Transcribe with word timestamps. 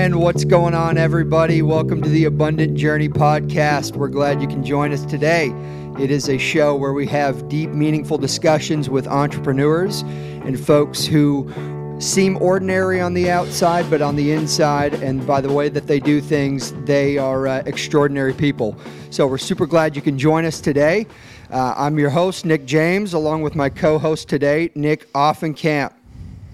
And 0.00 0.18
what's 0.18 0.46
going 0.46 0.72
on, 0.72 0.96
everybody? 0.96 1.60
Welcome 1.60 2.00
to 2.00 2.08
the 2.08 2.24
Abundant 2.24 2.74
Journey 2.74 3.10
podcast. 3.10 3.96
We're 3.96 4.08
glad 4.08 4.40
you 4.40 4.48
can 4.48 4.64
join 4.64 4.94
us 4.94 5.04
today. 5.04 5.52
It 5.98 6.10
is 6.10 6.30
a 6.30 6.38
show 6.38 6.74
where 6.74 6.94
we 6.94 7.06
have 7.08 7.50
deep, 7.50 7.68
meaningful 7.68 8.16
discussions 8.16 8.88
with 8.88 9.06
entrepreneurs 9.06 10.00
and 10.00 10.58
folks 10.58 11.04
who 11.04 11.52
seem 12.00 12.38
ordinary 12.40 12.98
on 12.98 13.12
the 13.12 13.30
outside, 13.30 13.90
but 13.90 14.00
on 14.00 14.16
the 14.16 14.32
inside, 14.32 14.94
and 14.94 15.26
by 15.26 15.42
the 15.42 15.52
way 15.52 15.68
that 15.68 15.86
they 15.86 16.00
do 16.00 16.22
things, 16.22 16.72
they 16.86 17.18
are 17.18 17.46
uh, 17.46 17.62
extraordinary 17.66 18.32
people. 18.32 18.78
So 19.10 19.26
we're 19.26 19.36
super 19.36 19.66
glad 19.66 19.94
you 19.94 20.00
can 20.00 20.18
join 20.18 20.46
us 20.46 20.62
today. 20.62 21.06
Uh, 21.50 21.74
I'm 21.76 21.98
your 21.98 22.08
host, 22.08 22.46
Nick 22.46 22.64
James, 22.64 23.12
along 23.12 23.42
with 23.42 23.54
my 23.54 23.68
co 23.68 23.98
host 23.98 24.30
today, 24.30 24.70
Nick 24.74 25.12
Offenkamp. 25.12 25.92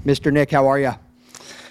Mr. 0.05 0.33
Nick, 0.33 0.51
how 0.51 0.67
are 0.67 0.81
you? 0.81 0.95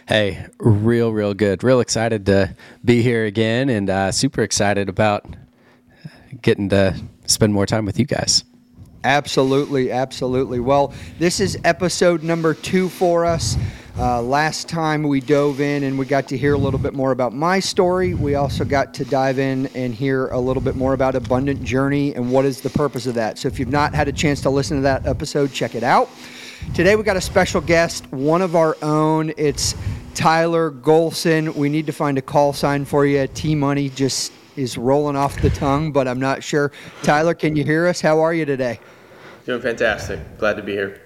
Hey, 0.08 0.46
real, 0.60 1.12
real 1.12 1.34
good. 1.34 1.64
Real 1.64 1.80
excited 1.80 2.28
to 2.28 2.56
be 2.84 3.02
here 3.02 3.26
again 3.26 3.70
and 3.70 3.90
uh, 3.90 4.12
super 4.12 4.44
excited 4.44 4.88
about 4.88 5.26
getting 6.44 6.70
to 6.70 6.96
spend 7.26 7.56
more 7.56 7.66
time 7.66 7.86
with 7.86 7.98
you 7.98 8.06
guys. 8.06 8.44
Absolutely, 9.04 9.92
absolutely. 9.92 10.60
Well, 10.60 10.94
this 11.18 11.40
is 11.40 11.58
episode 11.64 12.22
number 12.22 12.54
two 12.54 12.88
for 12.88 13.26
us. 13.26 13.58
Uh, 13.98 14.22
last 14.22 14.70
time 14.70 15.02
we 15.02 15.22
dove 15.22 15.60
in 15.60 15.84
and 15.84 15.98
we 15.98 16.06
got 16.06 16.28
to 16.28 16.38
hear 16.38 16.54
a 16.54 16.58
little 16.58 16.80
bit 16.80 16.94
more 16.94 17.12
about 17.12 17.34
my 17.34 17.60
story. 17.60 18.14
We 18.14 18.36
also 18.36 18.64
got 18.64 18.94
to 18.96 19.06
dive 19.06 19.40
in 19.40 19.68
and 19.68 19.96
hear 19.96 20.28
a 20.28 20.40
little 20.40 20.62
bit 20.62 20.76
more 20.76 20.94
about 20.94 21.16
Abundant 21.16 21.64
Journey 21.64 22.14
and 22.14 22.32
what 22.32 22.46
is 22.46 22.62
the 22.62 22.70
purpose 22.70 23.08
of 23.08 23.16
that. 23.16 23.40
So 23.40 23.48
if 23.48 23.58
you've 23.58 23.70
not 23.70 23.96
had 23.96 24.08
a 24.08 24.12
chance 24.12 24.40
to 24.42 24.52
listen 24.52 24.78
to 24.78 24.84
that 24.84 25.08
episode, 25.08 25.52
check 25.52 25.74
it 25.74 25.84
out. 25.84 26.10
Today 26.74 26.96
we 26.98 27.04
got 27.04 27.16
a 27.16 27.22
special 27.22 27.62
guest, 27.62 28.12
one 28.12 28.42
of 28.42 28.56
our 28.56 28.76
own. 28.82 29.32
It's 29.38 29.76
Tyler 30.14 30.72
Golson. 30.72 31.56
We 31.56 31.70
need 31.70 31.86
to 31.86 31.94
find 31.94 32.18
a 32.18 32.22
call 32.22 32.52
sign 32.52 32.84
for 32.84 33.06
you. 33.06 33.28
T 33.28 33.56
Money 33.56 33.90
just 33.90 34.34
is 34.58 34.78
rolling 34.78 35.16
off 35.16 35.40
the 35.42 35.50
tongue, 35.50 35.94
but 35.94 36.08
I'm 36.08 36.20
not 36.20 36.44
sure. 36.44 36.74
Tyler, 37.02 37.34
can 37.34 37.56
you 37.56 37.64
hear 37.64 37.88
us? 37.88 38.02
How 38.02 38.20
are 38.20 38.34
you 38.34 38.44
today? 38.44 38.80
Doing 39.46 39.62
fantastic. 39.62 40.20
Glad 40.38 40.56
to 40.58 40.64
be 40.64 40.74
here. 40.74 41.02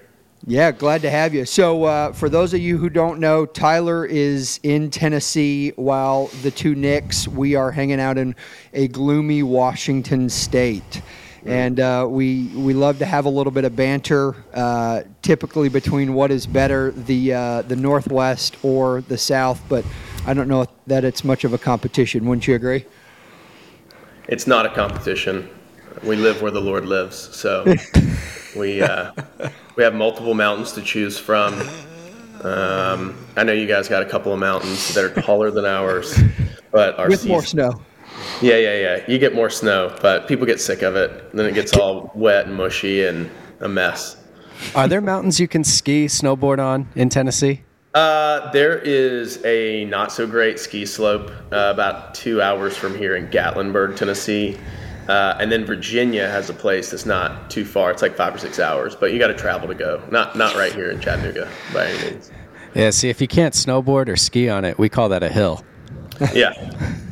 Yeah, 0.46 0.72
glad 0.72 1.02
to 1.02 1.10
have 1.10 1.34
you. 1.34 1.44
So, 1.44 1.84
uh, 1.84 2.12
for 2.12 2.28
those 2.28 2.54
of 2.54 2.60
you 2.60 2.78
who 2.78 2.88
don't 2.88 3.20
know, 3.20 3.44
Tyler 3.44 4.06
is 4.06 4.58
in 4.62 4.90
Tennessee 4.90 5.72
while 5.76 6.28
the 6.42 6.50
two 6.50 6.74
Nicks, 6.74 7.28
we 7.28 7.54
are 7.54 7.70
hanging 7.70 8.00
out 8.00 8.16
in 8.16 8.34
a 8.72 8.88
gloomy 8.88 9.42
Washington 9.42 10.30
state. 10.30 11.02
And 11.46 11.80
uh, 11.80 12.06
we, 12.08 12.48
we 12.48 12.74
love 12.74 12.98
to 12.98 13.06
have 13.06 13.24
a 13.24 13.28
little 13.28 13.50
bit 13.50 13.64
of 13.64 13.74
banter, 13.74 14.36
uh, 14.52 15.02
typically 15.22 15.68
between 15.68 16.12
what 16.12 16.30
is 16.30 16.46
better, 16.46 16.90
the, 16.90 17.32
uh, 17.32 17.62
the 17.62 17.76
Northwest 17.76 18.56
or 18.62 19.00
the 19.02 19.16
South, 19.16 19.62
but 19.68 19.84
I 20.26 20.34
don't 20.34 20.48
know 20.48 20.66
that 20.86 21.04
it's 21.04 21.24
much 21.24 21.44
of 21.44 21.54
a 21.54 21.58
competition. 21.58 22.26
Wouldn't 22.26 22.46
you 22.46 22.54
agree? 22.54 22.84
It's 24.28 24.46
not 24.46 24.66
a 24.66 24.68
competition. 24.68 25.48
We 26.02 26.16
live 26.16 26.42
where 26.42 26.50
the 26.50 26.60
Lord 26.60 26.84
lives. 26.84 27.16
So 27.16 27.64
we, 28.56 28.82
uh, 28.82 29.12
we 29.76 29.82
have 29.82 29.94
multiple 29.94 30.34
mountains 30.34 30.72
to 30.72 30.82
choose 30.82 31.18
from. 31.18 31.54
Um, 32.42 33.16
I 33.36 33.44
know 33.44 33.52
you 33.52 33.66
guys 33.66 33.88
got 33.88 34.02
a 34.02 34.06
couple 34.06 34.32
of 34.32 34.38
mountains 34.38 34.94
that 34.94 35.04
are 35.04 35.22
taller 35.22 35.50
than 35.50 35.64
ours, 35.64 36.18
but 36.70 36.98
our 36.98 37.08
With 37.08 37.26
more 37.26 37.42
snow. 37.42 37.80
Yeah, 38.42 38.56
yeah, 38.56 38.74
yeah. 38.74 39.04
You 39.08 39.18
get 39.18 39.34
more 39.34 39.50
snow, 39.50 39.96
but 40.00 40.28
people 40.28 40.46
get 40.46 40.60
sick 40.60 40.82
of 40.82 40.96
it. 40.96 41.32
Then 41.32 41.46
it 41.46 41.54
gets 41.54 41.76
all 41.76 42.10
wet 42.14 42.46
and 42.46 42.56
mushy 42.56 43.04
and 43.04 43.30
a 43.60 43.68
mess. 43.68 44.16
Are 44.74 44.88
there 44.88 45.00
mountains 45.00 45.40
you 45.40 45.48
can 45.48 45.64
ski, 45.64 46.06
snowboard 46.06 46.58
on 46.58 46.88
in 46.94 47.08
Tennessee? 47.08 47.62
Uh, 47.94 48.50
there 48.52 48.78
is 48.78 49.44
a 49.44 49.84
not 49.86 50.12
so 50.12 50.26
great 50.26 50.60
ski 50.60 50.86
slope 50.86 51.30
uh, 51.52 51.72
about 51.72 52.14
two 52.14 52.40
hours 52.40 52.76
from 52.76 52.96
here 52.96 53.16
in 53.16 53.26
Gatlinburg, 53.28 53.96
Tennessee. 53.96 54.56
Uh, 55.08 55.36
and 55.40 55.50
then 55.50 55.64
Virginia 55.64 56.28
has 56.28 56.50
a 56.50 56.54
place 56.54 56.90
that's 56.90 57.06
not 57.06 57.50
too 57.50 57.64
far. 57.64 57.90
It's 57.90 58.02
like 58.02 58.16
five 58.16 58.32
or 58.34 58.38
six 58.38 58.60
hours, 58.60 58.94
but 58.94 59.12
you 59.12 59.18
got 59.18 59.28
to 59.28 59.34
travel 59.34 59.66
to 59.66 59.74
go. 59.74 60.00
Not 60.10 60.36
not 60.36 60.54
right 60.54 60.72
here 60.72 60.90
in 60.90 61.00
Chattanooga 61.00 61.50
by 61.72 61.86
any 61.86 62.10
means. 62.10 62.30
Yeah, 62.74 62.90
see, 62.90 63.08
if 63.08 63.20
you 63.20 63.26
can't 63.26 63.54
snowboard 63.54 64.08
or 64.08 64.16
ski 64.16 64.48
on 64.48 64.64
it, 64.64 64.78
we 64.78 64.88
call 64.88 65.08
that 65.08 65.24
a 65.24 65.28
hill. 65.28 65.64
Yeah, 66.34 66.52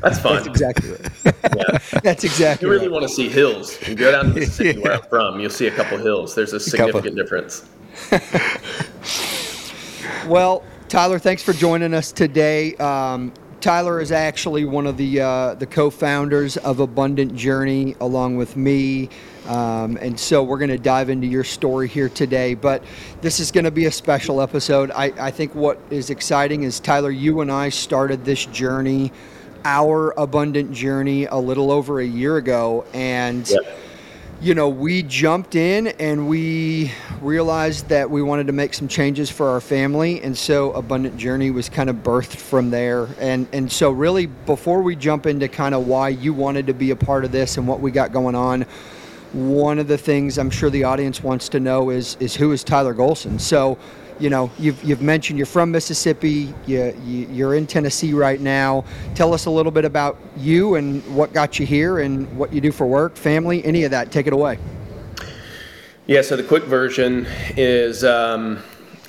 that's 0.03 0.19
fun. 0.19 0.37
That's 0.37 0.47
exactly 0.49 0.91
right. 0.91 1.35
yeah. 1.57 1.79
That's 2.03 2.25
exactly. 2.25 2.67
You 2.67 2.73
really 2.73 2.89
right. 2.89 2.93
want 2.93 3.03
to 3.05 3.09
see 3.09 3.29
hills. 3.29 3.79
You 3.89 3.95
go 3.95 4.13
down 4.13 4.27
to 4.27 4.33
the 4.33 4.41
Mississippi, 4.41 4.79
where 4.83 4.95
I'm 4.95 5.03
from, 5.09 5.41
you'll 5.41 5.51
see 5.51 5.67
a 5.67 5.71
couple 5.71 5.99
hills. 5.99 6.35
There's 6.35 6.53
a 6.53 6.61
significant 6.61 7.17
difference. 7.17 7.65
Well, 10.29 10.63
Tyler, 10.89 11.19
thanks 11.19 11.43
for 11.43 11.55
joining 11.55 11.95
us 11.95 12.13
today. 12.13 12.75
Um, 12.77 13.33
Tyler 13.63 13.99
is 13.99 14.13
actually 14.13 14.67
one 14.67 14.87
of 14.87 14.99
the 14.99 15.23
uh, 15.23 15.55
the 15.55 15.67
co-founders 15.67 16.59
of 16.59 16.81
Abundant 16.81 17.35
Journey, 17.35 17.97
along 18.01 18.37
with 18.37 18.55
me, 18.55 19.09
um, 19.49 19.97
and 20.01 20.19
so 20.19 20.43
we're 20.43 20.59
going 20.59 20.71
to 20.71 20.79
dive 20.79 21.09
into 21.09 21.27
your 21.27 21.43
story 21.43 21.89
here 21.89 22.11
today. 22.11 22.55
But 22.55 22.85
this 23.23 23.41
is 23.41 23.51
going 23.51 23.65
to 23.65 23.71
be 23.71 23.87
a 23.87 23.93
special 23.93 24.43
episode. 24.43 24.91
I, 24.91 25.07
I 25.19 25.31
think 25.31 25.55
what 25.55 25.81
is 25.91 26.11
exciting 26.11 26.65
is 26.65 26.81
Tyler, 26.81 27.11
you 27.11 27.41
and 27.41 27.51
I 27.51 27.71
started 27.71 28.25
this 28.27 28.45
journey, 28.47 29.11
our 29.65 30.13
Abundant 30.19 30.73
Journey, 30.73 31.25
a 31.25 31.37
little 31.37 31.71
over 31.71 32.01
a 32.01 32.07
year 32.07 32.37
ago, 32.37 32.85
and. 32.93 33.49
Yeah. 33.49 33.59
You 34.41 34.55
know, 34.55 34.69
we 34.69 35.03
jumped 35.03 35.57
in 35.57 35.89
and 35.89 36.29
we 36.29 36.93
realized 37.21 37.89
that 37.89 38.09
we 38.09 38.23
wanted 38.23 38.47
to 38.47 38.53
make 38.53 38.73
some 38.73 38.87
changes 38.87 39.29
for 39.29 39.49
our 39.49 39.61
family, 39.61 40.23
and 40.23 40.39
so 40.39 40.71
Abundant 40.75 41.17
Journey 41.17 41.51
was 41.51 41.69
kind 41.69 41.91
of 41.91 41.97
birthed 41.97 42.37
from 42.37 42.71
there. 42.71 43.09
And 43.19 43.49
and 43.53 43.73
so 43.73 43.91
really, 43.91 44.27
before 44.27 44.81
we 44.81 44.95
jump 44.95 45.27
into 45.27 45.49
kind 45.49 45.75
of 45.75 45.89
why 45.89 46.11
you 46.11 46.33
wanted 46.33 46.69
to 46.69 46.73
be 46.73 46.93
a 46.93 46.97
part 46.97 47.25
of 47.25 47.33
this 47.33 47.57
and 47.57 47.67
what 47.67 47.81
we 47.81 47.91
got 47.91 48.13
going 48.13 48.37
on, 48.37 48.65
one 49.33 49.79
of 49.79 49.89
the 49.89 49.99
things 49.99 50.39
I'm 50.39 50.51
sure 50.51 50.71
the 50.71 50.85
audience 50.85 51.23
wants 51.23 51.49
to 51.51 51.61
know 51.61 51.91
is 51.91 52.17
is 52.21 52.35
who 52.35 52.53
is 52.53 52.65
Tyler 52.65 52.95
Golson. 52.95 53.41
So, 53.41 53.79
you 54.19 54.31
know, 54.31 54.51
you've 54.59 54.83
you've 54.83 55.03
mentioned 55.03 55.39
you're 55.39 55.47
from 55.47 55.71
Mississippi, 55.71 56.53
you, 56.67 56.95
you 57.05 57.29
you're 57.31 57.55
in 57.55 57.67
Tennessee 57.67 58.13
right 58.13 58.41
now. 58.41 58.85
Tell 59.15 59.35
us 59.35 59.47
a 59.47 59.51
little 59.51 59.73
bit 59.73 59.85
about 59.85 60.17
you 60.37 60.77
and 60.77 61.03
what 61.15 61.33
got 61.33 61.59
you 61.59 61.67
here 61.67 62.01
and 62.01 62.35
what 62.37 62.53
you 62.53 62.61
do 62.61 62.73
for 62.73 62.87
work, 62.87 63.17
family, 63.17 63.65
any 63.65 63.85
of 63.85 63.91
that. 63.91 64.11
Take 64.11 64.27
it 64.27 64.33
away. 64.33 64.59
Yeah, 66.07 66.23
so 66.23 66.37
the 66.37 66.43
quick 66.43 66.65
version 66.65 67.27
is 67.57 68.03
um, 68.03 68.63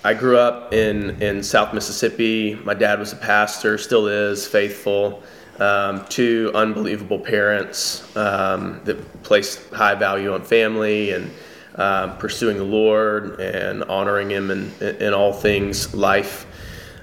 I 0.03 0.13
grew 0.13 0.38
up 0.38 0.74
in, 0.74 1.22
in 1.22 1.44
South 1.44 1.74
Mississippi. 1.74 2.56
My 2.63 2.74
dad 2.74 3.00
was 3.00 3.13
a 3.13 3.16
pastor, 3.16 3.78
still 3.78 4.08
is, 4.08 4.46
faithful. 4.46 5.24
Um, 5.59 6.06
two 6.08 6.52
unbelievable 6.56 7.20
parents 7.20 8.16
um, 8.16 8.80
that 8.86 9.24
placed 9.24 9.59
high 9.74 9.96
value 9.96 10.34
on 10.34 10.42
family 10.42 11.12
and 11.12 11.30
um, 11.75 12.18
pursuing 12.18 12.58
the 12.58 12.64
Lord 12.64 13.40
and 13.42 13.84
honoring 13.84 14.30
Him 14.30 14.52
in, 14.52 14.72
in 15.02 15.14
all 15.14 15.34
things 15.34 15.94
life. 15.94 16.46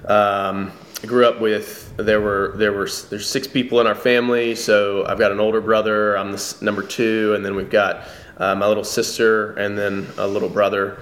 Um, 0.05 0.71
I 1.03 1.05
grew 1.05 1.27
up 1.27 1.39
with 1.39 1.95
there 1.97 2.21
were 2.21 2.53
there 2.55 2.71
were 2.71 2.89
there's 3.09 3.29
six 3.29 3.47
people 3.47 3.79
in 3.81 3.87
our 3.87 3.95
family. 3.95 4.55
So 4.55 5.05
I've 5.05 5.19
got 5.19 5.31
an 5.31 5.39
older 5.39 5.61
brother. 5.61 6.17
I'm 6.17 6.31
the 6.31 6.57
number 6.61 6.81
two, 6.81 7.33
and 7.35 7.45
then 7.45 7.55
we've 7.55 7.69
got 7.69 8.07
uh, 8.37 8.55
my 8.55 8.67
little 8.67 8.83
sister, 8.83 9.53
and 9.53 9.77
then 9.77 10.07
a 10.17 10.27
little 10.27 10.49
brother. 10.49 10.99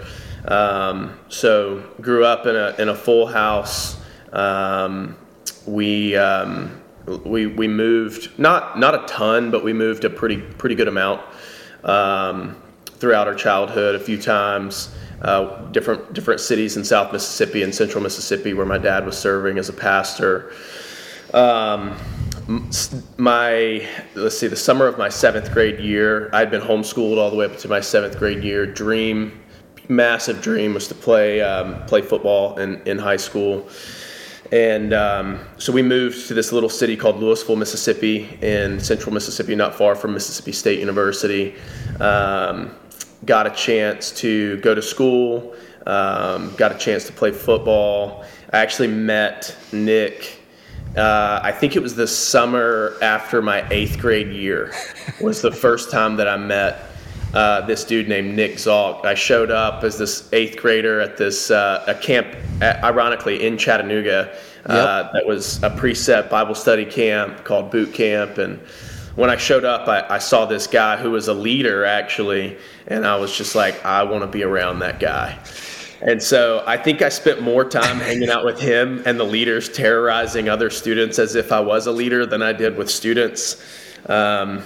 Um, 0.48 1.18
so 1.30 1.84
grew 2.02 2.26
up 2.26 2.46
in 2.46 2.56
a 2.56 2.76
in 2.80 2.90
a 2.90 2.96
full 2.96 3.28
house. 3.28 3.98
We 5.66 6.16
we 7.06 7.48
we 7.48 7.68
moved 7.68 8.38
not 8.40 8.80
not 8.80 8.96
a 8.96 9.06
ton, 9.08 9.52
but 9.52 9.64
we 9.64 9.74
moved 9.74 10.06
a 10.06 10.10
pretty 10.10 10.38
pretty 10.38 10.76
good 10.76 10.88
amount 10.88 11.22
um, 11.84 12.56
throughout 12.86 13.28
our 13.28 13.36
childhood. 13.36 13.96
A 13.96 14.00
few 14.00 14.20
times, 14.20 14.96
uh, 15.22 15.66
different 15.72 16.14
different 16.14 16.40
cities 16.40 16.78
in 16.78 16.84
South 16.84 17.14
Mississippi 17.14 17.64
and 17.64 17.74
Central 17.74 18.04
Mississippi, 18.04 18.54
where 18.54 18.66
my 18.66 18.78
dad 18.78 19.06
was 19.06 19.18
serving 19.18 19.58
as 19.58 19.70
a 19.70 19.74
pastor. 19.74 20.52
Um, 21.34 21.96
my 23.18 23.88
let's 24.16 24.38
see, 24.38 24.48
the 24.48 24.56
summer 24.56 24.88
of 24.88 24.98
my 24.98 25.10
seventh 25.10 25.52
grade 25.52 25.80
year, 25.80 26.30
I'd 26.34 26.52
been 26.52 26.62
homeschooled 26.62 27.18
all 27.18 27.30
the 27.30 27.36
way 27.36 27.46
up 27.46 27.58
to 27.58 27.68
my 27.68 27.82
seventh 27.82 28.18
grade 28.18 28.44
year. 28.44 28.66
Dream, 28.66 29.40
massive 29.90 30.42
dream, 30.42 30.74
was 30.74 30.88
to 30.88 30.96
play 30.96 31.42
um, 31.42 31.86
play 31.86 32.02
football 32.02 32.58
in 32.58 32.82
in 32.88 32.98
high 32.98 33.18
school. 33.18 33.68
And 34.52 34.94
um, 34.94 35.40
so 35.58 35.74
we 35.74 35.82
moved 35.82 36.28
to 36.28 36.34
this 36.34 36.52
little 36.52 36.70
city 36.70 36.96
called 36.96 37.18
Louisville, 37.18 37.56
Mississippi, 37.56 38.38
in 38.42 38.80
central 38.80 39.14
Mississippi, 39.14 39.56
not 39.56 39.74
far 39.74 39.96
from 39.96 40.14
Mississippi 40.14 40.52
State 40.52 40.80
University. 40.80 41.56
Um, 42.00 42.76
got 43.26 43.48
a 43.48 43.52
chance 43.52 44.12
to 44.12 44.58
go 44.58 44.76
to 44.76 44.82
school, 44.82 45.56
um, 45.88 46.56
got 46.56 46.72
a 46.72 46.78
chance 46.78 47.06
to 47.08 47.14
play 47.14 47.32
football. 47.32 48.24
I 48.54 48.60
actually 48.60 48.90
met 48.90 49.56
Nick. 49.72 50.42
Uh, 50.96 51.40
I 51.44 51.52
think 51.52 51.76
it 51.76 51.82
was 51.82 51.96
the 51.96 52.08
summer 52.08 52.96
after 53.02 53.42
my 53.42 53.68
eighth 53.70 54.00
grade 54.00 54.30
year 54.30 54.74
was 55.20 55.42
the 55.42 55.52
first 55.52 55.92
time 55.92 56.16
that 56.18 56.28
I 56.28 56.38
met 56.38 56.84
uh, 57.36 57.62
this 57.66 57.84
dude 57.84 58.08
named 58.08 58.36
Nick 58.36 58.54
Zalk. 58.54 59.06
I 59.06 59.14
showed 59.14 59.52
up 59.52 59.84
as 59.84 59.98
this 59.98 60.32
eighth 60.34 60.58
grader 60.58 61.02
at 61.02 61.18
this 61.18 61.52
uh, 61.52 61.84
a 61.88 61.94
camp, 61.94 62.28
ironically 62.62 63.46
in 63.46 63.58
Chattanooga. 63.58 64.36
Uh, 64.66 65.04
yep. 65.04 65.14
That 65.14 65.26
was 65.28 65.62
a 65.62 65.70
Precept 65.70 66.30
Bible 66.30 66.56
study 66.56 66.86
camp 66.86 67.44
called 67.44 67.70
Boot 67.70 67.94
Camp, 67.94 68.38
and 68.40 68.60
when 69.16 69.30
I 69.30 69.38
showed 69.38 69.64
up, 69.64 69.88
I, 69.88 70.06
I 70.16 70.18
saw 70.18 70.46
this 70.46 70.68
guy 70.68 70.98
who 70.98 71.12
was 71.12 71.28
a 71.28 71.34
leader 71.34 71.86
actually, 71.86 72.58
and 72.88 73.06
I 73.06 73.16
was 73.16 73.36
just 73.36 73.56
like, 73.56 73.86
I 73.86 74.04
want 74.04 74.24
to 74.24 74.28
be 74.28 74.44
around 74.44 74.80
that 74.80 75.00
guy. 75.00 75.40
And 76.02 76.22
so 76.22 76.64
I 76.68 76.78
think 76.78 77.02
I 77.02 77.10
spent 77.10 77.42
more 77.42 77.64
time 77.64 78.00
hanging 78.00 78.30
out 78.30 78.44
with 78.44 78.60
him 78.60 79.02
and 79.06 79.20
the 79.20 79.24
leaders 79.24 79.70
terrorizing 79.70 80.50
other 80.50 80.70
students 80.70 81.18
as 81.18 81.36
if 81.36 81.52
I 81.52 81.62
was 81.62 81.88
a 81.88 81.92
leader 81.92 82.26
than 82.26 82.42
I 82.42 82.52
did 82.52 82.78
with 82.78 82.92
students. 82.92 83.64
Um, 84.08 84.64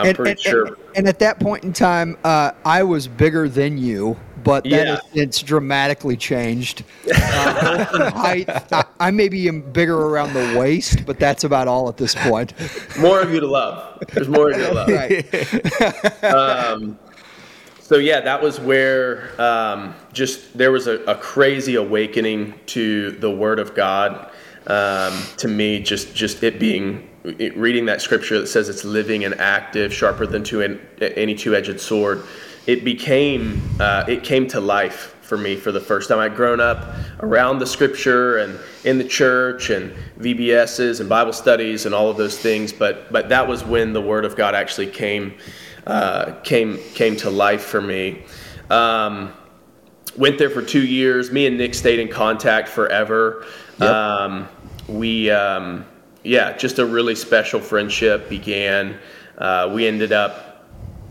I'm 0.00 0.06
and, 0.06 0.16
pretty 0.16 0.30
and, 0.32 0.40
sure. 0.40 0.66
And, 0.66 0.76
and, 0.96 1.08
at 1.08 1.18
that 1.20 1.38
point 1.38 1.64
in 1.64 1.72
time, 1.72 2.16
uh, 2.24 2.52
I 2.64 2.82
was 2.82 3.06
bigger 3.06 3.48
than 3.48 3.78
you, 3.78 4.16
but 4.42 4.64
that 4.64 4.70
yeah. 4.70 4.84
has 4.86 5.00
since 5.12 5.42
dramatically 5.42 6.16
changed. 6.16 6.84
Uh, 7.32 8.10
height, 8.10 8.48
I, 8.72 8.84
I 8.98 9.10
maybe 9.10 9.48
am 9.48 9.60
bigger 9.60 9.96
around 9.96 10.32
the 10.32 10.58
waist, 10.58 11.04
but 11.06 11.18
that's 11.18 11.44
about 11.44 11.68
all 11.68 11.88
at 11.88 11.96
this 11.96 12.14
point. 12.14 12.52
More 12.98 13.20
of 13.20 13.32
you 13.32 13.40
to 13.40 13.46
love. 13.46 13.98
There's 14.12 14.28
more 14.28 14.50
of 14.50 14.58
you 14.58 14.66
to 14.66 14.74
love. 14.74 14.88
Right. 16.22 16.24
um, 16.24 16.98
so 17.90 17.96
yeah, 17.96 18.20
that 18.20 18.40
was 18.40 18.60
where 18.60 19.30
um, 19.40 19.96
just 20.12 20.56
there 20.56 20.70
was 20.70 20.86
a, 20.86 21.02
a, 21.04 21.16
crazy 21.16 21.74
awakening 21.74 22.54
to 22.66 23.10
the 23.10 23.30
Word 23.30 23.58
of 23.58 23.74
God. 23.74 24.30
Um, 24.68 25.20
to 25.38 25.48
me, 25.48 25.80
just 25.80 26.14
just 26.14 26.44
it 26.44 26.60
being 26.60 27.09
reading 27.24 27.86
that 27.86 28.00
scripture 28.00 28.40
that 28.40 28.46
says 28.46 28.68
it's 28.68 28.84
living 28.84 29.24
and 29.24 29.34
active, 29.40 29.92
sharper 29.92 30.26
than 30.26 30.42
two 30.42 30.62
any 31.00 31.34
two-edged 31.34 31.80
sword. 31.80 32.24
It 32.66 32.84
became 32.84 33.62
uh, 33.80 34.04
it 34.08 34.22
came 34.22 34.46
to 34.48 34.60
life 34.60 35.16
for 35.20 35.36
me 35.36 35.56
for 35.56 35.70
the 35.72 35.80
first 35.80 36.08
time. 36.08 36.18
I'd 36.18 36.34
grown 36.34 36.60
up 36.60 36.94
around 37.20 37.58
the 37.58 37.66
scripture 37.66 38.38
and 38.38 38.58
in 38.84 38.98
the 38.98 39.04
church 39.04 39.70
and 39.70 39.92
VBSs 40.18 41.00
and 41.00 41.08
Bible 41.08 41.32
studies 41.32 41.86
and 41.86 41.94
all 41.94 42.10
of 42.10 42.16
those 42.16 42.38
things, 42.38 42.72
but 42.72 43.12
but 43.12 43.28
that 43.28 43.46
was 43.46 43.64
when 43.64 43.92
the 43.92 44.00
Word 44.02 44.24
of 44.24 44.36
God 44.36 44.54
actually 44.54 44.88
came 44.88 45.34
uh, 45.86 46.32
came 46.42 46.78
came 46.94 47.16
to 47.16 47.30
life 47.30 47.62
for 47.62 47.80
me. 47.80 48.22
Um, 48.70 49.32
went 50.16 50.38
there 50.38 50.50
for 50.50 50.62
two 50.62 50.84
years. 50.84 51.30
Me 51.30 51.46
and 51.46 51.58
Nick 51.58 51.74
stayed 51.74 51.98
in 51.98 52.08
contact 52.08 52.68
forever. 52.68 53.46
Yep. 53.78 53.90
Um, 53.90 54.48
we, 54.88 55.30
um, 55.30 55.86
yeah, 56.22 56.56
just 56.56 56.78
a 56.78 56.86
really 56.86 57.14
special 57.14 57.60
friendship 57.60 58.28
began. 58.28 58.98
Uh, 59.38 59.70
we 59.72 59.86
ended 59.86 60.12
up, 60.12 60.66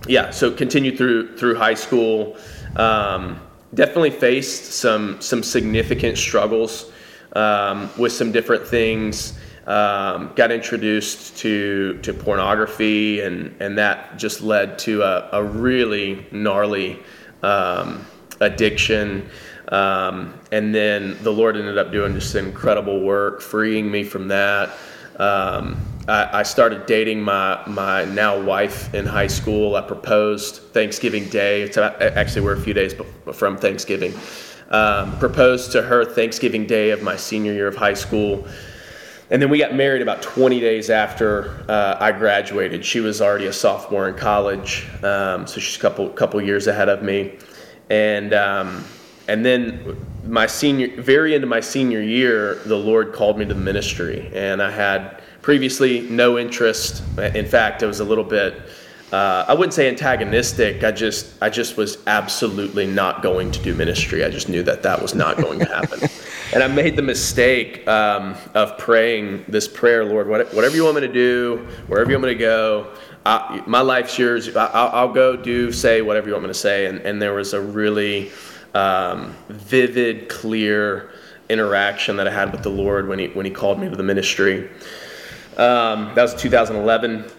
yeah, 0.08 0.30
so 0.30 0.52
continued 0.52 0.98
through 0.98 1.38
through 1.38 1.56
high 1.56 1.74
school. 1.74 2.38
Um, 2.76 3.40
definitely 3.74 4.12
faced 4.12 4.74
some 4.74 5.20
some 5.22 5.44
significant 5.44 6.18
struggles 6.18 6.92
um, 7.34 7.90
with 7.98 8.12
some 8.12 8.32
different 8.32 8.68
things 8.68 9.38
um, 9.70 10.32
got 10.36 10.52
introduced 10.52 11.38
to 11.38 12.00
to 12.02 12.12
pornography, 12.12 13.22
and 13.22 13.56
and 13.62 13.78
that 13.78 14.18
just 14.18 14.42
led 14.42 14.80
to 14.80 15.04
a, 15.04 15.30
a 15.34 15.44
really 15.44 16.26
gnarly 16.32 17.00
um, 17.44 18.06
addiction. 18.42 19.30
Um, 19.68 20.34
and 20.52 20.74
then 20.74 21.16
the 21.22 21.32
Lord 21.32 21.56
ended 21.56 21.78
up 21.78 21.92
doing 21.92 22.16
just 22.16 22.34
incredible 22.34 23.02
work, 23.02 23.42
freeing 23.42 23.92
me 23.92 24.04
from 24.04 24.28
that. 24.30 24.72
Um, 25.20 25.78
I, 26.08 26.40
I, 26.40 26.44
started 26.44 26.86
dating 26.86 27.22
my 27.22 27.62
my 27.68 28.06
now 28.06 28.40
wife 28.40 28.94
in 28.94 29.06
high 29.06 29.28
school. 29.28 29.76
I 29.76 29.82
proposed 29.82 30.62
Thanksgiving 30.74 31.28
Day. 31.28 31.62
It's 31.62 31.78
actually 31.78 32.42
we're 32.42 32.54
a 32.54 32.62
few 32.62 32.74
days 32.74 32.96
from 33.34 33.58
Thanksgiving. 33.58 34.14
Um, 34.70 35.18
proposed 35.20 35.74
to 35.74 35.82
her 35.82 36.06
Thanksgiving 36.06 36.66
Day 36.66 36.92
of 36.92 37.04
my 37.04 37.18
senior 37.18 37.52
year 37.52 37.68
of 37.68 37.76
high 37.76 37.96
school. 37.96 38.48
And 39.32 39.42
then 39.42 39.50
we 39.50 39.60
got 39.60 39.76
married 39.76 40.02
about 40.02 40.22
20 40.22 40.60
days 40.60 40.90
after 40.90 41.66
uh, 41.68 41.98
I 42.00 42.12
graduated. 42.14 42.86
She 42.86 43.00
was 43.00 43.22
already 43.22 43.48
a 43.48 43.54
sophomore 43.54 44.08
in 44.08 44.16
college, 44.16 44.88
um, 45.04 45.46
so 45.46 45.60
she's 45.60 45.76
a 45.76 45.80
couple 45.80 46.10
couple 46.10 46.42
years 46.42 46.68
ahead 46.68 46.88
of 46.88 47.04
me. 47.04 47.38
And 47.90 48.34
um, 48.34 48.86
and 49.28 49.46
then 49.46 49.98
my 50.30 50.46
senior, 50.46 51.02
very 51.02 51.34
into 51.34 51.48
my 51.48 51.60
senior 51.60 52.02
year, 52.02 52.56
the 52.66 52.78
Lord 52.78 53.14
called 53.14 53.38
me 53.38 53.46
to 53.46 53.54
the 53.54 53.60
ministry, 53.60 54.32
and 54.34 54.62
I 54.62 54.72
had 54.72 55.22
previously 55.42 56.02
no 56.02 56.38
interest. 56.38 57.04
In 57.18 57.46
fact, 57.46 57.84
it 57.84 57.88
was 57.88 58.00
a 58.00 58.06
little 58.06 58.24
bit 58.24 58.62
uh, 59.12 59.44
I 59.48 59.56
wouldn't 59.56 59.74
say 59.74 59.90
antagonistic. 59.90 60.84
I 60.84 60.92
just 60.92 61.34
I 61.42 61.50
just 61.50 61.78
was 61.78 61.98
absolutely 62.06 62.86
not 62.86 63.24
going 63.24 63.52
to 63.52 63.62
do 63.62 63.74
ministry. 63.74 64.24
I 64.24 64.30
just 64.30 64.50
knew 64.50 64.62
that 64.64 64.84
that 64.84 65.02
was 65.02 65.16
not 65.16 65.38
going 65.38 65.60
to 65.60 65.66
happen, 65.66 66.08
and 66.54 66.62
I 66.62 66.68
made 66.68 66.96
the 66.96 67.02
mistake 67.02 67.88
um, 67.88 68.36
of 68.54 68.78
praying 68.78 69.46
this 69.48 69.68
prayer, 69.68 70.06
Lord, 70.06 70.28
whatever 70.28 70.76
you 70.76 70.84
want 70.84 70.96
me 70.96 71.02
to 71.02 71.12
do, 71.12 71.68
wherever 71.88 72.12
you 72.12 72.18
want 72.18 72.28
me 72.28 72.34
to 72.36 72.40
go. 72.40 72.94
I, 73.26 73.62
my 73.66 73.82
life's 73.82 74.18
yours. 74.18 74.56
I, 74.56 75.04
will 75.04 75.14
go 75.14 75.36
do 75.36 75.72
say 75.72 76.02
whatever 76.02 76.28
you 76.28 76.34
want 76.34 76.44
me 76.44 76.50
to 76.50 76.54
say, 76.54 76.86
and, 76.86 77.00
and 77.02 77.22
there 77.22 77.34
was 77.34 77.54
a 77.54 77.60
really 77.60 78.32
um, 78.74 79.36
vivid, 79.50 80.30
clear 80.30 81.12
interaction 81.50 82.16
that 82.18 82.28
I 82.28 82.32
had 82.32 82.52
with 82.52 82.64
the 82.64 82.70
Lord 82.70 83.08
when 83.08 83.20
he 83.20 83.28
when 83.28 83.46
he 83.46 83.52
called 83.52 83.80
me 83.80 83.90
to 83.90 83.96
the 83.96 84.04
ministry. 84.04 84.70
Um, 85.58 86.14
that 86.16 86.22
was 86.22 86.36
2011 86.36 87.30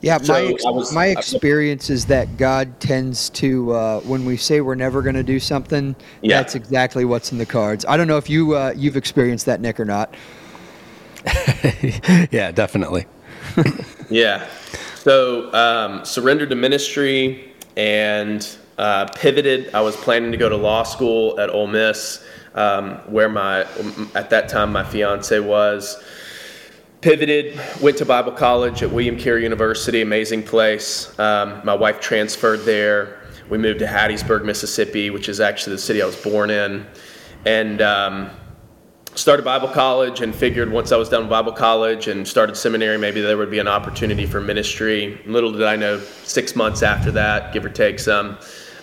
yeah, 0.00 0.18
so 0.18 0.32
my 0.32 0.44
ex- 0.44 0.64
was, 0.64 0.92
my 0.92 1.06
experience 1.06 1.90
is 1.90 2.06
that 2.06 2.36
God 2.36 2.78
tends 2.78 3.30
to 3.30 3.72
uh, 3.72 4.00
when 4.00 4.24
we 4.24 4.36
say 4.36 4.60
we're 4.60 4.76
never 4.76 5.02
going 5.02 5.16
to 5.16 5.24
do 5.24 5.40
something, 5.40 5.96
yeah. 6.22 6.36
that's 6.36 6.54
exactly 6.54 7.04
what's 7.04 7.32
in 7.32 7.38
the 7.38 7.46
cards. 7.46 7.84
I 7.88 7.96
don't 7.96 8.06
know 8.06 8.16
if 8.16 8.30
you 8.30 8.54
uh, 8.54 8.72
you've 8.76 8.96
experienced 8.96 9.46
that, 9.46 9.60
Nick, 9.60 9.80
or 9.80 9.84
not. 9.84 10.14
yeah, 12.30 12.52
definitely. 12.52 13.06
yeah. 14.10 14.46
So 14.94 15.52
um, 15.52 16.04
surrendered 16.04 16.50
to 16.50 16.56
ministry 16.56 17.52
and 17.76 18.46
uh, 18.78 19.06
pivoted. 19.14 19.74
I 19.74 19.80
was 19.80 19.96
planning 19.96 20.30
to 20.30 20.38
go 20.38 20.48
to 20.48 20.56
law 20.56 20.84
school 20.84 21.38
at 21.40 21.50
Ole 21.50 21.66
Miss, 21.66 22.24
um, 22.54 22.92
where 23.06 23.28
my 23.28 23.66
at 24.14 24.30
that 24.30 24.48
time 24.48 24.72
my 24.72 24.84
fiance 24.84 25.38
was 25.40 26.02
pivoted, 27.00 27.60
went 27.80 27.96
to 27.98 28.04
Bible 28.04 28.32
college 28.32 28.82
at 28.82 28.90
William 28.90 29.18
Carey 29.18 29.42
University, 29.42 30.00
amazing 30.00 30.42
place. 30.42 31.16
Um, 31.18 31.60
my 31.64 31.74
wife 31.74 32.00
transferred 32.00 32.60
there. 32.60 33.20
We 33.48 33.58
moved 33.58 33.78
to 33.80 33.86
Hattiesburg, 33.86 34.44
Mississippi, 34.44 35.10
which 35.10 35.28
is 35.28 35.40
actually 35.40 35.76
the 35.76 35.82
city 35.82 36.02
I 36.02 36.06
was 36.06 36.16
born 36.16 36.50
in, 36.50 36.86
and 37.46 37.80
um, 37.80 38.30
started 39.14 39.44
Bible 39.44 39.68
college. 39.68 40.20
And 40.20 40.34
figured 40.34 40.70
once 40.70 40.92
I 40.92 40.96
was 40.96 41.08
done 41.08 41.22
with 41.22 41.30
Bible 41.30 41.52
college 41.52 42.08
and 42.08 42.26
started 42.26 42.56
seminary, 42.56 42.98
maybe 42.98 43.20
there 43.20 43.38
would 43.38 43.50
be 43.50 43.58
an 43.58 43.68
opportunity 43.68 44.26
for 44.26 44.40
ministry. 44.40 45.20
Little 45.26 45.50
did 45.52 45.64
I 45.64 45.76
know, 45.76 45.98
six 45.98 46.54
months 46.54 46.82
after 46.82 47.10
that, 47.12 47.52
give 47.52 47.64
or 47.64 47.70
take 47.70 47.98
some. 47.98 48.38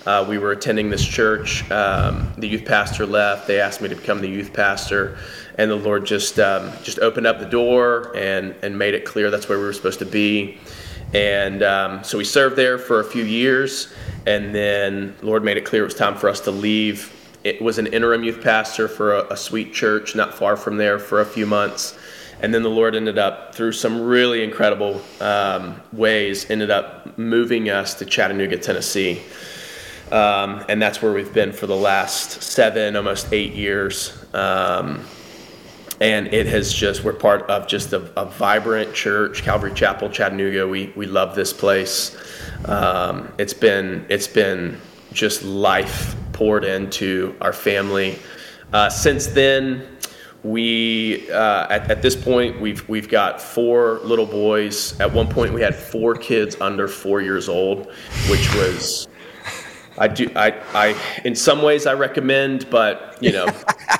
Uh, 0.05 0.25
we 0.27 0.37
were 0.37 0.51
attending 0.51 0.89
this 0.89 1.03
church. 1.03 1.69
Um, 1.71 2.31
the 2.37 2.47
youth 2.47 2.65
pastor 2.65 3.05
left. 3.05 3.47
They 3.47 3.59
asked 3.59 3.81
me 3.81 3.89
to 3.89 3.95
become 3.95 4.21
the 4.21 4.29
youth 4.29 4.53
pastor 4.53 5.17
and 5.57 5.71
the 5.71 5.75
Lord 5.75 6.05
just 6.05 6.39
um, 6.39 6.71
just 6.83 6.99
opened 6.99 7.27
up 7.27 7.39
the 7.39 7.45
door 7.45 8.15
and 8.15 8.55
and 8.61 8.77
made 8.77 8.93
it 8.93 9.05
clear 9.05 9.31
that's 9.31 9.49
where 9.49 9.57
we 9.57 9.65
were 9.65 9.73
supposed 9.73 9.99
to 9.99 10.05
be. 10.05 10.57
And 11.13 11.63
um, 11.63 12.03
so 12.03 12.17
we 12.17 12.25
served 12.25 12.55
there 12.55 12.77
for 12.77 12.99
a 12.99 13.03
few 13.03 13.23
years, 13.23 13.93
and 14.25 14.53
then 14.53 15.15
Lord 15.21 15.43
made 15.43 15.55
it 15.55 15.63
clear 15.63 15.83
it 15.83 15.85
was 15.85 15.95
time 15.95 16.15
for 16.15 16.29
us 16.29 16.41
to 16.41 16.51
leave. 16.51 17.11
It 17.43 17.61
was 17.61 17.77
an 17.77 17.87
interim 17.87 18.23
youth 18.23 18.41
pastor 18.41 18.87
for 18.87 19.15
a, 19.15 19.33
a 19.33 19.37
sweet 19.37 19.73
church 19.73 20.15
not 20.15 20.33
far 20.33 20.57
from 20.57 20.77
there 20.77 20.99
for 20.99 21.21
a 21.21 21.25
few 21.25 21.45
months, 21.45 21.97
and 22.41 22.53
then 22.53 22.63
the 22.63 22.69
Lord 22.69 22.95
ended 22.95 23.17
up 23.17 23.55
through 23.55 23.71
some 23.73 24.01
really 24.01 24.43
incredible 24.43 25.01
um, 25.21 25.79
ways 25.93 26.49
ended 26.49 26.71
up 26.71 27.17
moving 27.17 27.69
us 27.69 27.93
to 27.95 28.05
Chattanooga, 28.05 28.57
Tennessee. 28.57 29.21
Um, 30.11 30.63
and 30.69 30.81
that's 30.81 31.01
where 31.01 31.11
we've 31.11 31.33
been 31.33 31.51
for 31.51 31.67
the 31.67 31.75
last 31.75 32.43
seven, 32.43 32.95
almost 32.95 33.33
eight 33.33 33.53
years. 33.53 34.25
Um, 34.33 35.03
and 36.01 36.27
it 36.33 36.45
has 36.47 36.73
just 36.73 37.03
we're 37.03 37.13
part 37.13 37.43
of 37.43 37.67
just 37.67 37.93
a, 37.93 38.11
a, 38.19 38.25
vibrant 38.25 38.93
church 38.93 39.43
calvary 39.43 39.73
chapel 39.73 40.09
chattanooga. 40.09 40.67
We, 40.67 40.91
we 40.95 41.05
love 41.05 41.35
this 41.35 41.53
place. 41.53 42.17
Um, 42.65 43.31
it's 43.37 43.53
been 43.53 44.05
it's 44.09 44.27
been 44.27 44.79
just 45.13 45.43
life 45.43 46.15
poured 46.33 46.65
into 46.65 47.35
our 47.39 47.53
family. 47.53 48.19
Uh, 48.73 48.89
since 48.89 49.27
then 49.27 49.87
we 50.43 51.31
uh, 51.31 51.67
at, 51.69 51.89
at 51.89 52.01
this 52.01 52.15
point 52.15 52.59
we've 52.59 52.87
we've 52.89 53.07
got 53.07 53.41
four 53.41 53.99
little 54.03 54.25
boys. 54.25 54.99
At 54.99 55.11
one 55.11 55.27
point 55.27 55.53
we 55.53 55.61
had 55.61 55.75
four 55.75 56.13
kids 56.13 56.57
under 56.59 56.87
four 56.87 57.21
years 57.21 57.47
old 57.47 57.91
which 58.29 58.53
was 58.55 59.07
I 59.97 60.07
do. 60.07 60.29
I, 60.35 60.51
I, 60.73 61.21
in 61.23 61.35
some 61.35 61.61
ways, 61.61 61.85
I 61.85 61.93
recommend, 61.93 62.69
but 62.69 63.17
you 63.21 63.31
know, 63.31 63.47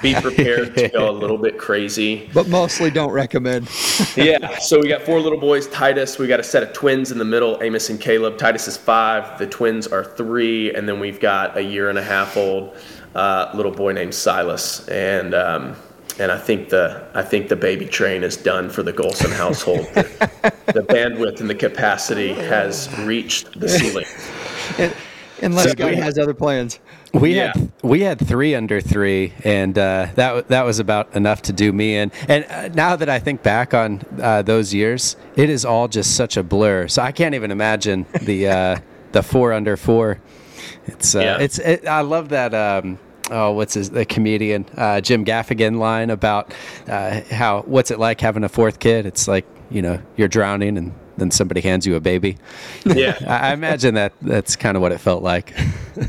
be 0.02 0.14
prepared 0.14 0.76
to 0.76 0.90
go 0.90 1.10
a 1.10 1.12
little 1.12 1.38
bit 1.38 1.58
crazy. 1.58 2.30
But 2.34 2.50
mostly, 2.50 2.92
don't 2.92 3.12
recommend. 3.12 3.70
yeah. 4.16 4.58
So 4.60 4.80
we 4.80 4.90
got 4.90 5.04
four 5.04 5.20
little 5.20 5.40
boys. 5.40 5.68
Titus. 5.68 6.18
We 6.18 6.28
got 6.28 6.40
a 6.40 6.44
set 6.44 6.64
of 6.64 6.74
twins 6.74 7.12
in 7.12 7.18
the 7.18 7.26
middle. 7.26 7.62
Amos 7.62 7.90
and 7.90 8.00
Caleb. 8.00 8.38
Titus 8.38 8.68
is 8.68 8.76
five. 8.76 9.40
The 9.40 9.48
twins 9.48 9.88
are 9.88 10.04
three, 10.04 10.74
and 10.74 10.88
then 10.88 11.00
we've 11.00 11.20
got 11.20 11.58
a 11.58 11.62
year 11.62 11.90
and 11.90 11.98
a 11.98 12.04
half 12.04 12.36
old 12.36 12.76
uh, 13.16 13.52
little 13.54 13.72
boy 13.72 13.94
named 13.94 14.14
Silas. 14.14 14.86
And 14.90 15.34
um, 15.34 15.76
and 16.20 16.32
I 16.32 16.38
think 16.38 16.70
the 16.70 17.08
I 17.14 17.22
think 17.22 17.48
the 17.48 17.56
baby 17.56 17.86
train 17.86 18.24
is 18.24 18.36
done 18.36 18.70
for 18.70 18.84
the 18.84 18.94
Golson 18.94 19.32
household. 19.32 19.86
the, 19.94 20.54
the 20.68 20.82
bandwidth 20.82 21.40
and 21.40 21.50
the 21.50 21.56
capacity 21.56 22.34
has 22.34 22.94
reached 23.00 23.58
the 23.60 23.70
ceiling. 23.70 24.06
Unless 25.46 25.70
so 25.70 25.76
God 25.76 25.92
we, 25.92 25.96
has 25.98 26.18
other 26.18 26.34
plans. 26.34 26.80
We 27.14 27.36
yeah. 27.36 27.54
had 27.54 27.72
we 27.84 28.02
had 28.02 28.20
three 28.20 28.56
under 28.56 28.82
three, 28.82 29.34
and 29.44 29.78
uh, 29.78 30.08
that 30.16 30.48
that 30.48 30.64
was 30.64 30.80
about 30.80 31.16
enough 31.16 31.44
to 31.44 31.54
do 31.54 31.72
me 31.72 31.96
in. 31.98 32.12
And 32.28 32.46
uh, 32.46 32.70
now 32.70 32.96
that 32.96 33.10
I 33.10 33.20
think 33.20 33.44
back 33.44 33.74
on 33.74 34.02
uh, 34.20 34.42
those 34.42 34.74
years, 34.74 35.16
it 35.36 35.50
is 35.50 35.64
all 35.64 35.88
just 35.88 36.16
such 36.16 36.36
a 36.36 36.44
blur. 36.44 36.88
So 36.88 37.04
I 37.04 37.12
can't 37.12 37.36
even 37.36 37.52
imagine 37.52 38.08
the 38.22 38.48
uh, 38.48 38.80
the 39.12 39.22
four 39.22 39.54
under 39.54 39.78
four. 39.78 40.20
It's 40.88 41.16
uh, 41.16 41.20
yeah. 41.20 41.38
it's 41.40 41.60
it, 41.60 41.88
I 41.88 42.02
love 42.02 42.30
that. 42.30 42.54
Um, 42.56 42.98
oh, 43.30 43.52
what's 43.52 43.76
his 43.76 43.92
the 43.92 44.06
comedian 44.06 44.66
uh, 44.76 45.00
Jim 45.00 45.24
Gaffigan 45.24 45.78
line 45.78 46.10
about 46.10 46.54
how 46.88 47.64
what's 47.68 47.92
it 47.92 48.00
like 48.00 48.20
having 48.20 48.44
a 48.44 48.50
fourth 48.50 48.80
kid? 48.80 49.06
It's 49.06 49.28
like 49.28 49.46
you 49.70 49.84
know 49.84 50.02
you're 50.18 50.28
drowning 50.28 50.78
and 50.78 50.92
then 51.18 51.32
somebody 51.32 51.62
hands 51.62 51.86
you 51.86 51.96
a 51.96 52.00
baby. 52.00 52.38
Yeah, 52.96 53.18
I, 53.28 53.52
imagine 53.52 53.96
that 53.96 54.14
that's 54.22 54.56
kind 54.56 54.78
of 54.78 54.82
what 54.82 54.92
it 54.92 55.00
felt 55.00 55.22
like. 55.22 55.54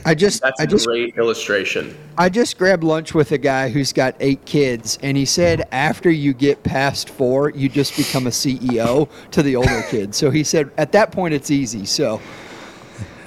I 0.04 0.14
just 0.14 0.42
that's 0.42 0.60
I 0.60 0.64
a 0.64 0.66
just, 0.66 0.86
great 0.86 1.16
illustration. 1.16 1.96
I 2.16 2.28
just 2.28 2.58
grabbed 2.58 2.84
lunch 2.84 3.12
with 3.12 3.32
a 3.32 3.38
guy 3.38 3.70
who's 3.70 3.92
got 3.92 4.14
eight 4.20 4.44
kids, 4.44 4.98
and 5.02 5.16
he 5.16 5.24
said 5.24 5.66
after 5.72 6.10
you 6.10 6.32
get 6.32 6.62
past 6.62 7.08
four, 7.08 7.50
you 7.50 7.68
just 7.68 7.96
become 7.96 8.26
a 8.26 8.30
CEO 8.30 9.08
to 9.32 9.42
the 9.42 9.56
older 9.56 9.82
kids. 9.90 10.16
So 10.16 10.30
he 10.30 10.44
said 10.44 10.70
at 10.78 10.92
that 10.92 11.12
point 11.12 11.34
it's 11.34 11.50
easy. 11.50 11.86
So. 11.86 12.20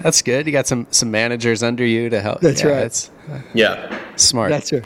That's 0.01 0.21
good. 0.21 0.45
You 0.45 0.53
got 0.53 0.65
some 0.65 0.88
some 0.91 1.12
managers 1.12 1.62
under 1.62 1.86
you 1.86 2.09
to 2.09 2.21
help. 2.21 2.39
That's 2.39 2.63
yeah, 2.63 2.69
right. 2.69 2.79
That's, 2.79 3.12
yeah, 3.53 4.00
smart. 4.15 4.50
That's 4.50 4.71
right. 4.71 4.86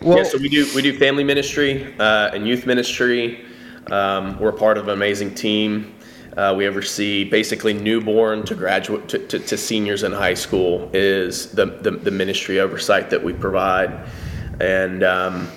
Well, 0.00 0.18
yeah, 0.18 0.24
so 0.24 0.38
we 0.38 0.48
do 0.48 0.68
we 0.74 0.82
do 0.82 0.96
family 0.98 1.24
ministry 1.24 1.94
uh, 1.98 2.30
and 2.34 2.46
youth 2.46 2.66
ministry. 2.66 3.44
Um, 3.90 4.38
we're 4.38 4.52
part 4.52 4.78
of 4.78 4.88
an 4.88 4.94
amazing 4.94 5.34
team. 5.34 5.94
Uh, 6.36 6.54
we 6.54 6.68
oversee 6.68 7.24
basically 7.24 7.72
newborn 7.72 8.44
to 8.44 8.54
graduate 8.54 9.08
to, 9.08 9.18
to, 9.26 9.38
to, 9.38 9.56
seniors 9.56 10.02
in 10.02 10.12
high 10.12 10.34
school 10.34 10.90
is 10.92 11.50
the, 11.52 11.64
the, 11.64 11.92
the 11.92 12.10
ministry 12.10 12.60
oversight 12.60 13.08
that 13.08 13.22
we 13.22 13.32
provide, 13.32 14.06
and 14.60 15.02
um, 15.02 15.48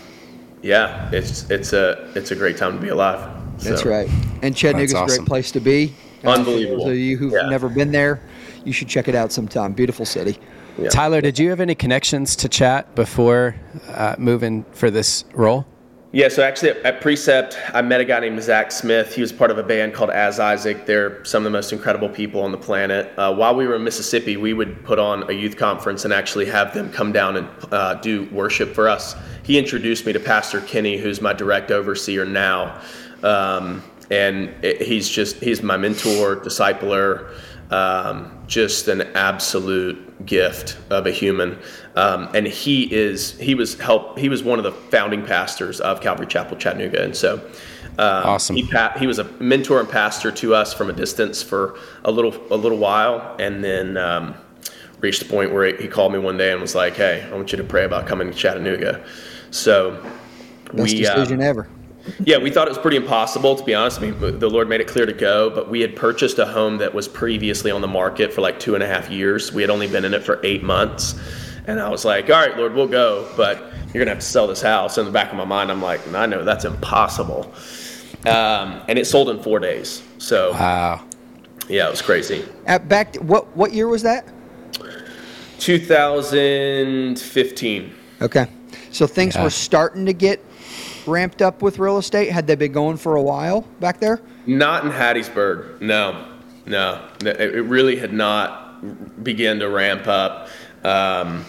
yeah, 0.61 1.09
it's 1.11 1.49
it's 1.49 1.73
a 1.73 2.09
it's 2.15 2.31
a 2.31 2.35
great 2.35 2.55
time 2.55 2.77
to 2.77 2.81
be 2.81 2.89
alive. 2.89 3.19
So. 3.57 3.69
That's 3.71 3.83
right, 3.83 4.09
and 4.41 4.55
Chattanooga's 4.55 4.93
awesome. 4.93 5.15
a 5.15 5.17
great 5.17 5.27
place 5.27 5.51
to 5.51 5.59
be. 5.59 5.93
Unbelievable. 6.23 6.85
For 6.85 6.89
those 6.89 6.97
of 6.97 6.99
you 6.99 7.17
who've 7.17 7.33
yeah. 7.33 7.49
never 7.49 7.67
been 7.67 7.91
there, 7.91 8.21
you 8.63 8.71
should 8.71 8.87
check 8.87 9.07
it 9.09 9.15
out 9.15 9.33
sometime. 9.33 9.73
Beautiful 9.73 10.05
city. 10.05 10.37
Yeah. 10.77 10.89
Tyler, 10.89 11.19
did 11.19 11.37
you 11.37 11.49
have 11.49 11.59
any 11.59 11.75
connections 11.75 12.37
to 12.37 12.47
Chat 12.47 12.95
before 12.95 13.55
uh, 13.89 14.15
moving 14.17 14.63
for 14.71 14.89
this 14.89 15.25
role? 15.33 15.65
Yeah, 16.11 16.27
so 16.29 16.41
actually 16.41 16.71
at, 16.71 16.77
at, 16.77 17.01
Precept, 17.01 17.55
I 17.71 17.83
met 17.83 18.01
a 18.01 18.05
guy 18.05 18.19
named 18.19 18.41
Zach 18.41 18.71
Smith. 18.71 19.13
He 19.13 19.21
was 19.21 19.31
part 19.31 19.51
of 19.51 19.59
a 19.59 19.63
band 19.63 19.93
called 19.93 20.09
As 20.09 20.39
Isaac. 20.39 20.87
They're 20.87 21.23
some 21.23 21.41
of 21.41 21.51
the 21.51 21.55
most 21.55 21.71
incredible 21.71 22.09
people 22.09 22.41
on 22.41 22.51
the 22.51 22.57
planet. 22.57 23.13
Uh, 23.15 23.35
while 23.35 23.53
we 23.53 23.67
were 23.67 23.75
in 23.75 23.83
Mississippi, 23.83 24.35
we 24.35 24.53
would 24.53 24.83
put 24.83 24.97
on 24.97 25.29
a 25.29 25.33
youth 25.33 25.55
conference 25.55 26.05
and 26.05 26.13
actually 26.13 26.47
have 26.47 26.73
them 26.73 26.91
come 26.91 27.11
down 27.11 27.37
and 27.37 27.47
uh, 27.71 27.93
do 27.95 28.27
worship 28.31 28.73
for 28.73 28.89
us. 28.89 29.15
He 29.43 29.59
introduced 29.59 30.07
me 30.07 30.13
to 30.13 30.19
Pastor 30.19 30.61
Kenny, 30.61 30.97
who's 30.97 31.21
my 31.21 31.31
direct 31.31 31.69
overseer 31.69 32.25
now. 32.25 32.81
Um, 33.21 33.83
and 34.09 34.51
it, 34.63 34.81
he's 34.81 35.07
just, 35.07 35.35
he's 35.35 35.61
my 35.61 35.77
mentor, 35.77 36.37
discipler, 36.37 37.35
um, 37.69 38.35
just 38.47 38.87
an 38.87 39.01
absolute 39.15 40.25
gift 40.25 40.77
of 40.89 41.05
a 41.05 41.11
human. 41.11 41.59
Um, 41.99 42.29
and 42.33 42.47
he 42.47 42.83
is 42.93 43.37
he 43.39 43.55
was 43.55 43.77
help 43.77 44.17
he 44.17 44.29
was 44.29 44.41
one 44.41 44.57
of 44.57 44.63
the 44.63 44.71
founding 44.71 45.25
pastors 45.25 45.81
of 45.81 45.99
Calvary 45.99 46.27
Chapel 46.27 46.55
Chattanooga, 46.55 47.03
and 47.03 47.13
so 47.13 47.35
um, 47.97 48.25
awesome. 48.25 48.55
He, 48.55 48.71
he 48.97 49.05
was 49.05 49.19
a 49.19 49.25
mentor 49.41 49.81
and 49.81 49.89
pastor 49.89 50.31
to 50.31 50.55
us 50.55 50.73
from 50.73 50.89
a 50.89 50.93
distance 50.93 51.43
for 51.43 51.77
a 52.05 52.11
little 52.11 52.33
a 52.51 52.55
little 52.55 52.77
while, 52.77 53.35
and 53.37 53.61
then 53.61 53.97
um, 53.97 54.33
reached 55.01 55.19
the 55.19 55.27
point 55.27 55.51
where 55.51 55.75
he 55.75 55.89
called 55.89 56.13
me 56.13 56.19
one 56.19 56.37
day 56.37 56.53
and 56.53 56.61
was 56.61 56.73
like, 56.73 56.95
"Hey, 56.95 57.27
I 57.29 57.35
want 57.35 57.51
you 57.51 57.57
to 57.57 57.65
pray 57.65 57.83
about 57.83 58.07
coming 58.07 58.31
to 58.31 58.33
Chattanooga." 58.33 59.03
So 59.51 60.01
best 60.73 60.93
we, 60.93 60.99
decision 60.99 61.41
uh, 61.41 61.47
ever. 61.47 61.67
Yeah, 62.23 62.37
we 62.37 62.49
thought 62.49 62.67
it 62.67 62.71
was 62.71 62.77
pretty 62.77 62.97
impossible 62.97 63.57
to 63.57 63.63
be 63.65 63.75
honest. 63.75 63.99
I 63.99 64.09
mean, 64.09 64.39
the 64.39 64.49
Lord 64.49 64.69
made 64.69 64.79
it 64.79 64.87
clear 64.87 65.05
to 65.05 65.11
go, 65.11 65.49
but 65.49 65.69
we 65.69 65.81
had 65.81 65.97
purchased 65.97 66.39
a 66.39 66.45
home 66.45 66.77
that 66.77 66.93
was 66.93 67.09
previously 67.09 67.71
on 67.71 67.81
the 67.81 67.89
market 67.89 68.31
for 68.31 68.39
like 68.39 68.57
two 68.57 68.73
and 68.75 68.83
a 68.83 68.87
half 68.87 69.09
years. 69.09 69.51
We 69.51 69.61
had 69.61 69.69
only 69.69 69.87
been 69.87 70.05
in 70.05 70.13
it 70.13 70.23
for 70.23 70.39
eight 70.43 70.63
months 70.63 71.19
and 71.67 71.79
I 71.79 71.89
was 71.89 72.05
like, 72.05 72.29
all 72.29 72.35
right, 72.35 72.57
Lord, 72.57 72.73
we'll 72.73 72.87
go, 72.87 73.29
but 73.35 73.57
you're 73.93 73.93
going 73.93 74.05
to 74.05 74.11
have 74.11 74.19
to 74.19 74.25
sell 74.25 74.47
this 74.47 74.61
house. 74.61 74.97
In 74.97 75.05
the 75.05 75.11
back 75.11 75.31
of 75.31 75.37
my 75.37 75.45
mind, 75.45 75.71
I'm 75.71 75.81
like, 75.81 76.07
I 76.13 76.25
know 76.25 76.43
that's 76.43 76.65
impossible. 76.65 77.53
Um, 78.25 78.81
and 78.87 78.99
it 78.99 79.05
sold 79.05 79.29
in 79.29 79.41
four 79.41 79.59
days. 79.59 80.03
So, 80.17 80.51
wow. 80.51 81.05
Yeah, 81.67 81.87
it 81.87 81.91
was 81.91 82.01
crazy. 82.01 82.43
At 82.65 82.89
back, 82.89 83.15
what, 83.17 83.55
what 83.55 83.73
year 83.73 83.87
was 83.87 84.01
that? 84.03 84.27
2015. 85.59 87.95
Okay. 88.21 88.47
So 88.91 89.07
things 89.07 89.35
yeah. 89.35 89.43
were 89.43 89.49
starting 89.49 90.05
to 90.05 90.13
get 90.13 90.43
ramped 91.05 91.41
up 91.41 91.61
with 91.61 91.79
real 91.79 91.97
estate. 91.97 92.31
Had 92.31 92.47
they 92.47 92.55
been 92.55 92.71
going 92.71 92.97
for 92.97 93.15
a 93.15 93.21
while 93.21 93.61
back 93.79 93.99
there? 93.99 94.21
Not 94.45 94.83
in 94.83 94.91
Hattiesburg. 94.91 95.81
No, 95.81 96.27
no. 96.65 97.07
It 97.21 97.65
really 97.65 97.97
had 97.97 98.13
not 98.13 99.23
begun 99.23 99.59
to 99.59 99.69
ramp 99.69 100.07
up. 100.07 100.49
Um, 100.83 101.45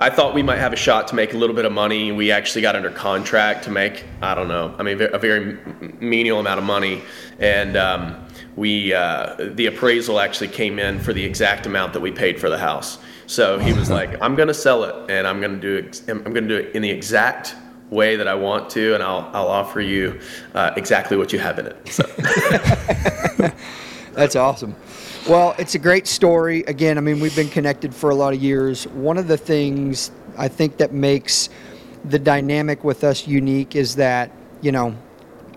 I 0.00 0.10
thought 0.10 0.34
we 0.34 0.42
might 0.42 0.58
have 0.58 0.72
a 0.72 0.76
shot 0.76 1.08
to 1.08 1.14
make 1.14 1.34
a 1.34 1.36
little 1.36 1.54
bit 1.54 1.64
of 1.64 1.72
money. 1.72 2.10
We 2.10 2.30
actually 2.30 2.62
got 2.62 2.74
under 2.74 2.90
contract 2.90 3.64
to 3.64 3.70
make, 3.70 4.04
I 4.20 4.34
don't 4.34 4.48
know, 4.48 4.74
I 4.78 4.82
mean, 4.82 5.00
a 5.00 5.18
very 5.18 5.56
menial 6.00 6.40
amount 6.40 6.58
of 6.58 6.64
money. 6.64 7.02
And 7.38 7.76
um, 7.76 8.26
we, 8.56 8.92
uh, 8.92 9.36
the 9.38 9.66
appraisal 9.66 10.18
actually 10.18 10.48
came 10.48 10.78
in 10.78 10.98
for 10.98 11.12
the 11.12 11.24
exact 11.24 11.66
amount 11.66 11.92
that 11.92 12.00
we 12.00 12.10
paid 12.10 12.40
for 12.40 12.50
the 12.50 12.58
house. 12.58 12.98
So 13.26 13.58
he 13.58 13.72
was 13.72 13.88
like, 13.88 14.16
I'm 14.20 14.34
going 14.34 14.48
to 14.48 14.54
sell 14.54 14.84
it 14.84 15.10
and 15.10 15.26
I'm 15.26 15.40
going 15.40 15.54
to 15.54 15.60
do 15.60 15.76
it, 15.76 16.02
I'm 16.08 16.22
going 16.22 16.48
to 16.48 16.48
do 16.48 16.56
it 16.56 16.74
in 16.74 16.82
the 16.82 16.90
exact 16.90 17.54
way 17.90 18.16
that 18.16 18.26
I 18.26 18.34
want 18.34 18.70
to, 18.70 18.94
and 18.94 19.02
I'll, 19.02 19.30
I'll 19.32 19.48
offer 19.48 19.80
you 19.80 20.20
uh, 20.54 20.72
exactly 20.76 21.16
what 21.16 21.32
you 21.32 21.38
have 21.38 21.58
in 21.60 21.66
it. 21.66 21.88
So. 21.88 22.04
That's 24.14 24.36
awesome. 24.36 24.74
Well, 25.28 25.54
it's 25.58 25.74
a 25.74 25.78
great 25.78 26.06
story. 26.06 26.62
Again, 26.64 26.98
I 26.98 27.00
mean, 27.00 27.20
we've 27.20 27.34
been 27.34 27.48
connected 27.48 27.94
for 27.94 28.10
a 28.10 28.14
lot 28.14 28.34
of 28.34 28.42
years. 28.42 28.86
One 28.88 29.18
of 29.18 29.26
the 29.26 29.36
things 29.36 30.10
I 30.36 30.48
think 30.48 30.76
that 30.78 30.92
makes 30.92 31.48
the 32.04 32.18
dynamic 32.18 32.84
with 32.84 33.04
us 33.04 33.26
unique 33.26 33.74
is 33.74 33.96
that, 33.96 34.30
you 34.60 34.72
know, 34.72 34.94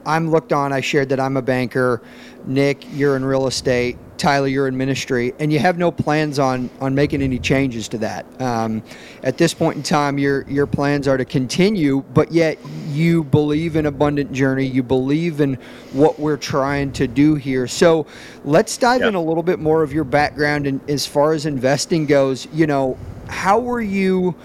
I'm 0.05 0.31
looked 0.31 0.53
on, 0.53 0.71
I 0.71 0.81
shared 0.81 1.09
that 1.09 1.19
I'm 1.19 1.35
a 1.35 1.41
banker. 1.41 2.01
Nick, 2.45 2.85
you're 2.93 3.17
in 3.17 3.25
real 3.25 3.47
estate. 3.47 3.97
Tyler, 4.17 4.47
you're 4.47 4.67
in 4.67 4.75
ministry, 4.75 5.33
and 5.39 5.51
you 5.51 5.59
have 5.59 5.77
no 5.77 5.91
plans 5.91 6.39
on 6.39 6.69
on 6.81 6.95
making 6.95 7.21
any 7.21 7.39
changes 7.39 7.87
to 7.89 7.97
that. 7.99 8.25
Um, 8.41 8.83
at 9.23 9.37
this 9.37 9.53
point 9.53 9.77
in 9.77 9.83
time, 9.83 10.17
your 10.17 10.43
your 10.49 10.67
plans 10.67 11.07
are 11.07 11.17
to 11.17 11.25
continue, 11.25 12.03
but 12.13 12.31
yet 12.31 12.57
you 12.89 13.23
believe 13.23 13.75
in 13.75 13.85
abundant 13.85 14.31
journey. 14.31 14.65
You 14.65 14.83
believe 14.83 15.41
in 15.41 15.55
what 15.93 16.19
we're 16.19 16.37
trying 16.37 16.91
to 16.93 17.07
do 17.07 17.35
here. 17.35 17.67
So, 17.67 18.05
let's 18.43 18.77
dive 18.77 19.01
yeah. 19.01 19.09
in 19.09 19.15
a 19.15 19.21
little 19.21 19.43
bit 19.43 19.59
more 19.59 19.83
of 19.83 19.93
your 19.93 20.03
background 20.03 20.67
and 20.67 20.87
as 20.89 21.05
far 21.05 21.33
as 21.33 21.45
investing 21.45 22.05
goes. 22.05 22.47
You 22.53 22.67
know, 22.67 22.97
how 23.27 23.59
were 23.59 23.81
you? 23.81 24.35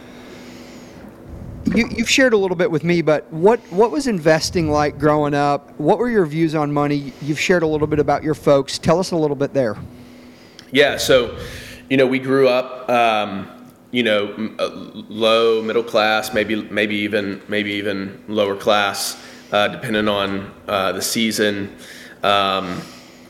You, 1.67 1.89
have 1.99 2.11
shared 2.11 2.33
a 2.33 2.37
little 2.37 2.57
bit 2.57 2.71
with 2.71 2.85
me, 2.85 3.03
but 3.03 3.31
what, 3.33 3.61
what 3.73 3.91
was 3.91 4.07
investing 4.07 4.71
like 4.71 4.99
growing 4.99 5.35
up? 5.35 5.79
What 5.79 5.99
were 5.99 6.11
your 6.11 6.27
views 6.27 6.55
on 6.55 6.73
money? 6.73 7.13
You've 7.23 7.41
shared 7.41 7.63
a 7.63 7.67
little 7.67 7.87
bit 7.87 7.99
about 7.99 8.23
your 8.23 8.35
folks. 8.35 8.79
Tell 8.79 8.99
us 8.99 9.13
a 9.13 9.17
little 9.17 9.37
bit 9.37 9.53
there. 9.53 9.77
Yeah, 10.71 10.97
so, 10.97 11.39
you 11.91 11.97
know, 11.97 12.07
we 12.07 12.19
grew 12.19 12.49
up, 12.49 12.89
um, 12.89 13.49
you 13.91 14.03
know, 14.03 14.55
uh, 14.59 14.71
low 15.09 15.63
middle 15.63 15.83
class, 15.83 16.33
maybe 16.33 16.63
maybe 16.63 16.97
even 16.97 17.43
maybe 17.47 17.73
even 17.73 18.23
lower 18.27 18.57
class, 18.57 19.23
uh, 19.53 19.69
depending 19.69 20.09
on 20.09 20.51
uh, 20.67 20.93
the 20.93 21.03
season. 21.03 21.77
Um, 22.23 22.81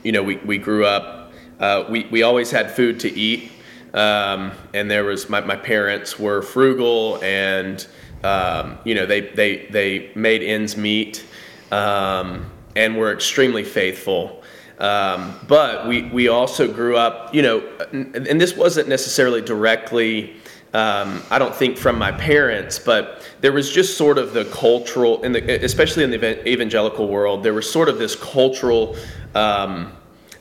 you 0.05 0.13
know, 0.13 0.23
we, 0.23 0.37
we 0.37 0.59
grew 0.59 0.87
up. 0.87 1.33
Uh, 1.59 1.85
we 1.91 2.05
we 2.13 2.23
always 2.23 2.51
had 2.53 2.71
food 2.71 3.01
to 3.01 3.11
eat, 3.11 3.51
um, 3.93 4.53
and 4.73 4.89
there 4.89 5.03
was 5.03 5.29
my 5.29 5.41
my 5.41 5.57
parents 5.57 6.17
were 6.17 6.43
frugal 6.43 7.21
and 7.25 7.87
um, 8.23 8.79
you 8.85 8.95
know, 8.95 9.07
they, 9.07 9.21
they, 9.21 9.67
they 9.67 10.11
made 10.15 10.43
ends 10.43 10.77
meet 10.77 11.25
um, 11.71 12.51
and 12.77 12.97
were 12.97 13.13
extremely 13.13 13.65
faithful. 13.65 14.43
Um, 14.79 15.39
but 15.47 15.87
we, 15.87 16.03
we 16.05 16.29
also 16.29 16.73
grew 16.73 16.97
up, 16.97 17.35
you 17.35 17.43
know, 17.43 17.63
and 17.93 18.41
this 18.41 18.57
wasn't 18.57 18.89
necessarily 18.89 19.41
directly, 19.41 20.35
um, 20.75 21.23
I 21.31 21.39
don't 21.39 21.55
think 21.55 21.77
from 21.79 21.99
my 21.99 22.11
parents, 22.11 22.79
but 22.79 23.23
there 23.41 23.53
was 23.53 23.71
just 23.71 23.97
sort 23.97 24.19
of 24.19 24.33
the 24.33 24.45
cultural, 24.47 25.23
in 25.23 25.33
the, 25.33 25.65
especially 25.65 26.03
in 26.05 26.11
the 26.11 26.49
evangelical 26.49 27.09
world, 27.09 27.43
there 27.43 27.55
was 27.55 27.71
sort 27.71 27.89
of 27.89 27.99
this 27.99 28.17
cultural 28.17 28.97
um, 29.35 29.93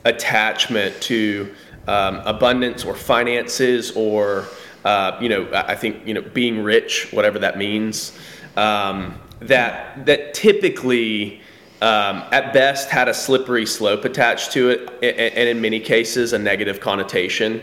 attachment 0.04 1.00
to 1.02 1.54
um, 1.86 2.16
abundance 2.24 2.84
or 2.84 2.94
finances 2.94 3.92
or, 3.92 4.46
uh, 4.84 5.18
you 5.20 5.28
know, 5.28 5.48
I 5.52 5.74
think, 5.74 6.06
you 6.06 6.14
know, 6.14 6.22
being 6.22 6.62
rich, 6.62 7.08
whatever 7.12 7.38
that 7.38 7.58
means, 7.58 8.18
um, 8.56 9.18
that, 9.40 10.06
that 10.06 10.34
typically, 10.34 11.40
um, 11.82 12.22
at 12.30 12.52
best 12.52 12.90
had 12.90 13.08
a 13.08 13.14
slippery 13.14 13.66
slope 13.66 14.04
attached 14.04 14.52
to 14.52 14.70
it, 14.70 14.88
and 15.02 15.48
in 15.48 15.60
many 15.60 15.80
cases 15.80 16.32
a 16.32 16.38
negative 16.38 16.78
connotation. 16.78 17.62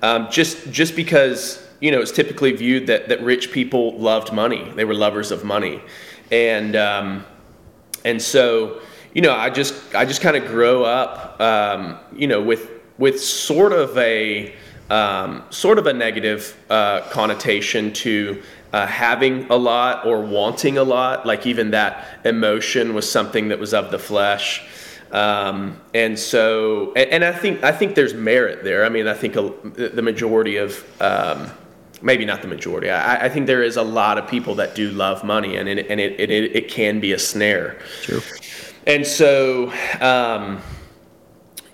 Um, 0.00 0.28
just 0.30 0.70
just 0.70 0.96
because 0.96 1.68
you 1.80 1.90
know 1.90 2.00
it's 2.00 2.12
typically 2.12 2.52
viewed 2.52 2.86
that 2.86 3.10
that 3.10 3.20
rich 3.22 3.52
people 3.52 3.98
loved 3.98 4.32
money, 4.32 4.72
they 4.74 4.86
were 4.86 4.94
lovers 4.94 5.30
of 5.30 5.44
money, 5.44 5.82
and 6.30 6.76
um, 6.76 7.26
and 8.06 8.22
so 8.22 8.80
you 9.12 9.20
know 9.20 9.34
I 9.34 9.50
just 9.50 9.94
I 9.94 10.06
just 10.06 10.22
kind 10.22 10.36
of 10.36 10.46
grow 10.46 10.84
up 10.84 11.38
um, 11.38 11.98
you 12.16 12.26
know 12.26 12.40
with 12.40 12.70
with 12.96 13.20
sort 13.20 13.74
of 13.74 13.96
a 13.98 14.54
um, 14.90 15.44
sort 15.50 15.78
of 15.78 15.86
a 15.86 15.92
negative 15.92 16.56
uh, 16.70 17.02
connotation 17.10 17.92
to 17.92 18.42
uh, 18.72 18.86
having 18.86 19.46
a 19.50 19.56
lot 19.56 20.06
or 20.06 20.20
wanting 20.20 20.78
a 20.78 20.82
lot. 20.82 21.26
Like 21.26 21.46
even 21.46 21.70
that 21.72 22.06
emotion 22.24 22.94
was 22.94 23.10
something 23.10 23.48
that 23.48 23.58
was 23.58 23.74
of 23.74 23.90
the 23.90 23.98
flesh. 23.98 24.66
Um, 25.10 25.80
and 25.94 26.18
so, 26.18 26.92
and, 26.94 27.10
and, 27.10 27.24
I 27.24 27.32
think 27.32 27.64
I 27.64 27.72
think 27.72 27.94
there's 27.94 28.12
merit 28.12 28.62
there. 28.62 28.84
I 28.84 28.90
mean, 28.90 29.06
I 29.06 29.14
think 29.14 29.36
a, 29.36 29.54
the 29.74 30.02
majority 30.02 30.58
of 30.58 30.84
um, 31.00 31.50
maybe 32.02 32.26
not 32.26 32.42
the 32.42 32.48
majority. 32.48 32.90
I, 32.90 33.24
I, 33.24 33.28
think 33.30 33.46
there 33.46 33.62
is 33.62 33.78
a 33.78 33.82
lot 33.82 34.18
of 34.18 34.28
people 34.28 34.56
that 34.56 34.74
do 34.74 34.90
love 34.90 35.24
money, 35.24 35.56
and 35.56 35.66
it, 35.66 35.86
and 35.88 35.98
it, 35.98 36.20
it, 36.20 36.30
it 36.30 36.68
can 36.68 37.00
be 37.00 37.12
a 37.12 37.18
snare. 37.18 37.78
True. 38.02 38.20
And 38.86 39.06
so. 39.06 39.72
Um, 40.02 40.60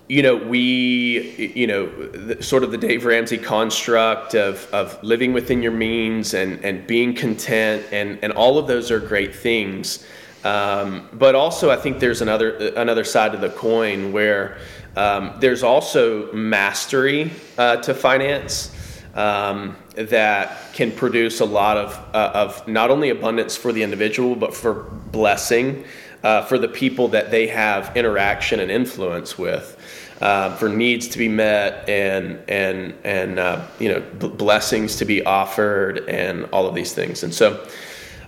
you 0.09 0.23
know, 0.23 0.37
we, 0.37 1.53
you 1.55 1.67
know, 1.67 1.87
the, 1.87 2.43
sort 2.43 2.63
of 2.63 2.71
the 2.71 2.79
Dave 2.79 3.07
Ramsey 3.07 3.39
construct 3.39 4.35
of, 4.35 4.69
of 4.73 5.03
living 5.03 5.33
within 5.33 5.63
your 5.63 5.73
means 5.73 6.35
and, 6.35 6.63
and 6.65 6.87
being 6.87 7.15
content, 7.15 7.87
and, 7.91 8.19
and 8.23 8.33
all 8.33 8.59
of 8.59 8.67
those 8.67 8.91
are 8.91 9.01
great 9.01 9.35
things. 9.35 10.05
Um, 10.45 11.09
but 11.15 11.35
also, 11.35 11.71
I 11.71 11.77
think 11.77 12.01
there's 12.01 12.21
another 12.21 12.75
another 12.77 13.03
side 13.03 13.35
of 13.35 13.41
the 13.41 13.49
coin 13.49 14.13
where 14.13 14.59
um, 14.95 15.33
there's 15.41 15.63
also 15.63 16.31
mastery 16.35 17.31
uh, 17.57 17.77
to 17.77 17.95
finance 17.95 19.01
um, 19.15 19.75
that 19.95 20.75
can 20.75 20.93
produce 20.93 21.41
a 21.41 21.47
lot 21.47 21.79
of 21.79 21.95
uh, 22.15 22.31
of 22.35 22.69
not 22.69 22.91
only 22.91 23.09
abundance 23.09 23.57
for 23.57 23.73
the 23.73 23.83
individual, 23.83 24.37
but 24.37 24.55
for 24.55 24.83
blessing 24.83 25.83
uh, 26.25 26.43
for 26.43 26.59
the 26.59 26.69
people 26.69 27.09
that 27.09 27.31
they 27.31 27.47
have 27.47 27.97
interaction 27.97 28.61
and 28.61 28.71
influence 28.71 29.39
with 29.39 29.74
uh, 30.21 30.55
for 30.57 30.69
needs 30.69 31.09
to 31.09 31.19
be 31.19 31.29
met 31.29 31.89
and 31.89 32.39
and 32.49 32.95
and 33.05 33.39
uh, 33.39 33.67
you 33.79 33.89
know 33.89 34.01
b- 34.19 34.29
blessings 34.29 34.97
to 34.97 35.05
be 35.05 35.25
offered 35.25 36.09
and 36.09 36.47
all 36.53 36.67
of 36.67 36.75
these 36.75 36.93
things. 36.93 37.23
And 37.23 37.35
so 37.35 37.67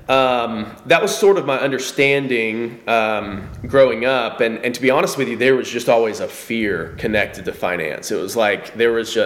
um, 0.09 0.77
that 0.87 1.03
was 1.03 1.17
sort 1.17 1.37
of 1.37 1.47
my 1.47 1.59
understanding 1.59 2.81
um, 2.89 3.49
growing 3.67 4.05
up. 4.05 4.41
And, 4.41 4.59
and 4.59 4.73
to 4.73 4.81
be 4.81 4.91
honest 4.91 5.19
with 5.19 5.29
you 5.29 5.37
there 5.37 5.57
was 5.57 5.69
just 5.69 5.89
always 5.89 6.21
a 6.21 6.29
fear 6.29 6.95
connected 6.99 7.45
to 7.47 7.53
finance. 7.53 8.11
It 8.11 8.21
was 8.21 8.37
like 8.37 8.75
there 8.75 8.93
was 8.93 9.17
a, 9.17 9.25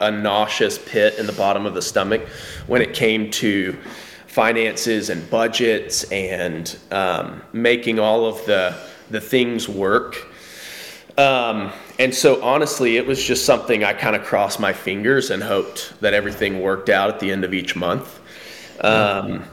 a, 0.00 0.06
a 0.06 0.10
nauseous 0.10 0.78
pit 0.78 1.18
in 1.18 1.26
the 1.26 1.34
bottom 1.34 1.66
of 1.66 1.74
the 1.74 1.82
stomach 1.82 2.26
when 2.66 2.80
it 2.80 2.94
came 2.94 3.30
to 3.32 3.76
finances 4.26 5.10
and 5.10 5.28
budgets 5.28 6.04
and 6.10 6.78
um, 6.90 7.42
making 7.52 7.98
all 7.98 8.24
of 8.24 8.44
the 8.46 8.74
the 9.10 9.20
things 9.20 9.68
work. 9.68 10.26
Um, 11.18 11.70
and 12.02 12.12
so 12.12 12.42
honestly, 12.42 12.96
it 12.96 13.06
was 13.06 13.22
just 13.22 13.46
something 13.46 13.84
I 13.84 13.92
kind 13.92 14.16
of 14.16 14.24
crossed 14.24 14.58
my 14.58 14.72
fingers 14.72 15.30
and 15.30 15.40
hoped 15.40 15.94
that 16.00 16.14
everything 16.14 16.60
worked 16.60 16.88
out 16.88 17.08
at 17.08 17.20
the 17.20 17.30
end 17.30 17.44
of 17.44 17.54
each 17.54 17.76
month. 17.76 18.18
Um, 18.80 19.44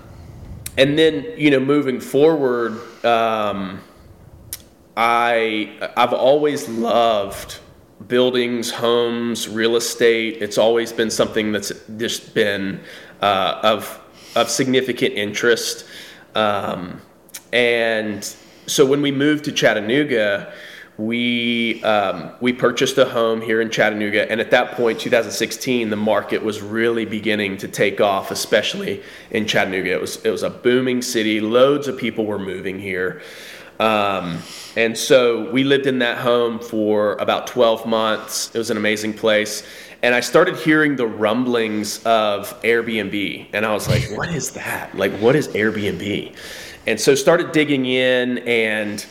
and 0.76 0.98
then, 0.98 1.28
you 1.38 1.52
know, 1.52 1.60
moving 1.60 2.00
forward, 2.00 2.72
um, 3.06 3.80
I 4.98 5.92
I've 5.96 6.14
always 6.14 6.68
loved 6.68 7.60
buildings, 8.08 8.72
homes, 8.72 9.48
real 9.48 9.76
estate. 9.76 10.42
It's 10.42 10.58
always 10.58 10.92
been 10.92 11.12
something 11.12 11.52
that's 11.52 11.72
just 11.98 12.34
been 12.34 12.80
uh, 13.22 13.60
of 13.62 14.02
of 14.36 14.50
significant 14.50 15.14
interest. 15.14 15.86
Um, 16.34 17.00
and 17.54 18.24
so 18.66 18.88
when 18.88 19.04
we 19.04 19.12
moved 19.12 19.46
to 19.46 19.52
Chattanooga 19.52 20.52
we 21.00 21.82
um, 21.84 22.32
we 22.42 22.52
purchased 22.52 22.98
a 22.98 23.06
home 23.06 23.40
here 23.40 23.62
in 23.62 23.70
Chattanooga, 23.70 24.30
and 24.30 24.42
at 24.42 24.52
that 24.52 24.74
point, 24.74 25.00
2016, 25.00 25.90
the 25.90 25.96
market 25.96 26.44
was 26.44 26.62
really 26.62 27.06
beginning 27.06 27.56
to 27.58 27.70
take 27.70 28.02
off, 28.02 28.32
especially 28.32 29.02
in 29.32 29.48
Chattanooga. 29.48 29.92
It 29.94 30.02
was 30.02 30.24
it 30.26 30.30
was 30.30 30.44
a 30.44 30.50
booming 30.50 31.02
city. 31.02 31.40
Loads 31.40 31.88
of 31.88 31.98
people 31.98 32.26
were 32.26 32.38
moving 32.38 32.78
here, 32.78 33.22
um, 33.80 34.40
and 34.76 34.98
so 34.98 35.50
we 35.52 35.64
lived 35.64 35.88
in 35.88 36.00
that 36.00 36.18
home 36.18 36.60
for 36.60 37.14
about 37.14 37.48
12 37.48 37.86
months. 37.86 38.54
It 38.54 38.58
was 38.58 38.70
an 38.70 38.76
amazing 38.76 39.14
place, 39.14 39.64
and 40.04 40.14
I 40.14 40.20
started 40.20 40.58
hearing 40.58 40.98
the 40.98 41.08
rumblings 41.08 42.04
of 42.04 42.62
Airbnb, 42.62 43.48
and 43.54 43.66
I 43.66 43.74
was 43.74 43.88
like, 43.88 44.04
"What 44.18 44.36
is 44.36 44.52
that? 44.52 44.98
Like, 44.98 45.14
what 45.20 45.38
is 45.38 45.48
Airbnb?" 45.50 46.36
And 46.88 47.00
so 47.00 47.16
started 47.16 47.54
digging 47.54 47.86
in 47.86 48.40
and 48.40 49.06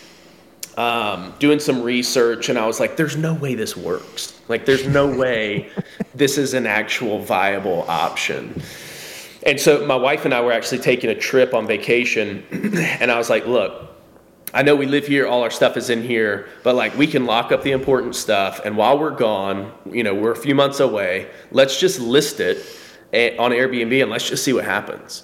um, 0.78 1.34
doing 1.40 1.58
some 1.58 1.82
research, 1.82 2.48
and 2.48 2.58
I 2.58 2.64
was 2.64 2.78
like, 2.78 2.96
"There's 2.96 3.16
no 3.16 3.34
way 3.34 3.56
this 3.56 3.76
works. 3.76 4.40
Like, 4.46 4.64
there's 4.64 4.86
no 4.86 5.06
way 5.22 5.70
this 6.14 6.38
is 6.38 6.54
an 6.54 6.66
actual 6.66 7.18
viable 7.18 7.84
option." 7.88 8.62
And 9.44 9.60
so 9.60 9.84
my 9.86 9.96
wife 9.96 10.24
and 10.24 10.32
I 10.32 10.40
were 10.40 10.52
actually 10.52 10.78
taking 10.78 11.10
a 11.10 11.14
trip 11.14 11.52
on 11.52 11.66
vacation, 11.66 12.44
and 13.00 13.10
I 13.10 13.18
was 13.18 13.28
like, 13.28 13.46
"Look." 13.46 13.84
I 14.54 14.62
know 14.62 14.74
we 14.74 14.86
live 14.86 15.06
here, 15.06 15.26
all 15.26 15.42
our 15.42 15.50
stuff 15.50 15.76
is 15.76 15.90
in 15.90 16.02
here, 16.02 16.48
but 16.62 16.74
like 16.74 16.96
we 16.96 17.06
can 17.06 17.26
lock 17.26 17.52
up 17.52 17.62
the 17.62 17.72
important 17.72 18.16
stuff. 18.16 18.62
And 18.64 18.78
while 18.78 18.98
we're 18.98 19.14
gone, 19.14 19.70
you 19.84 20.02
know, 20.02 20.14
we're 20.14 20.32
a 20.32 20.36
few 20.36 20.54
months 20.54 20.80
away, 20.80 21.28
let's 21.50 21.78
just 21.78 22.00
list 22.00 22.40
it 22.40 22.64
eh, 23.12 23.36
on 23.38 23.50
Airbnb 23.50 24.00
and 24.00 24.10
let's 24.10 24.26
just 24.26 24.42
see 24.42 24.54
what 24.54 24.64
happens. 24.64 25.22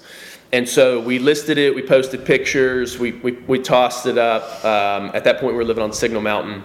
And 0.55 0.69
so 0.69 1.01
we 1.01 1.19
listed 1.19 1.57
it, 1.57 1.75
we 1.75 1.81
posted 1.81 2.23
pictures, 2.23 2.97
we, 2.97 3.11
we, 3.11 3.33
we 3.33 3.59
tossed 3.59 4.05
it 4.05 4.17
up. 4.17 4.63
Um, 4.63 5.11
at 5.13 5.25
that 5.25 5.41
point, 5.41 5.51
we 5.51 5.57
were 5.57 5.65
living 5.65 5.83
on 5.83 5.91
Signal 5.91 6.21
Mountain. 6.21 6.63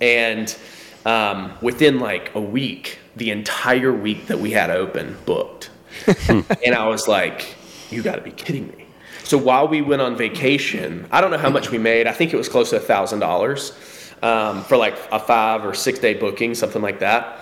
And 0.00 0.56
um, 1.04 1.52
within 1.60 2.00
like 2.00 2.34
a 2.34 2.40
week, 2.40 2.98
the 3.14 3.30
entire 3.30 3.92
week 3.92 4.28
that 4.28 4.38
we 4.38 4.52
had 4.52 4.70
open 4.70 5.18
booked. 5.26 5.68
and 6.28 6.74
I 6.74 6.88
was 6.88 7.06
like, 7.06 7.54
you 7.90 8.02
got 8.02 8.14
to 8.16 8.22
be 8.22 8.30
kidding 8.30 8.68
me. 8.68 8.86
So 9.22 9.36
while 9.36 9.68
we 9.68 9.82
went 9.82 10.00
on 10.00 10.16
vacation, 10.16 11.06
I 11.12 11.20
don't 11.20 11.30
know 11.30 11.36
how 11.36 11.50
much 11.50 11.70
we 11.70 11.76
made. 11.76 12.06
I 12.06 12.12
think 12.12 12.32
it 12.32 12.38
was 12.38 12.48
close 12.48 12.70
to 12.70 12.76
a 12.76 12.80
thousand 12.80 13.18
dollars 13.18 13.74
um, 14.22 14.64
for 14.64 14.78
like 14.78 14.96
a 15.12 15.20
five 15.20 15.66
or 15.66 15.74
six 15.74 15.98
day 15.98 16.14
booking, 16.14 16.54
something 16.54 16.80
like 16.80 17.00
that. 17.00 17.38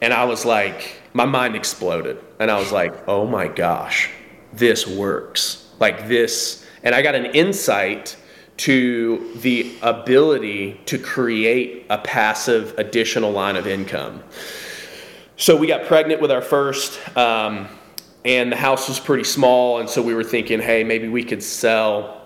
And 0.00 0.12
I 0.12 0.24
was 0.24 0.44
like, 0.44 1.00
my 1.12 1.24
mind 1.24 1.54
exploded, 1.54 2.18
and 2.40 2.50
I 2.50 2.58
was 2.58 2.72
like, 2.72 3.06
oh 3.06 3.28
my 3.28 3.46
gosh, 3.46 4.10
this 4.56 4.86
works. 4.86 5.68
Like 5.80 6.08
this, 6.08 6.64
and 6.82 6.94
I 6.94 7.02
got 7.02 7.14
an 7.14 7.26
insight 7.26 8.16
to 8.58 9.32
the 9.36 9.74
ability 9.82 10.80
to 10.86 10.98
create 10.98 11.86
a 11.90 11.98
passive 11.98 12.78
additional 12.78 13.32
line 13.32 13.56
of 13.56 13.66
income. 13.66 14.22
So 15.36 15.56
we 15.56 15.66
got 15.66 15.86
pregnant 15.86 16.20
with 16.20 16.30
our 16.30 16.42
first, 16.42 17.00
um, 17.16 17.68
and 18.24 18.52
the 18.52 18.56
house 18.56 18.88
was 18.88 19.00
pretty 19.00 19.24
small, 19.24 19.80
and 19.80 19.90
so 19.90 20.00
we 20.00 20.14
were 20.14 20.22
thinking, 20.22 20.60
hey, 20.60 20.84
maybe 20.84 21.08
we 21.08 21.24
could 21.24 21.42
sell 21.42 22.22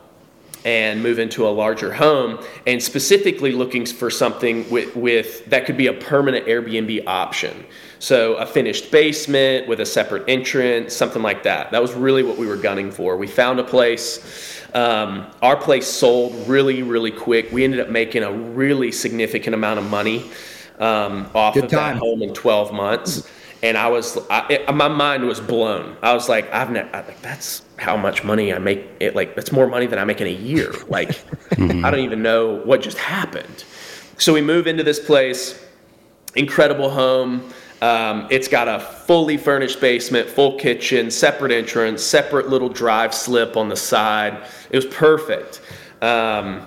and 0.64 1.02
move 1.02 1.18
into 1.18 1.46
a 1.46 1.50
larger 1.50 1.92
home 1.92 2.44
and 2.66 2.82
specifically 2.82 3.52
looking 3.52 3.86
for 3.86 4.10
something 4.10 4.68
with, 4.70 4.94
with 4.96 5.46
that 5.46 5.64
could 5.64 5.76
be 5.76 5.86
a 5.86 5.92
permanent 5.92 6.46
airbnb 6.46 7.04
option 7.06 7.64
so 7.98 8.34
a 8.34 8.46
finished 8.46 8.90
basement 8.90 9.66
with 9.66 9.80
a 9.80 9.86
separate 9.86 10.24
entrance, 10.28 10.94
something 10.94 11.22
like 11.22 11.42
that. 11.42 11.70
That 11.70 11.82
was 11.82 11.92
really 11.94 12.22
what 12.22 12.38
we 12.38 12.46
were 12.46 12.56
gunning 12.56 12.90
for. 12.90 13.16
We 13.16 13.26
found 13.26 13.58
a 13.58 13.64
place. 13.64 14.54
Um, 14.74 15.26
our 15.42 15.56
place 15.56 15.86
sold 15.86 16.34
really, 16.46 16.82
really 16.82 17.10
quick. 17.10 17.50
We 17.50 17.64
ended 17.64 17.80
up 17.80 17.88
making 17.88 18.22
a 18.22 18.32
really 18.32 18.92
significant 18.92 19.54
amount 19.54 19.78
of 19.78 19.88
money 19.88 20.30
um, 20.78 21.28
off 21.34 21.54
Good 21.54 21.64
of 21.64 21.70
time. 21.70 21.94
that 21.94 22.00
home 22.00 22.22
in 22.22 22.34
12 22.34 22.72
months. 22.72 23.28
And 23.62 23.76
I 23.76 23.88
was, 23.88 24.16
I, 24.30 24.46
it, 24.50 24.74
my 24.74 24.86
mind 24.86 25.24
was 25.24 25.40
blown. 25.40 25.96
I 26.00 26.14
was 26.14 26.28
like, 26.28 26.52
I've 26.52 26.70
never, 26.70 26.88
like, 26.92 27.20
that's 27.22 27.62
how 27.76 27.96
much 27.96 28.22
money 28.22 28.52
I 28.52 28.58
make. 28.58 28.86
It 29.00 29.16
like 29.16 29.34
that's 29.34 29.50
more 29.50 29.66
money 29.66 29.86
than 29.86 29.98
I 29.98 30.04
make 30.04 30.20
in 30.20 30.28
a 30.28 30.30
year. 30.30 30.72
Like, 30.88 31.20
I 31.52 31.90
don't 31.90 32.00
even 32.00 32.22
know 32.22 32.56
what 32.64 32.82
just 32.82 32.98
happened. 32.98 33.64
so 34.16 34.32
we 34.32 34.40
move 34.40 34.66
into 34.66 34.82
this 34.84 35.04
place, 35.04 35.60
incredible 36.36 36.88
home. 36.88 37.52
Um, 37.80 38.26
it's 38.30 38.48
got 38.48 38.66
a 38.66 38.80
fully 38.80 39.36
furnished 39.36 39.80
basement, 39.80 40.28
full 40.28 40.58
kitchen, 40.58 41.10
separate 41.10 41.52
entrance, 41.52 42.02
separate 42.02 42.48
little 42.48 42.68
drive 42.68 43.14
slip 43.14 43.56
on 43.56 43.68
the 43.68 43.76
side. 43.76 44.44
It 44.70 44.76
was 44.76 44.86
perfect. 44.86 45.60
Um, 46.02 46.66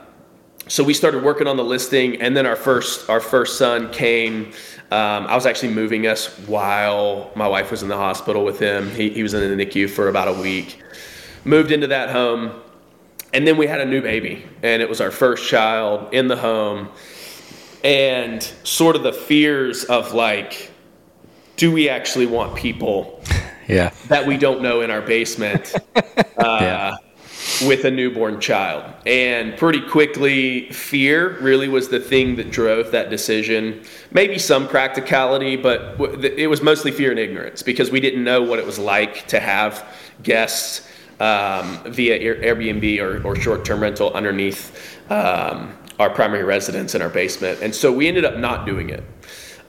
so 0.67 0.85
we 0.85 0.93
started 0.93 1.23
working 1.23 1.47
on 1.47 1.57
the 1.57 1.65
listing, 1.65 2.21
and 2.21 2.35
then 2.35 2.45
our 2.45 2.55
first 2.55 3.09
our 3.09 3.19
first 3.19 3.57
son 3.57 3.91
came. 3.91 4.53
Um, 4.89 5.27
I 5.27 5.35
was 5.35 5.45
actually 5.45 5.73
moving 5.73 6.07
us 6.07 6.27
while 6.47 7.31
my 7.35 7.47
wife 7.47 7.71
was 7.71 7.83
in 7.83 7.89
the 7.89 7.97
hospital 7.97 8.45
with 8.45 8.59
him. 8.59 8.89
He, 8.91 9.09
he 9.09 9.23
was 9.23 9.33
in 9.33 9.57
the 9.57 9.65
NICU 9.65 9.89
for 9.89 10.07
about 10.07 10.29
a 10.29 10.33
week. 10.33 10.81
Moved 11.43 11.71
into 11.71 11.87
that 11.87 12.09
home, 12.09 12.51
and 13.33 13.45
then 13.45 13.57
we 13.57 13.67
had 13.67 13.81
a 13.81 13.85
new 13.85 14.01
baby, 14.01 14.45
and 14.63 14.81
it 14.81 14.87
was 14.87 15.01
our 15.01 15.11
first 15.11 15.47
child 15.47 16.13
in 16.13 16.29
the 16.29 16.37
home. 16.37 16.89
And 17.83 18.41
sort 18.63 18.95
of 18.95 19.03
the 19.03 19.13
fears 19.13 19.85
of 19.85 20.13
like, 20.13 20.70
do 21.61 21.71
we 21.71 21.87
actually 21.87 22.25
want 22.25 22.55
people 22.55 23.21
Yeah. 23.67 23.91
that 24.07 24.25
we 24.25 24.35
don't 24.35 24.63
know 24.63 24.81
in 24.81 24.89
our 24.89 24.99
basement 25.01 25.75
uh, 25.95 26.57
Yeah. 26.59 26.95
with 27.67 27.85
a 27.85 27.91
newborn 27.91 28.41
child. 28.41 28.83
And 29.05 29.55
pretty 29.55 29.79
quickly, 29.79 30.71
fear 30.71 31.37
really 31.39 31.67
was 31.67 31.87
the 31.87 31.99
thing 31.99 32.35
that 32.37 32.49
drove 32.51 32.89
that 32.91 33.11
decision. 33.11 33.83
Maybe 34.11 34.39
some 34.39 34.67
practicality, 34.67 35.55
but 35.55 35.79
it 36.23 36.49
was 36.49 36.63
mostly 36.63 36.91
fear 36.91 37.11
and 37.11 37.19
ignorance 37.19 37.61
because 37.61 37.91
we 37.91 37.99
didn't 37.99 38.23
know 38.23 38.41
what 38.41 38.57
it 38.57 38.65
was 38.65 38.79
like 38.79 39.27
to 39.27 39.39
have 39.39 39.85
guests 40.23 40.87
um, 41.19 41.79
via 41.85 42.17
Airbnb 42.19 42.99
or, 42.99 43.23
or 43.25 43.35
short 43.35 43.63
term 43.63 43.79
rental 43.81 44.11
underneath 44.13 44.99
um, 45.11 45.77
our 45.99 46.09
primary 46.09 46.43
residence 46.43 46.95
in 46.95 47.03
our 47.03 47.09
basement. 47.09 47.61
And 47.61 47.73
so 47.73 47.91
we 47.93 48.07
ended 48.07 48.25
up 48.25 48.37
not 48.37 48.65
doing 48.65 48.89
it. 48.89 49.03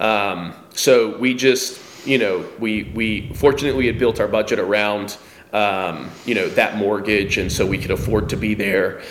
Um, 0.02 0.52
so 0.74 1.16
we 1.18 1.32
just, 1.32 1.80
you 2.04 2.18
know, 2.18 2.44
we 2.58 2.90
we 2.94 3.32
fortunately 3.34 3.86
had 3.86 3.98
built 4.00 4.18
our 4.18 4.26
budget 4.26 4.58
around, 4.58 5.16
um, 5.52 6.10
you 6.26 6.34
know, 6.34 6.48
that 6.50 6.76
mortgage, 6.76 7.38
and 7.38 7.50
so 7.50 7.64
we 7.64 7.78
could 7.78 7.92
afford 7.92 8.28
to 8.30 8.36
be 8.36 8.54
there. 8.54 9.02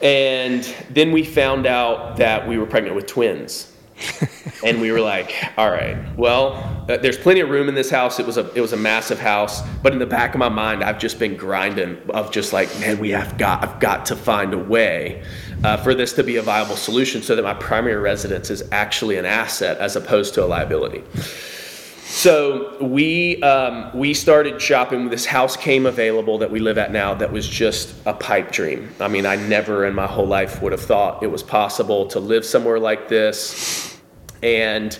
And 0.00 0.62
then 0.90 1.10
we 1.10 1.24
found 1.24 1.66
out 1.66 2.18
that 2.18 2.46
we 2.46 2.58
were 2.58 2.66
pregnant 2.66 2.94
with 2.94 3.06
twins. 3.06 3.72
and 4.64 4.80
we 4.80 4.90
were 4.90 5.00
like, 5.00 5.32
all 5.56 5.70
right, 5.70 5.96
well, 6.16 6.84
uh, 6.88 6.96
there's 6.96 7.16
plenty 7.16 7.40
of 7.40 7.48
room 7.48 7.68
in 7.68 7.74
this 7.74 7.90
house. 7.90 8.20
It 8.20 8.26
was 8.26 8.36
a 8.36 8.52
it 8.54 8.60
was 8.60 8.72
a 8.72 8.76
massive 8.76 9.18
house, 9.18 9.62
but 9.82 9.92
in 9.92 9.98
the 9.98 10.06
back 10.06 10.34
of 10.34 10.38
my 10.38 10.48
mind, 10.48 10.84
I've 10.84 10.98
just 10.98 11.18
been 11.18 11.36
grinding 11.36 11.98
of 12.10 12.30
just 12.30 12.52
like, 12.52 12.68
man, 12.78 13.00
we 13.00 13.10
have 13.10 13.36
got 13.36 13.64
I've 13.64 13.80
got 13.80 14.06
to 14.06 14.16
find 14.16 14.54
a 14.54 14.58
way 14.58 15.24
uh, 15.64 15.76
for 15.78 15.94
this 15.94 16.12
to 16.12 16.22
be 16.22 16.36
a 16.36 16.42
viable 16.42 16.76
solution, 16.76 17.22
so 17.22 17.34
that 17.34 17.42
my 17.42 17.54
primary 17.54 17.96
residence 17.96 18.50
is 18.50 18.62
actually 18.70 19.16
an 19.16 19.24
asset 19.24 19.78
as 19.78 19.96
opposed 19.96 20.34
to 20.34 20.44
a 20.44 20.46
liability. 20.46 21.02
So 22.04 22.76
we 22.80 23.42
um, 23.42 23.90
we 23.96 24.14
started 24.14 24.60
shopping. 24.60 25.08
This 25.08 25.26
house 25.26 25.56
came 25.56 25.86
available 25.86 26.38
that 26.38 26.50
we 26.50 26.60
live 26.60 26.78
at 26.78 26.92
now. 26.92 27.14
That 27.14 27.32
was 27.32 27.48
just 27.48 27.94
a 28.06 28.12
pipe 28.12 28.52
dream. 28.52 28.94
I 29.00 29.08
mean, 29.08 29.26
I 29.26 29.36
never 29.36 29.86
in 29.86 29.94
my 29.94 30.06
whole 30.06 30.26
life 30.26 30.62
would 30.62 30.72
have 30.72 30.82
thought 30.82 31.22
it 31.22 31.30
was 31.30 31.42
possible 31.42 32.06
to 32.08 32.20
live 32.20 32.44
somewhere 32.44 32.78
like 32.78 33.08
this. 33.08 33.98
And 34.42 34.96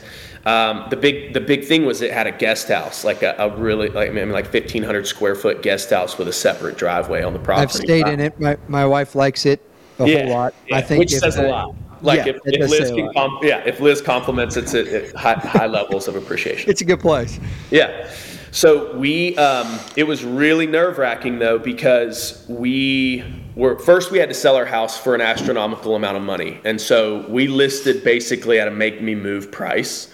um, 0.46 0.86
the 0.90 0.96
big 0.96 1.34
the 1.34 1.40
big 1.40 1.66
thing 1.66 1.84
was 1.84 2.00
it 2.00 2.10
had 2.10 2.26
a 2.26 2.32
guest 2.32 2.68
house, 2.68 3.04
like 3.04 3.22
a, 3.22 3.36
a 3.38 3.54
really 3.56 3.90
like 3.90 4.08
I 4.08 4.12
mean 4.12 4.32
like 4.32 4.46
fifteen 4.46 4.82
hundred 4.82 5.06
square 5.06 5.34
foot 5.34 5.62
guest 5.62 5.90
house 5.90 6.18
with 6.18 6.26
a 6.26 6.32
separate 6.32 6.78
driveway 6.78 7.22
on 7.22 7.32
the 7.32 7.38
property. 7.38 7.64
I've 7.64 7.72
stayed 7.72 8.08
in 8.08 8.18
it. 8.18 8.40
My, 8.40 8.56
my 8.66 8.86
wife 8.86 9.14
likes 9.14 9.46
it 9.46 9.60
a 9.98 10.06
whole 10.06 10.28
lot. 10.28 10.54
yeah, 10.68 10.76
I 10.76 10.82
think 10.82 11.00
which 11.00 11.14
says 11.14 11.36
a 11.36 11.48
lot. 11.48 11.74
Like 12.02 12.26
Yeah, 12.26 12.32
if, 12.32 12.40
if 12.44 12.70
Liz 12.70 12.90
can 12.90 13.12
com- 13.14 13.38
yeah, 13.42 13.62
if 13.64 13.80
Liz 13.80 14.02
compliments 14.02 14.56
it's 14.56 14.74
at, 14.74 14.86
at 14.88 15.14
high, 15.14 15.34
high 15.34 15.66
levels 15.66 16.06
of 16.06 16.16
appreciation. 16.16 16.68
It's 16.68 16.82
a 16.82 16.84
good 16.84 17.00
place. 17.00 17.40
Yeah. 17.70 18.10
So 18.50 18.96
we, 18.96 19.36
um, 19.36 19.80
it 19.96 20.04
was 20.04 20.22
really 20.22 20.66
nerve 20.66 20.98
wracking 20.98 21.40
though 21.40 21.58
because 21.58 22.46
we 22.48 23.24
were 23.56 23.78
first 23.80 24.12
we 24.12 24.18
had 24.18 24.28
to 24.28 24.34
sell 24.34 24.54
our 24.54 24.64
house 24.64 24.96
for 24.96 25.14
an 25.14 25.20
astronomical 25.20 25.96
amount 25.96 26.16
of 26.16 26.22
money, 26.22 26.60
and 26.64 26.80
so 26.80 27.26
we 27.28 27.48
listed 27.48 28.04
basically 28.04 28.60
at 28.60 28.68
a 28.68 28.70
make 28.70 29.02
me 29.02 29.14
move 29.16 29.50
price, 29.50 30.12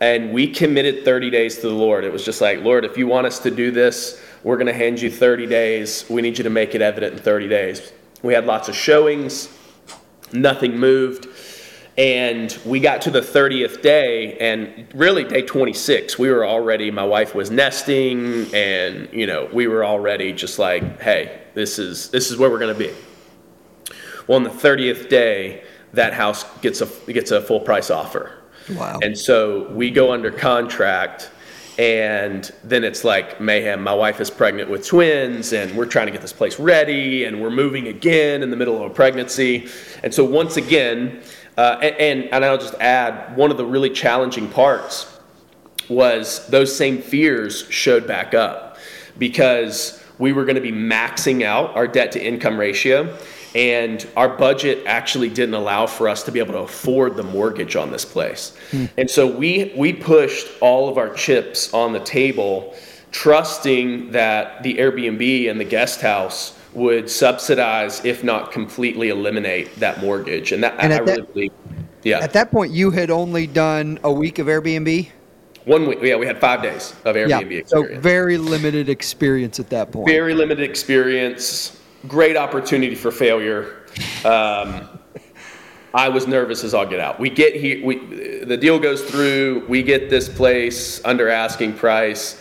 and 0.00 0.32
we 0.32 0.46
committed 0.46 1.04
30 1.04 1.30
days 1.30 1.56
to 1.56 1.62
the 1.62 1.74
Lord. 1.74 2.04
It 2.04 2.12
was 2.12 2.24
just 2.24 2.40
like, 2.40 2.60
Lord, 2.60 2.84
if 2.84 2.96
you 2.96 3.08
want 3.08 3.26
us 3.26 3.40
to 3.40 3.50
do 3.50 3.72
this, 3.72 4.22
we're 4.44 4.56
going 4.56 4.68
to 4.68 4.72
hand 4.72 5.00
you 5.00 5.10
30 5.10 5.46
days. 5.46 6.04
We 6.08 6.22
need 6.22 6.38
you 6.38 6.44
to 6.44 6.50
make 6.50 6.76
it 6.76 6.82
evident 6.82 7.14
in 7.14 7.18
30 7.18 7.48
days. 7.48 7.92
We 8.22 8.34
had 8.34 8.46
lots 8.46 8.68
of 8.68 8.76
showings, 8.76 9.48
nothing 10.32 10.78
moved. 10.78 11.28
And 11.98 12.56
we 12.64 12.80
got 12.80 13.02
to 13.02 13.10
the 13.10 13.20
30th 13.20 13.82
day, 13.82 14.38
and 14.38 14.86
really 14.94 15.24
day 15.24 15.42
26, 15.42 16.18
we 16.18 16.30
were 16.30 16.46
already, 16.46 16.90
my 16.90 17.04
wife 17.04 17.34
was 17.34 17.50
nesting, 17.50 18.46
and, 18.54 19.12
you 19.12 19.26
know, 19.26 19.50
we 19.52 19.66
were 19.66 19.84
already 19.84 20.32
just 20.32 20.58
like, 20.58 21.02
hey, 21.02 21.42
this 21.52 21.78
is, 21.78 22.08
this 22.08 22.30
is 22.30 22.38
where 22.38 22.48
we're 22.48 22.60
going 22.60 22.72
to 22.72 22.78
be. 22.78 22.94
Well, 24.26 24.36
on 24.36 24.44
the 24.44 24.50
30th 24.50 25.10
day, 25.10 25.64
that 25.92 26.14
house 26.14 26.44
gets 26.60 26.80
a, 26.80 26.86
gets 27.12 27.32
a 27.32 27.40
full 27.42 27.60
price 27.60 27.90
offer. 27.90 28.32
Wow. 28.70 29.00
And 29.02 29.18
so 29.18 29.68
we 29.70 29.90
go 29.90 30.12
under 30.12 30.30
contract, 30.30 31.30
and 31.80 32.52
then 32.62 32.84
it's 32.84 33.04
like 33.04 33.40
mayhem. 33.40 33.82
My 33.82 33.94
wife 33.94 34.20
is 34.20 34.30
pregnant 34.30 34.68
with 34.68 34.86
twins, 34.86 35.54
and 35.54 35.74
we're 35.74 35.86
trying 35.86 36.08
to 36.08 36.12
get 36.12 36.20
this 36.20 36.32
place 36.32 36.60
ready, 36.60 37.24
and 37.24 37.40
we're 37.40 37.48
moving 37.48 37.88
again 37.88 38.42
in 38.42 38.50
the 38.50 38.56
middle 38.56 38.84
of 38.84 38.90
a 38.90 38.94
pregnancy. 38.94 39.66
And 40.02 40.12
so 40.12 40.22
once 40.22 40.58
again, 40.58 41.22
uh, 41.56 41.78
and, 41.80 41.96
and 41.96 42.24
and 42.34 42.44
I'll 42.44 42.58
just 42.58 42.74
add 42.74 43.34
one 43.34 43.50
of 43.50 43.56
the 43.56 43.64
really 43.64 43.88
challenging 43.88 44.46
parts 44.46 45.18
was 45.88 46.46
those 46.48 46.76
same 46.76 46.98
fears 46.98 47.66
showed 47.70 48.06
back 48.06 48.34
up 48.34 48.76
because 49.16 50.04
we 50.18 50.34
were 50.34 50.44
going 50.44 50.56
to 50.56 50.60
be 50.60 50.72
maxing 50.72 51.44
out 51.44 51.74
our 51.74 51.88
debt 51.88 52.12
to 52.12 52.22
income 52.22 52.58
ratio 52.58 53.16
and 53.54 54.06
our 54.16 54.28
budget 54.28 54.84
actually 54.86 55.28
didn't 55.28 55.54
allow 55.54 55.86
for 55.86 56.08
us 56.08 56.22
to 56.24 56.32
be 56.32 56.38
able 56.38 56.52
to 56.52 56.60
afford 56.60 57.16
the 57.16 57.22
mortgage 57.22 57.76
on 57.76 57.90
this 57.90 58.04
place. 58.04 58.56
Hmm. 58.70 58.86
And 58.96 59.10
so 59.10 59.26
we 59.26 59.72
we 59.76 59.92
pushed 59.92 60.46
all 60.60 60.88
of 60.88 60.98
our 60.98 61.12
chips 61.14 61.72
on 61.74 61.92
the 61.92 62.00
table 62.00 62.74
trusting 63.12 64.12
that 64.12 64.62
the 64.62 64.76
Airbnb 64.76 65.50
and 65.50 65.58
the 65.58 65.64
guest 65.64 66.00
house 66.00 66.56
would 66.72 67.10
subsidize 67.10 68.04
if 68.04 68.22
not 68.22 68.52
completely 68.52 69.08
eliminate 69.08 69.74
that 69.80 70.00
mortgage. 70.00 70.52
And 70.52 70.62
that 70.62 70.76
And 70.78 70.92
I, 70.92 70.96
I 70.96 70.98
at 70.98 71.04
really 71.04 71.20
that- 71.20 71.34
believe 71.34 71.52
yeah. 72.02 72.20
At 72.20 72.32
that 72.32 72.50
point, 72.50 72.72
you 72.72 72.90
had 72.90 73.10
only 73.10 73.46
done 73.46 73.98
a 74.04 74.10
week 74.12 74.38
of 74.38 74.46
Airbnb. 74.46 75.08
One 75.66 75.86
week 75.86 75.98
yeah, 76.00 76.16
we 76.16 76.26
had 76.26 76.40
5 76.40 76.62
days 76.62 76.94
of 77.04 77.14
Airbnb 77.14 77.50
yeah. 77.50 77.58
experience. 77.58 77.70
So 77.70 78.00
very 78.00 78.38
limited 78.38 78.88
experience 78.88 79.60
at 79.60 79.68
that 79.70 79.92
point. 79.92 80.08
very 80.08 80.32
limited 80.32 80.68
experience, 80.68 81.76
great 82.08 82.36
opportunity 82.36 82.94
for 82.94 83.10
failure. 83.10 83.86
Um, 84.24 84.88
I 85.92 86.08
was 86.08 86.26
nervous 86.26 86.62
as 86.62 86.72
all 86.72 86.86
get 86.86 87.00
out. 87.00 87.18
We 87.18 87.30
get 87.30 87.54
here, 87.54 87.84
we, 87.84 88.44
the 88.44 88.56
deal 88.56 88.78
goes 88.78 89.02
through, 89.02 89.66
we 89.68 89.82
get 89.82 90.08
this 90.08 90.28
place 90.28 91.04
under 91.04 91.28
asking 91.28 91.74
price, 91.74 92.40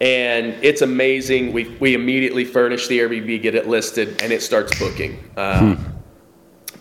and 0.00 0.54
it's 0.62 0.82
amazing. 0.82 1.52
We, 1.52 1.68
we 1.80 1.94
immediately 1.94 2.44
furnish 2.44 2.88
the 2.88 2.98
Airbnb, 2.98 3.40
get 3.40 3.54
it 3.54 3.66
listed, 3.66 4.20
and 4.22 4.32
it 4.32 4.42
starts 4.42 4.78
booking. 4.78 5.18
Um, 5.36 5.88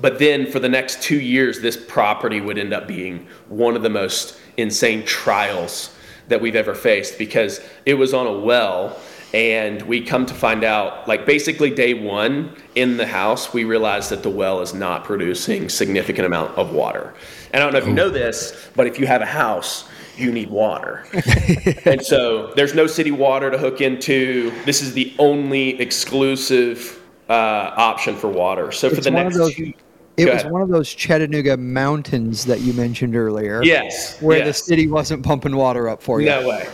But 0.02 0.18
then 0.18 0.52
for 0.52 0.60
the 0.60 0.68
next 0.68 1.04
two 1.04 1.20
years, 1.20 1.62
this 1.62 1.78
property 1.78 2.42
would 2.42 2.58
end 2.58 2.74
up 2.74 2.88
being 2.88 3.28
one 3.50 3.76
of 3.76 3.84
the 3.84 3.90
most 3.90 4.36
insane 4.58 5.06
trials 5.06 5.96
that 6.28 6.42
we've 6.42 6.56
ever 6.56 6.74
faced 6.74 7.20
because 7.20 7.62
it 7.86 7.94
was 7.94 8.12
on 8.14 8.26
a 8.26 8.40
well. 8.40 8.98
And 9.34 9.82
we 9.84 10.02
come 10.02 10.26
to 10.26 10.34
find 10.34 10.64
out, 10.66 11.08
like 11.08 11.26
basically 11.26 11.70
day 11.70 11.94
one 11.94 12.54
in 12.76 12.98
the 12.98 13.06
house, 13.08 13.54
we 13.54 13.64
realized 13.64 14.10
that 14.10 14.24
the 14.24 14.30
well 14.30 14.60
is 14.62 14.74
not 14.74 15.06
producing 15.06 15.70
significant 15.70 16.26
amount 16.26 16.58
of 16.58 16.74
water. 16.74 17.14
And 17.54 17.64
I 17.64 17.66
don't 17.66 17.72
know 17.74 17.80
if 17.80 17.88
you 17.88 17.94
know 17.94 18.10
this, 18.10 18.70
but 18.76 18.88
if 18.88 19.00
you 19.00 19.08
have 19.08 19.22
a 19.22 19.26
house, 19.26 19.88
you 20.18 20.32
need 20.34 20.50
water. 20.50 21.06
and 21.86 22.04
so 22.06 22.54
there's 22.56 22.74
no 22.76 22.88
city 22.88 23.12
water 23.12 23.50
to 23.50 23.58
hook 23.58 23.80
into. 23.80 24.52
This 24.66 24.82
is 24.82 24.94
the 24.94 25.14
only 25.18 25.80
exclusive 25.80 27.02
uh, 27.30 27.34
option 27.78 28.16
for 28.18 28.28
water. 28.28 28.72
So 28.74 28.90
for 28.90 28.96
It's 28.96 29.06
the 29.06 29.12
next 29.12 29.38
those- 29.38 29.56
two, 29.56 29.72
It 30.18 30.26
was 30.26 30.42
ahead. 30.42 30.52
one 30.52 30.62
of 30.62 30.68
those 30.68 30.94
Chattanooga 30.94 31.56
mountains 31.56 32.44
that 32.46 32.60
you 32.60 32.74
mentioned 32.74 33.16
earlier. 33.16 33.64
yes, 33.64 34.22
Where 34.22 34.44
the 34.44 34.54
city 34.54 34.88
wasn't 34.88 35.24
pumping 35.24 35.56
water 35.56 35.88
up 35.88 36.04
for 36.04 36.20
you. 36.20 36.28
No 36.28 36.48
way. 36.50 36.68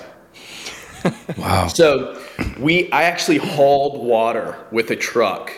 Wow. 1.37 1.67
So 1.67 2.21
we, 2.59 2.91
I 2.91 3.03
actually 3.03 3.37
hauled 3.37 4.03
water 4.05 4.57
with 4.71 4.91
a 4.91 4.95
truck 4.95 5.51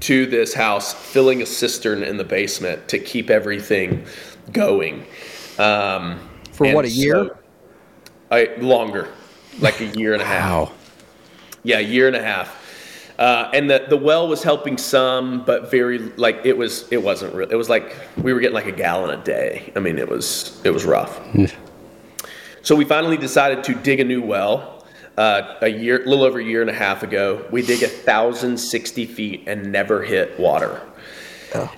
to 0.00 0.26
this 0.26 0.52
house, 0.52 0.92
filling 0.92 1.40
a 1.42 1.46
cistern 1.46 2.02
in 2.02 2.16
the 2.16 2.24
basement 2.24 2.88
to 2.88 2.98
keep 2.98 3.30
everything 3.30 4.04
going. 4.52 5.06
Um, 5.58 6.20
For 6.52 6.72
what, 6.74 6.84
a 6.84 6.90
year? 6.90 7.26
so- 7.26 7.36
I, 8.30 8.54
longer, 8.58 9.08
like 9.60 9.80
a 9.80 9.86
year 9.86 10.12
and 10.12 10.22
a 10.22 10.24
half. 10.24 10.50
Wow. 10.68 10.72
Yeah, 11.62 11.78
a 11.78 11.82
year 11.82 12.06
and 12.08 12.16
a 12.16 12.22
half. 12.22 12.60
Uh, 13.18 13.48
and 13.54 13.70
the, 13.70 13.86
the 13.88 13.96
well 13.96 14.26
was 14.26 14.42
helping 14.42 14.76
some, 14.76 15.44
but 15.44 15.70
very 15.70 15.98
like 16.16 16.40
it 16.44 16.56
was 16.58 16.90
it 16.90 17.00
wasn't 17.02 17.32
real. 17.34 17.48
It 17.48 17.54
was 17.54 17.68
like 17.68 17.94
we 18.20 18.32
were 18.32 18.40
getting 18.40 18.54
like 18.56 18.66
a 18.66 18.72
gallon 18.72 19.16
a 19.18 19.22
day. 19.22 19.72
I 19.76 19.78
mean, 19.78 19.98
it 19.98 20.08
was 20.08 20.60
it 20.64 20.70
was 20.70 20.84
rough. 20.84 21.20
so 22.62 22.74
we 22.74 22.84
finally 22.84 23.16
decided 23.16 23.62
to 23.64 23.74
dig 23.74 24.00
a 24.00 24.04
new 24.04 24.20
well. 24.20 24.73
Uh, 25.16 25.54
a 25.62 25.68
year, 25.68 26.02
a 26.02 26.08
little 26.08 26.24
over 26.24 26.40
a 26.40 26.44
year 26.44 26.60
and 26.60 26.70
a 26.70 26.74
half 26.74 27.02
ago, 27.02 27.46
we 27.52 27.62
dig 27.62 27.82
thousand 27.88 28.58
sixty 28.58 29.06
feet 29.06 29.44
and 29.46 29.70
never 29.70 30.02
hit 30.02 30.38
water. 30.40 30.80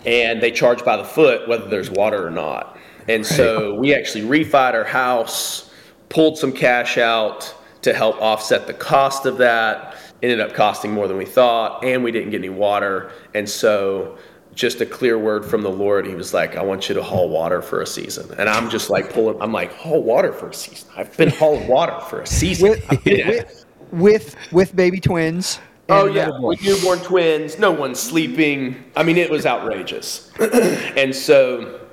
And 0.06 0.40
they 0.40 0.50
charge 0.50 0.82
by 0.84 0.96
the 0.96 1.04
foot 1.04 1.46
whether 1.46 1.68
there's 1.68 1.90
water 1.90 2.26
or 2.26 2.30
not. 2.30 2.78
And 3.08 3.26
so 3.26 3.74
we 3.74 3.94
actually 3.94 4.24
refied 4.24 4.72
our 4.72 4.84
house, 4.84 5.70
pulled 6.08 6.38
some 6.38 6.50
cash 6.52 6.96
out 6.96 7.54
to 7.82 7.92
help 7.92 8.20
offset 8.22 8.66
the 8.66 8.72
cost 8.72 9.26
of 9.26 9.36
that. 9.36 9.96
Ended 10.22 10.40
up 10.40 10.54
costing 10.54 10.92
more 10.92 11.06
than 11.06 11.18
we 11.18 11.26
thought, 11.26 11.84
and 11.84 12.02
we 12.02 12.10
didn't 12.10 12.30
get 12.30 12.38
any 12.38 12.48
water. 12.48 13.12
And 13.34 13.46
so, 13.46 14.16
just 14.56 14.80
a 14.80 14.86
clear 14.86 15.18
word 15.18 15.44
from 15.44 15.62
the 15.62 15.70
Lord. 15.70 16.06
He 16.06 16.14
was 16.14 16.34
like, 16.34 16.56
I 16.56 16.62
want 16.62 16.88
you 16.88 16.94
to 16.96 17.02
haul 17.02 17.28
water 17.28 17.62
for 17.62 17.82
a 17.82 17.86
season. 17.86 18.34
And 18.38 18.48
I'm 18.48 18.68
just 18.70 18.90
like 18.90 19.12
pulling, 19.12 19.40
I'm 19.40 19.52
like, 19.52 19.72
haul 19.74 20.02
water 20.02 20.32
for 20.32 20.48
a 20.48 20.54
season. 20.54 20.88
I've 20.96 21.14
been 21.16 21.28
hauling 21.28 21.68
water 21.68 22.00
for 22.00 22.22
a 22.22 22.26
season. 22.26 22.70
With, 22.70 22.84
I've 22.90 23.04
been 23.04 23.20
at 23.20 23.28
it. 23.28 23.64
with, 23.92 23.92
with 23.92 24.52
with 24.52 24.74
baby 24.74 24.98
twins. 24.98 25.60
Oh 25.88 26.06
yeah, 26.06 26.30
with 26.40 26.60
newborn 26.64 26.98
twins, 26.98 27.60
no 27.60 27.70
one's 27.70 28.00
sleeping. 28.00 28.82
I 28.96 29.04
mean, 29.04 29.18
it 29.18 29.30
was 29.30 29.46
outrageous. 29.46 30.32
and 30.40 31.14
so, 31.14 31.86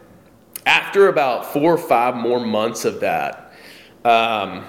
after 0.66 1.10
about 1.10 1.46
four 1.46 1.74
or 1.74 1.78
five 1.78 2.16
more 2.16 2.40
months 2.40 2.86
of 2.86 3.02
that, 3.02 3.54
um, 4.04 4.66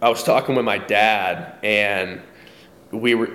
I 0.00 0.08
was 0.08 0.22
talking 0.22 0.54
with 0.54 0.64
my 0.64 0.78
dad, 0.78 1.58
and 1.62 2.22
we 2.94 3.14
were. 3.14 3.28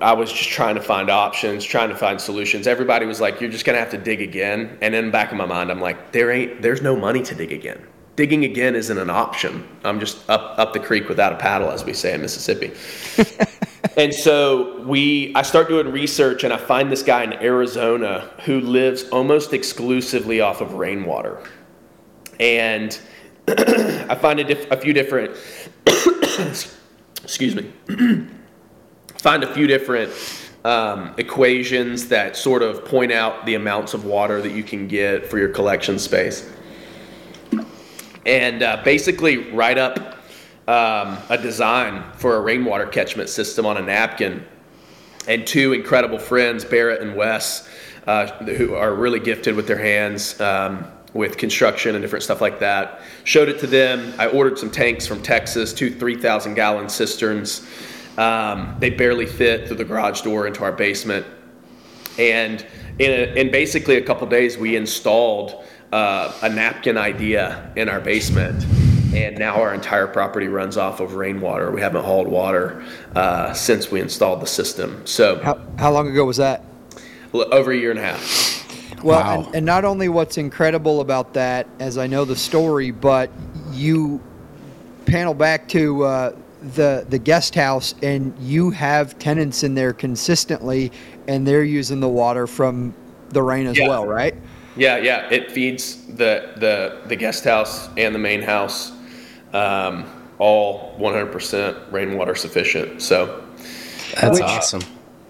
I 0.00 0.12
was 0.12 0.32
just 0.32 0.50
trying 0.50 0.74
to 0.76 0.80
find 0.80 1.10
options, 1.10 1.64
trying 1.64 1.88
to 1.88 1.96
find 1.96 2.20
solutions. 2.20 2.66
Everybody 2.66 3.06
was 3.06 3.20
like, 3.20 3.40
"You're 3.40 3.50
just 3.50 3.64
gonna 3.64 3.78
have 3.78 3.90
to 3.90 3.98
dig 3.98 4.20
again." 4.20 4.78
And 4.80 4.94
in 4.94 5.06
the 5.06 5.12
back 5.12 5.32
of 5.32 5.38
my 5.38 5.46
mind, 5.46 5.70
I'm 5.70 5.80
like, 5.80 6.12
"There 6.12 6.30
ain't. 6.30 6.62
There's 6.62 6.82
no 6.82 6.96
money 6.96 7.22
to 7.22 7.34
dig 7.34 7.52
again." 7.52 7.82
Digging 8.16 8.44
again 8.44 8.76
isn't 8.76 8.96
an 8.96 9.10
option. 9.10 9.66
I'm 9.84 9.98
just 9.98 10.18
up 10.30 10.54
up 10.58 10.72
the 10.72 10.80
creek 10.80 11.08
without 11.08 11.32
a 11.32 11.36
paddle, 11.36 11.70
as 11.70 11.84
we 11.84 11.92
say 11.92 12.14
in 12.14 12.20
Mississippi. 12.22 12.72
And 13.96 14.12
so 14.12 14.82
we, 14.82 15.32
I 15.36 15.42
start 15.42 15.68
doing 15.68 15.92
research, 15.92 16.42
and 16.42 16.52
I 16.52 16.56
find 16.56 16.90
this 16.90 17.02
guy 17.02 17.22
in 17.22 17.32
Arizona 17.34 18.30
who 18.44 18.60
lives 18.60 19.04
almost 19.10 19.52
exclusively 19.52 20.40
off 20.40 20.60
of 20.60 20.74
rainwater. 20.74 21.40
And 22.40 22.98
I 23.48 24.16
find 24.20 24.40
a, 24.40 24.44
diff, 24.44 24.68
a 24.70 24.76
few 24.76 24.92
different, 24.92 25.36
excuse 27.22 27.54
me, 27.54 27.72
find 29.24 29.42
a 29.42 29.54
few 29.54 29.66
different 29.66 30.12
um, 30.66 31.14
equations 31.16 32.08
that 32.08 32.36
sort 32.36 32.60
of 32.60 32.84
point 32.84 33.10
out 33.10 33.46
the 33.46 33.54
amounts 33.54 33.94
of 33.94 34.04
water 34.04 34.42
that 34.42 34.52
you 34.52 34.62
can 34.62 34.86
get 34.86 35.24
for 35.24 35.38
your 35.38 35.48
collection 35.48 35.98
space. 35.98 36.52
And 38.26 38.62
uh, 38.62 38.82
basically, 38.84 39.50
write 39.52 39.78
up 39.78 40.18
um, 40.68 41.16
a 41.30 41.38
design 41.40 42.04
for 42.18 42.36
a 42.36 42.40
rainwater 42.42 42.84
catchment 42.84 43.30
system 43.30 43.64
on 43.64 43.78
a 43.78 43.82
napkin. 43.82 44.44
And 45.26 45.46
two 45.46 45.72
incredible 45.72 46.18
friends, 46.18 46.62
Barrett 46.62 47.00
and 47.00 47.16
Wes, 47.16 47.66
uh, 48.06 48.26
who 48.44 48.74
are 48.74 48.94
really 48.94 49.20
gifted 49.20 49.56
with 49.56 49.66
their 49.66 49.78
hands 49.78 50.38
um, 50.38 50.86
with 51.14 51.38
construction 51.38 51.94
and 51.94 52.02
different 52.02 52.24
stuff 52.24 52.42
like 52.42 52.58
that, 52.58 53.00
showed 53.24 53.48
it 53.48 53.58
to 53.60 53.66
them. 53.66 54.12
I 54.18 54.26
ordered 54.26 54.58
some 54.58 54.70
tanks 54.70 55.06
from 55.06 55.22
Texas, 55.22 55.72
two 55.72 55.90
3,000 55.90 56.52
gallon 56.52 56.90
cisterns. 56.90 57.66
Um, 58.18 58.76
they 58.78 58.90
barely 58.90 59.26
fit 59.26 59.66
through 59.66 59.76
the 59.76 59.84
garage 59.84 60.22
door 60.22 60.46
into 60.46 60.62
our 60.62 60.72
basement. 60.72 61.26
And 62.18 62.64
in, 62.98 63.10
a, 63.10 63.34
in 63.34 63.50
basically 63.50 63.96
a 63.96 64.02
couple 64.02 64.26
days, 64.28 64.56
we 64.56 64.76
installed 64.76 65.64
uh, 65.92 66.32
a 66.42 66.48
napkin 66.48 66.96
idea 66.96 67.72
in 67.76 67.88
our 67.88 68.00
basement. 68.00 68.64
And 69.14 69.38
now 69.38 69.60
our 69.60 69.74
entire 69.74 70.06
property 70.06 70.48
runs 70.48 70.76
off 70.76 71.00
of 71.00 71.14
rainwater. 71.14 71.70
We 71.70 71.80
haven't 71.80 72.04
hauled 72.04 72.26
water 72.26 72.84
uh, 73.14 73.52
since 73.52 73.90
we 73.90 74.00
installed 74.00 74.40
the 74.40 74.46
system. 74.46 75.06
So 75.06 75.40
How, 75.42 75.60
how 75.78 75.92
long 75.92 76.08
ago 76.08 76.24
was 76.24 76.36
that? 76.38 76.64
over 77.32 77.72
a 77.72 77.76
year 77.76 77.90
and 77.90 77.98
a 77.98 78.02
half. 78.02 79.02
Well, 79.02 79.20
Wow. 79.20 79.44
and, 79.46 79.56
and 79.56 79.66
not 79.66 79.84
only 79.84 80.08
what's 80.08 80.38
incredible 80.38 81.00
about 81.00 81.34
that, 81.34 81.66
as 81.78 81.98
I 81.98 82.06
know 82.06 82.24
the 82.24 82.36
story, 82.36 82.90
but 82.90 83.30
you 83.72 84.20
panel 85.04 85.34
back 85.34 85.68
to 85.70 86.04
uh, 86.04 86.36
the 86.74 87.06
the 87.08 87.18
guest 87.18 87.54
house, 87.54 87.94
and 88.02 88.34
you 88.40 88.70
have 88.70 89.18
tenants 89.18 89.62
in 89.62 89.74
there 89.74 89.92
consistently, 89.92 90.90
and 91.28 91.46
they're 91.46 91.64
using 91.64 92.00
the 92.00 92.08
water 92.08 92.46
from 92.46 92.94
the 93.30 93.42
rain 93.42 93.66
as 93.66 93.78
Yeah. 93.78 93.88
well, 93.88 94.06
right? 94.06 94.34
Yeah, 94.76 94.96
yeah. 94.96 95.28
It 95.30 95.52
feeds 95.52 95.98
the 96.16 96.50
the 96.56 96.96
the 97.08 97.16
guest 97.16 97.44
house 97.44 97.88
and 97.96 98.14
the 98.14 98.18
main 98.18 98.42
house, 98.42 98.92
um, 99.52 100.04
all 100.38 100.94
100% 100.98 101.76
rainwater 101.92 102.34
sufficient. 102.34 103.00
So 103.02 103.40
That's 104.20 104.38
Which- 104.38 104.42
awesome. 104.48 104.82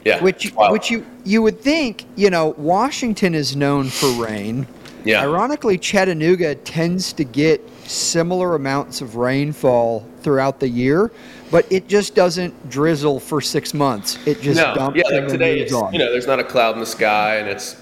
yeah, 0.04 0.22
Which 0.22 0.52
Wow. 0.54 0.70
which 0.72 0.90
you 0.90 1.04
you 1.24 1.40
would 1.42 1.60
think, 1.62 2.04
you 2.16 2.28
know, 2.30 2.54
Washington 2.58 3.34
is 3.34 3.56
known 3.56 3.88
for 3.88 4.08
rain. 4.22 4.66
Yeah. 5.04 5.22
Ironically, 5.22 5.78
Chattanooga 5.78 6.54
tends 6.54 7.12
to 7.14 7.24
get 7.24 7.60
similar 7.86 8.54
amounts 8.54 9.00
of 9.02 9.16
rainfall 9.16 10.04
throughout 10.24 10.58
the 10.58 10.68
year, 10.68 11.12
but 11.52 11.70
it 11.70 11.86
just 11.86 12.14
doesn't 12.16 12.68
drizzle 12.70 13.20
for 13.20 13.40
six 13.40 13.72
months. 13.74 14.18
It 14.26 14.40
just 14.40 14.56
no, 14.60 14.74
dumps 14.74 14.98
yeah. 15.04 15.20
Like 15.20 15.28
today, 15.28 15.58
moves 15.60 15.70
it's 15.70 15.74
on. 15.74 15.92
you 15.92 15.98
know, 16.00 16.10
there's 16.10 16.26
not 16.26 16.40
a 16.40 16.44
cloud 16.44 16.74
in 16.74 16.80
the 16.80 16.86
sky, 16.86 17.36
and 17.36 17.48
it's 17.48 17.76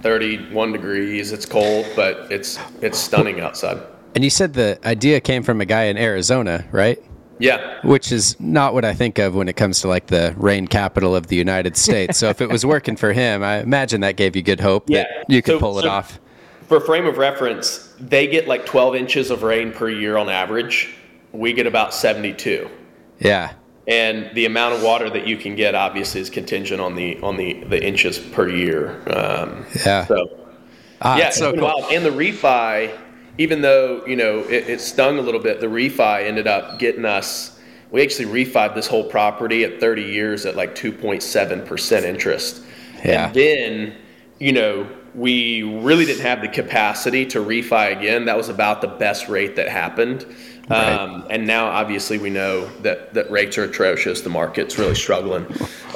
31 0.00 0.72
degrees. 0.72 1.30
It's 1.30 1.46
cold, 1.46 1.86
but 1.94 2.26
it's 2.32 2.58
it's 2.80 2.98
stunning 2.98 3.40
outside. 3.40 3.80
And 4.14 4.24
you 4.24 4.30
said 4.30 4.54
the 4.54 4.78
idea 4.84 5.20
came 5.20 5.42
from 5.42 5.60
a 5.60 5.64
guy 5.64 5.84
in 5.84 5.96
Arizona, 5.96 6.64
right? 6.72 6.98
Yeah, 7.38 7.80
Which 7.82 8.12
is 8.12 8.38
not 8.38 8.72
what 8.72 8.84
I 8.84 8.92
think 8.94 9.18
of 9.18 9.34
when 9.34 9.48
it 9.48 9.56
comes 9.56 9.80
to 9.80 9.88
like 9.88 10.06
the 10.06 10.32
rain 10.36 10.68
capital 10.68 11.16
of 11.16 11.26
the 11.26 11.34
United 11.34 11.76
States. 11.76 12.16
so 12.18 12.28
if 12.28 12.40
it 12.40 12.48
was 12.48 12.64
working 12.64 12.94
for 12.94 13.12
him, 13.12 13.42
I 13.42 13.58
imagine 13.60 14.02
that 14.02 14.14
gave 14.16 14.36
you 14.36 14.42
good 14.42 14.60
hope 14.60 14.84
Yeah. 14.88 15.04
that 15.04 15.24
you 15.28 15.42
could 15.42 15.54
So- 15.54 15.58
pull 15.58 15.78
it 15.78 15.82
so- 15.82 15.88
off. 15.90 16.20
For 16.68 16.78
frame 16.78 17.04
of 17.04 17.18
reference, 17.18 17.92
they 17.98 18.28
get 18.28 18.46
like 18.46 18.64
12 18.64 18.94
inches 18.94 19.30
of 19.30 19.42
rain 19.42 19.72
per 19.72 19.88
year 19.90 20.16
on 20.16 20.28
average. 20.28 20.90
We 21.32 21.52
get 21.52 21.66
about 21.66 21.94
72. 21.94 22.68
Yeah. 23.18 23.52
and 23.88 24.30
the 24.34 24.46
amount 24.46 24.74
of 24.74 24.82
water 24.82 25.08
that 25.10 25.26
you 25.26 25.36
can 25.36 25.54
get 25.56 25.74
obviously 25.74 26.20
is 26.20 26.30
contingent 26.30 26.80
on 26.80 26.94
the 26.94 27.18
on 27.20 27.36
the 27.36 27.64
the 27.64 27.82
inches 27.84 28.18
per 28.18 28.48
year. 28.48 29.00
Um, 29.08 29.64
Yeah. 29.84 30.06
so 30.06 30.38
Ah, 31.00 31.16
yeah, 31.18 31.30
so 31.30 31.52
cool. 31.52 31.62
wild. 31.64 31.84
And 31.92 32.04
the 32.04 32.10
refi, 32.10 32.96
even 33.38 33.60
though 33.60 34.04
you 34.06 34.14
know 34.16 34.40
it, 34.40 34.68
it 34.68 34.80
stung 34.80 35.18
a 35.18 35.22
little 35.22 35.40
bit, 35.40 35.60
the 35.60 35.66
refi 35.66 36.24
ended 36.24 36.46
up 36.46 36.78
getting 36.78 37.04
us. 37.04 37.58
We 37.90 38.02
actually 38.02 38.44
refied 38.44 38.74
this 38.74 38.86
whole 38.86 39.04
property 39.04 39.64
at 39.64 39.80
30 39.80 40.02
years 40.02 40.46
at 40.46 40.54
like 40.56 40.74
2.7 40.74 41.64
percent 41.66 42.04
interest. 42.06 42.62
Yeah. 43.04 43.26
And 43.26 43.34
then 43.34 43.94
you 44.38 44.52
know 44.52 44.86
we 45.14 45.62
really 45.62 46.06
didn't 46.06 46.22
have 46.22 46.40
the 46.40 46.48
capacity 46.48 47.26
to 47.26 47.38
refi 47.40 47.96
again. 47.98 48.24
That 48.26 48.36
was 48.36 48.48
about 48.48 48.80
the 48.80 48.88
best 48.88 49.28
rate 49.28 49.56
that 49.56 49.68
happened. 49.68 50.24
Right. 50.70 50.92
Um, 50.92 51.26
and 51.28 51.46
now, 51.46 51.66
obviously, 51.66 52.18
we 52.18 52.30
know 52.30 52.66
that, 52.82 53.12
that 53.14 53.30
rates 53.30 53.58
are 53.58 53.64
atrocious. 53.64 54.20
The 54.20 54.30
market's 54.30 54.78
really 54.78 54.94
struggling. 54.94 55.44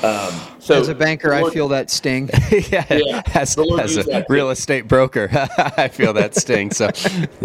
Um, 0.02 0.34
so, 0.58 0.78
As 0.80 0.88
a 0.88 0.94
banker, 0.94 1.32
I 1.32 1.48
feel 1.50 1.68
that 1.68 1.90
sting. 1.90 2.28
yeah, 2.50 2.84
Yeah. 2.90 3.22
as, 3.34 3.56
as 3.80 3.96
a 4.08 4.26
real 4.28 4.50
estate 4.50 4.88
broker, 4.88 5.28
I 5.76 5.88
feel 5.88 6.12
that 6.14 6.34
sting. 6.34 6.72
So, 6.72 6.90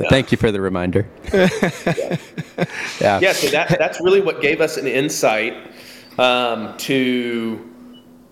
thank 0.10 0.32
you 0.32 0.38
for 0.38 0.52
the 0.52 0.60
reminder. 0.62 1.08
yeah. 1.32 2.18
yeah, 3.20 3.34
so 3.34 3.48
that, 3.50 3.76
that's 3.78 4.02
really 4.02 4.22
what 4.22 4.42
gave 4.42 4.60
us 4.60 4.78
an 4.78 4.88
insight 4.88 5.56
um, 6.18 6.76
to 6.78 7.68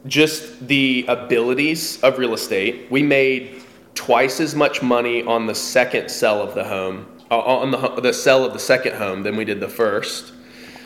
just 0.08 0.68
the 0.68 1.06
abilities 1.08 2.02
of 2.04 2.18
real 2.18 2.34
estate. 2.34 2.90
We 2.90 3.04
made 3.04 3.62
twice 3.96 4.40
as 4.40 4.56
much 4.56 4.82
money 4.82 5.24
on 5.24 5.46
the 5.46 5.56
second 5.56 6.10
sell 6.10 6.42
of 6.42 6.56
the 6.56 6.64
home, 6.64 7.06
on 7.30 7.72
the, 7.72 8.02
the 8.02 8.14
sell 8.14 8.44
of 8.44 8.54
the 8.54 8.60
second 8.60 8.96
home 8.96 9.24
than 9.24 9.36
we 9.36 9.46
did 9.46 9.60
the 9.60 9.70
first. 9.70 10.34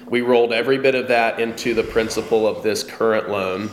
We 0.08 0.22
rolled 0.22 0.52
every 0.52 0.78
bit 0.78 0.96
of 0.96 1.08
that 1.08 1.40
into 1.40 1.74
the 1.74 1.84
principal 1.84 2.46
of 2.46 2.64
this 2.64 2.84
current 2.84 3.30
loan. 3.30 3.70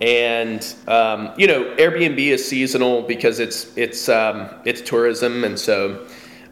And 0.00 0.74
um, 0.88 1.32
you 1.36 1.46
know, 1.46 1.74
Airbnb 1.76 2.18
is 2.18 2.46
seasonal 2.46 3.02
because 3.02 3.38
it's 3.38 3.76
it's 3.76 4.08
um, 4.08 4.50
it's 4.64 4.80
tourism, 4.80 5.44
and 5.44 5.58
so 5.58 6.06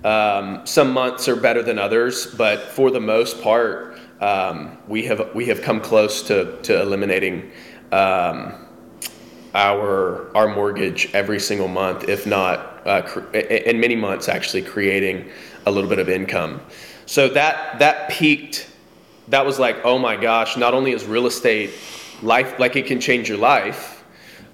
um, 0.04 0.64
some 0.64 0.92
months 0.92 1.28
are 1.28 1.36
better 1.36 1.62
than 1.62 1.78
others. 1.78 2.26
But 2.26 2.60
for 2.60 2.90
the 2.90 3.00
most 3.00 3.42
part, 3.42 3.98
um, 4.20 4.78
we 4.86 5.04
have 5.06 5.34
we 5.34 5.46
have 5.46 5.60
come 5.60 5.80
close 5.80 6.22
to 6.24 6.60
to 6.62 6.80
eliminating 6.80 7.50
um, 7.90 8.54
our 9.54 10.34
our 10.36 10.54
mortgage 10.54 11.12
every 11.12 11.40
single 11.40 11.68
month, 11.68 12.08
if 12.08 12.26
not 12.26 12.86
uh, 12.86 13.02
in 13.32 13.80
many 13.80 13.96
months, 13.96 14.28
actually 14.28 14.62
creating 14.62 15.28
a 15.66 15.70
little 15.70 15.88
bit 15.88 15.98
of 15.98 16.08
income. 16.08 16.60
So 17.06 17.28
that 17.28 17.78
that 17.78 18.10
peaked. 18.10 18.68
That 19.28 19.46
was 19.46 19.58
like, 19.58 19.76
oh 19.84 19.98
my 19.98 20.16
gosh! 20.16 20.56
Not 20.56 20.74
only 20.74 20.92
is 20.92 21.04
real 21.04 21.26
estate 21.26 21.70
life, 22.22 22.58
like 22.58 22.76
it 22.76 22.86
can 22.86 23.00
change 23.00 23.28
your 23.28 23.38
life. 23.38 24.04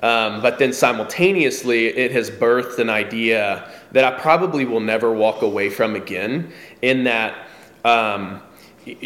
Um, 0.03 0.41
but 0.43 0.59
then 0.59 0.73
simultaneously, 0.73 1.89
it 1.89 2.13
has 2.13 2.31
birthed 2.31 2.79
an 2.79 2.89
idea 2.89 3.69
that 3.93 4.05
I 4.05 4.19
probably 4.19 4.65
will 4.65 4.81
never 4.81 5.13
walk 5.13 5.43
away 5.43 5.71
from 5.71 5.97
again. 5.97 6.53
In 6.83 7.05
that, 7.05 7.49
um, 7.85 8.41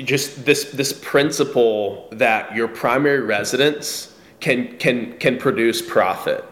just 0.05 0.45
this 0.45 0.71
this 0.73 0.93
principle 0.93 2.09
that 2.13 2.55
your 2.55 2.69
primary 2.69 3.21
residence 3.21 4.15
can 4.41 4.77
can 4.79 5.19
can 5.19 5.39
produce 5.39 5.81
profit. 5.81 6.45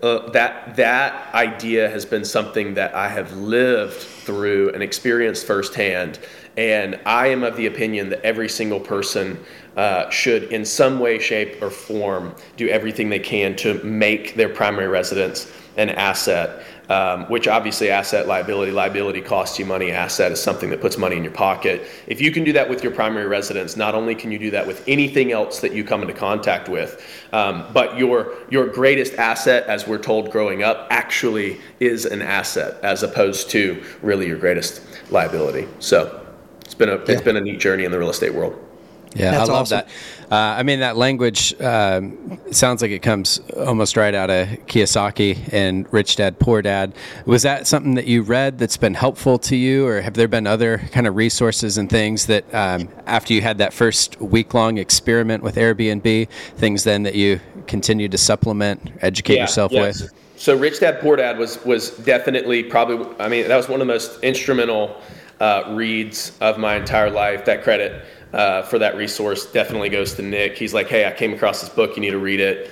Uh, 0.00 0.30
that 0.30 0.76
that 0.76 1.34
idea 1.34 1.88
has 1.88 2.04
been 2.04 2.24
something 2.24 2.74
that 2.74 2.94
I 2.94 3.08
have 3.08 3.36
lived 3.36 3.94
through 3.94 4.70
and 4.70 4.80
experienced 4.80 5.44
firsthand, 5.44 6.20
and 6.56 7.00
I 7.04 7.28
am 7.28 7.42
of 7.42 7.56
the 7.56 7.66
opinion 7.66 8.08
that 8.10 8.24
every 8.24 8.48
single 8.48 8.78
person 8.78 9.38
uh, 9.76 10.08
should, 10.08 10.44
in 10.52 10.64
some 10.64 11.00
way, 11.00 11.18
shape, 11.18 11.60
or 11.60 11.70
form, 11.70 12.32
do 12.56 12.68
everything 12.68 13.08
they 13.08 13.18
can 13.18 13.56
to 13.56 13.82
make 13.82 14.36
their 14.36 14.48
primary 14.48 14.86
residence 14.86 15.52
an 15.76 15.90
asset 15.90 16.62
um, 16.88 17.24
which 17.24 17.46
obviously 17.46 17.90
asset 17.90 18.26
liability 18.26 18.72
liability 18.72 19.20
costs 19.20 19.58
you 19.58 19.66
money. 19.66 19.90
Asset 19.90 20.32
is 20.32 20.40
something 20.40 20.70
that 20.70 20.80
puts 20.80 20.96
money 20.96 21.16
in 21.16 21.22
your 21.22 21.32
pocket. 21.32 21.86
If 22.06 22.20
you 22.20 22.32
can 22.32 22.44
do 22.44 22.52
that 22.54 22.68
with 22.68 22.82
your 22.82 22.92
primary 22.92 23.26
residence 23.26 23.76
not 23.76 23.94
only 23.94 24.14
can 24.14 24.32
you 24.32 24.38
do 24.38 24.50
that 24.52 24.66
with 24.66 24.82
anything 24.88 25.32
else 25.32 25.60
that 25.60 25.72
you 25.72 25.84
come 25.84 26.00
into 26.00 26.14
contact 26.14 26.68
with 26.68 27.02
um, 27.32 27.66
but 27.72 27.98
your 27.98 28.34
your 28.50 28.66
greatest 28.66 29.14
asset 29.14 29.64
as 29.66 29.86
we're 29.86 29.98
told 29.98 30.30
growing 30.30 30.62
up 30.62 30.86
actually 30.90 31.60
is 31.80 32.06
an 32.06 32.22
asset 32.22 32.82
as 32.82 33.02
opposed 33.02 33.50
to 33.50 33.82
really 34.02 34.26
your 34.26 34.38
greatest 34.38 34.82
liability. 35.10 35.68
So 35.78 36.26
it's 36.62 36.74
been 36.74 36.88
a 36.88 36.96
yeah. 36.96 37.04
it's 37.08 37.22
been 37.22 37.36
a 37.36 37.40
neat 37.40 37.60
journey 37.60 37.84
in 37.84 37.92
the 37.92 37.98
real 37.98 38.10
estate 38.10 38.34
world 38.34 38.67
yeah, 39.14 39.30
That's 39.32 39.48
I 39.48 39.52
love 39.52 39.62
awesome. 39.62 39.78
that. 39.78 40.32
Uh, 40.32 40.58
I 40.58 40.62
mean, 40.62 40.80
that 40.80 40.96
language 40.96 41.58
um, 41.60 42.38
sounds 42.50 42.82
like 42.82 42.90
it 42.90 43.00
comes 43.00 43.40
almost 43.56 43.96
right 43.96 44.14
out 44.14 44.28
of 44.28 44.48
Kiyosaki 44.66 45.52
and 45.52 45.90
Rich 45.92 46.16
Dad 46.16 46.38
Poor 46.38 46.60
Dad. 46.60 46.92
Was 47.24 47.42
that 47.42 47.66
something 47.66 47.94
that 47.94 48.06
you 48.06 48.22
read 48.22 48.58
that's 48.58 48.76
been 48.76 48.94
helpful 48.94 49.38
to 49.40 49.56
you, 49.56 49.86
or 49.86 50.00
have 50.02 50.14
there 50.14 50.28
been 50.28 50.46
other 50.46 50.78
kind 50.92 51.06
of 51.06 51.16
resources 51.16 51.78
and 51.78 51.88
things 51.88 52.26
that 52.26 52.52
um, 52.54 52.88
after 53.06 53.32
you 53.32 53.40
had 53.40 53.58
that 53.58 53.72
first 53.72 54.20
week 54.20 54.52
long 54.52 54.78
experiment 54.78 55.42
with 55.42 55.56
Airbnb, 55.56 56.28
things 56.56 56.84
then 56.84 57.04
that 57.04 57.14
you 57.14 57.40
continued 57.66 58.10
to 58.12 58.18
supplement, 58.18 58.92
educate 59.00 59.36
yeah, 59.36 59.42
yourself 59.42 59.72
yes. 59.72 60.02
with? 60.02 60.12
So, 60.36 60.56
Rich 60.56 60.80
Dad 60.80 61.00
Poor 61.00 61.16
Dad 61.16 61.38
was 61.38 61.64
was 61.64 61.90
definitely 61.90 62.62
probably. 62.62 63.08
I 63.18 63.28
mean, 63.28 63.48
that 63.48 63.56
was 63.56 63.68
one 63.68 63.80
of 63.80 63.86
the 63.86 63.92
most 63.92 64.22
instrumental 64.22 65.00
uh, 65.40 65.64
reads 65.70 66.36
of 66.40 66.58
my 66.58 66.76
entire 66.76 67.10
life. 67.10 67.44
That 67.46 67.64
credit 67.64 68.04
uh, 68.32 68.62
for 68.62 68.78
that 68.78 68.96
resource 68.96 69.46
definitely 69.46 69.88
goes 69.88 70.14
to 70.14 70.22
Nick. 70.22 70.58
He's 70.58 70.74
like, 70.74 70.88
hey, 70.88 71.06
I 71.06 71.12
came 71.12 71.32
across 71.32 71.60
this 71.60 71.70
book. 71.70 71.96
You 71.96 72.02
need 72.02 72.10
to 72.10 72.18
read 72.18 72.40
it. 72.40 72.70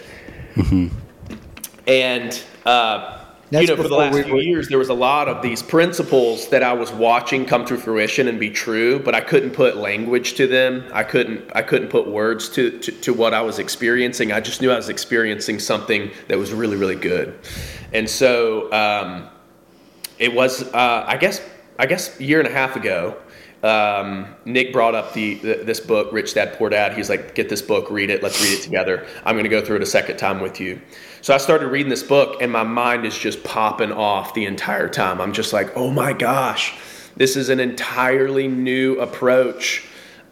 Mm-hmm. 0.54 0.88
And 1.86 2.42
uh, 2.64 3.24
you 3.50 3.66
know, 3.66 3.76
for 3.76 3.88
the 3.88 3.94
last 3.94 4.14
we, 4.14 4.22
few 4.24 4.40
years, 4.40 4.68
there 4.68 4.78
was 4.78 4.88
a 4.88 4.94
lot 4.94 5.28
of 5.28 5.40
these 5.40 5.62
principles 5.62 6.48
that 6.48 6.64
I 6.64 6.72
was 6.72 6.90
watching 6.90 7.46
come 7.46 7.64
to 7.66 7.76
fruition 7.76 8.26
and 8.26 8.40
be 8.40 8.50
true, 8.50 8.98
but 8.98 9.14
I 9.14 9.20
couldn't 9.20 9.50
put 9.50 9.76
language 9.76 10.34
to 10.34 10.48
them. 10.48 10.84
I 10.92 11.04
couldn't. 11.04 11.50
I 11.54 11.62
couldn't 11.62 11.88
put 11.88 12.08
words 12.08 12.48
to, 12.50 12.76
to, 12.80 12.92
to 12.92 13.14
what 13.14 13.34
I 13.34 13.42
was 13.42 13.58
experiencing. 13.58 14.32
I 14.32 14.40
just 14.40 14.60
knew 14.60 14.70
I 14.70 14.76
was 14.76 14.88
experiencing 14.88 15.60
something 15.60 16.10
that 16.28 16.36
was 16.36 16.52
really, 16.52 16.76
really 16.76 16.96
good. 16.96 17.38
And 17.92 18.10
so 18.10 18.72
um, 18.72 19.28
it 20.18 20.34
was. 20.34 20.64
Uh, 20.74 21.04
I 21.06 21.16
guess. 21.16 21.40
I 21.78 21.84
guess 21.84 22.18
a 22.18 22.24
year 22.24 22.38
and 22.38 22.48
a 22.48 22.52
half 22.52 22.74
ago, 22.74 23.18
um, 23.66 24.26
Nick 24.44 24.72
brought 24.72 24.94
up 24.94 25.12
the, 25.12 25.35
the, 25.35 25.55
this 25.64 25.81
book, 25.81 26.12
Rich 26.12 26.35
Dad 26.35 26.55
Poor 26.55 26.70
Dad. 26.70 26.94
He's 26.94 27.11
like, 27.11 27.35
"Get 27.35 27.48
this 27.48 27.62
book, 27.62 27.90
read 27.90 28.11
it. 28.11 28.22
Let's 28.22 28.40
read 28.42 28.59
it 28.59 28.62
together. 28.62 29.07
I'm 29.24 29.35
going 29.35 29.44
to 29.44 29.50
go 29.50 29.64
through 29.64 29.76
it 29.76 29.83
a 29.83 29.87
second 29.87 30.16
time 30.16 30.40
with 30.40 30.61
you." 30.61 30.81
So 31.20 31.35
I 31.35 31.38
started 31.38 31.68
reading 31.68 31.90
this 31.90 32.02
book, 32.02 32.40
and 32.40 32.50
my 32.52 32.62
mind 32.62 33.05
is 33.05 33.16
just 33.18 33.42
popping 33.44 33.92
off 33.92 34.35
the 34.35 34.44
entire 34.44 34.88
time. 34.88 35.20
I'm 35.20 35.33
just 35.33 35.52
like, 35.52 35.76
"Oh 35.76 35.90
my 35.90 36.12
gosh, 36.12 36.74
this 37.16 37.37
is 37.37 37.48
an 37.48 37.61
entirely 37.61 38.48
new 38.48 39.00
approach." 39.00 39.85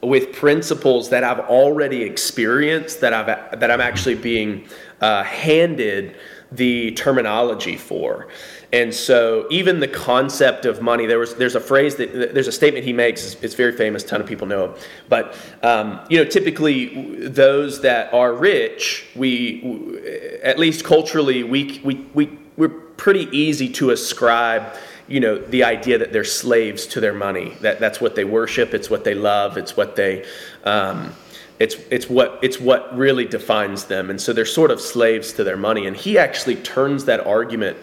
with 0.03 0.35
principles 0.35 1.09
that 1.09 1.25
I've 1.25 1.41
already 1.41 2.03
experienced 2.03 3.01
that 3.01 3.15
I've 3.15 3.59
that 3.59 3.71
I'm 3.71 3.81
actually 3.81 4.17
being 4.17 4.69
uh, 5.01 5.25
handed 5.25 6.17
the 6.53 6.93
terminology 6.93 7.77
for. 7.77 8.29
And 8.75 8.93
so 8.93 9.47
even 9.51 9.79
the 9.79 9.87
concept 9.87 10.67
of 10.67 10.83
money, 10.83 11.07
there 11.07 11.21
was 11.21 11.37
there's 11.37 11.55
a 11.55 11.61
phrase 11.61 11.95
that 11.95 12.35
there's 12.35 12.49
a 12.49 12.53
statement 12.53 12.85
he 12.85 12.93
makes. 12.93 13.37
It's, 13.41 13.55
very 13.55 13.71
famous. 13.71 14.03
A 14.03 14.09
ton 14.09 14.21
of 14.21 14.27
people 14.27 14.49
know 14.49 14.65
it. 14.65 14.89
But 15.09 15.37
um, 15.63 16.01
you 16.11 16.19
know, 16.19 16.29
typically 16.29 17.29
those 17.29 17.83
that 17.83 18.13
are 18.13 18.35
rich, 18.35 19.07
we 19.15 20.41
at 20.43 20.59
least 20.59 20.85
culturally, 20.85 21.45
we 21.45 21.81
we 21.85 22.05
we 22.15 22.37
we're 22.57 22.81
pretty 22.97 23.29
easy 23.31 23.69
to 23.75 23.91
ascribe 23.91 24.75
you 25.07 25.21
know 25.21 25.39
the 25.39 25.63
idea 25.63 25.97
that 25.99 26.13
they're 26.13 26.25
slaves 26.25 26.85
to 26.87 26.99
their 26.99 27.13
money 27.13 27.55
that 27.61 27.79
that's 27.79 28.01
what 28.01 28.15
they 28.15 28.25
worship 28.25 28.73
it's 28.73 28.89
what 28.89 29.05
they 29.05 29.15
love 29.15 29.59
it's 29.59 29.77
what 29.77 29.97
they 29.97 30.25
um, 30.65 31.13
it's 31.59 31.75
it's 31.91 32.09
what 32.09 32.39
it's 32.43 32.59
what 32.59 32.97
really 32.97 33.27
defines 33.27 33.85
them 33.85 34.09
and 34.09 34.19
so 34.19 34.33
they're 34.33 34.47
sort 34.47 34.71
of 34.71 34.81
slaves 34.81 35.35
to 35.35 35.45
their 35.45 35.59
money 35.59 35.87
and 35.87 35.95
he 35.95 36.17
actually 36.17 36.57
turns 36.57 37.05
that 37.05 37.21
argument 37.27 37.77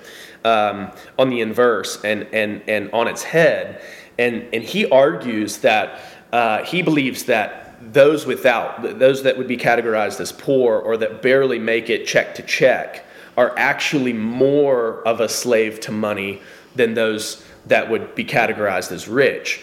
um, 0.45 0.91
on 1.17 1.29
the 1.29 1.41
inverse 1.41 2.03
and, 2.03 2.27
and, 2.33 2.61
and 2.67 2.91
on 2.91 3.07
its 3.07 3.23
head. 3.23 3.81
And, 4.17 4.47
and 4.53 4.63
he 4.63 4.89
argues 4.89 5.57
that 5.59 5.99
uh, 6.31 6.63
he 6.63 6.81
believes 6.81 7.25
that 7.25 7.75
those 7.93 8.25
without, 8.25 8.99
those 8.99 9.23
that 9.23 9.37
would 9.37 9.47
be 9.47 9.57
categorized 9.57 10.19
as 10.19 10.31
poor 10.31 10.79
or 10.79 10.97
that 10.97 11.21
barely 11.21 11.59
make 11.59 11.89
it 11.89 12.05
check 12.05 12.35
to 12.35 12.43
check, 12.43 13.05
are 13.37 13.53
actually 13.57 14.13
more 14.13 15.05
of 15.07 15.19
a 15.19 15.29
slave 15.29 15.79
to 15.79 15.91
money 15.91 16.41
than 16.75 16.93
those 16.93 17.43
that 17.65 17.89
would 17.89 18.13
be 18.15 18.25
categorized 18.25 18.91
as 18.91 19.07
rich. 19.07 19.61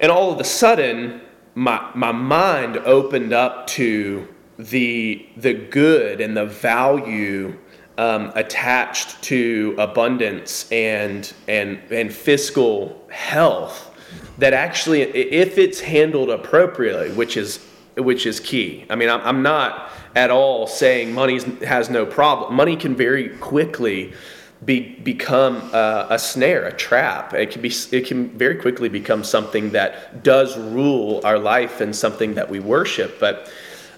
And 0.00 0.10
all 0.10 0.32
of 0.32 0.40
a 0.40 0.44
sudden, 0.44 1.20
my, 1.54 1.90
my 1.94 2.12
mind 2.12 2.76
opened 2.78 3.32
up 3.32 3.66
to 3.68 4.26
the, 4.58 5.26
the 5.36 5.54
good 5.54 6.20
and 6.20 6.36
the 6.36 6.46
value 6.46 7.56
um, 7.98 8.32
attached 8.36 9.20
to 9.24 9.74
abundance 9.76 10.70
and 10.70 11.32
and 11.48 11.80
and 11.90 12.12
fiscal 12.12 13.04
health 13.10 13.94
that 14.38 14.54
actually 14.54 15.02
if 15.02 15.58
it's 15.58 15.80
handled 15.80 16.30
appropriately 16.30 17.10
which 17.10 17.36
is 17.36 17.58
which 17.96 18.24
is 18.24 18.38
key. 18.38 18.86
I 18.88 18.94
mean 18.94 19.10
i'm, 19.10 19.20
I'm 19.22 19.42
not 19.42 19.90
at 20.14 20.30
all 20.30 20.66
saying 20.66 21.12
money 21.12 21.40
has 21.64 21.90
no 21.90 22.06
problem. 22.06 22.54
Money 22.54 22.76
can 22.76 22.94
very 22.94 23.30
quickly 23.38 24.12
be, 24.64 24.96
become 25.00 25.56
a, 25.72 26.06
a 26.10 26.18
snare 26.18 26.66
a 26.66 26.72
trap. 26.72 27.34
It 27.34 27.50
can 27.50 27.62
be 27.62 27.72
it 27.90 28.06
can 28.06 28.28
very 28.38 28.56
quickly 28.56 28.88
become 28.88 29.24
something 29.24 29.70
that 29.70 30.22
does 30.22 30.56
rule 30.56 31.20
our 31.24 31.38
life 31.38 31.80
and 31.80 31.94
something 31.94 32.34
that 32.34 32.48
we 32.48 32.60
worship. 32.60 33.18
But 33.18 33.50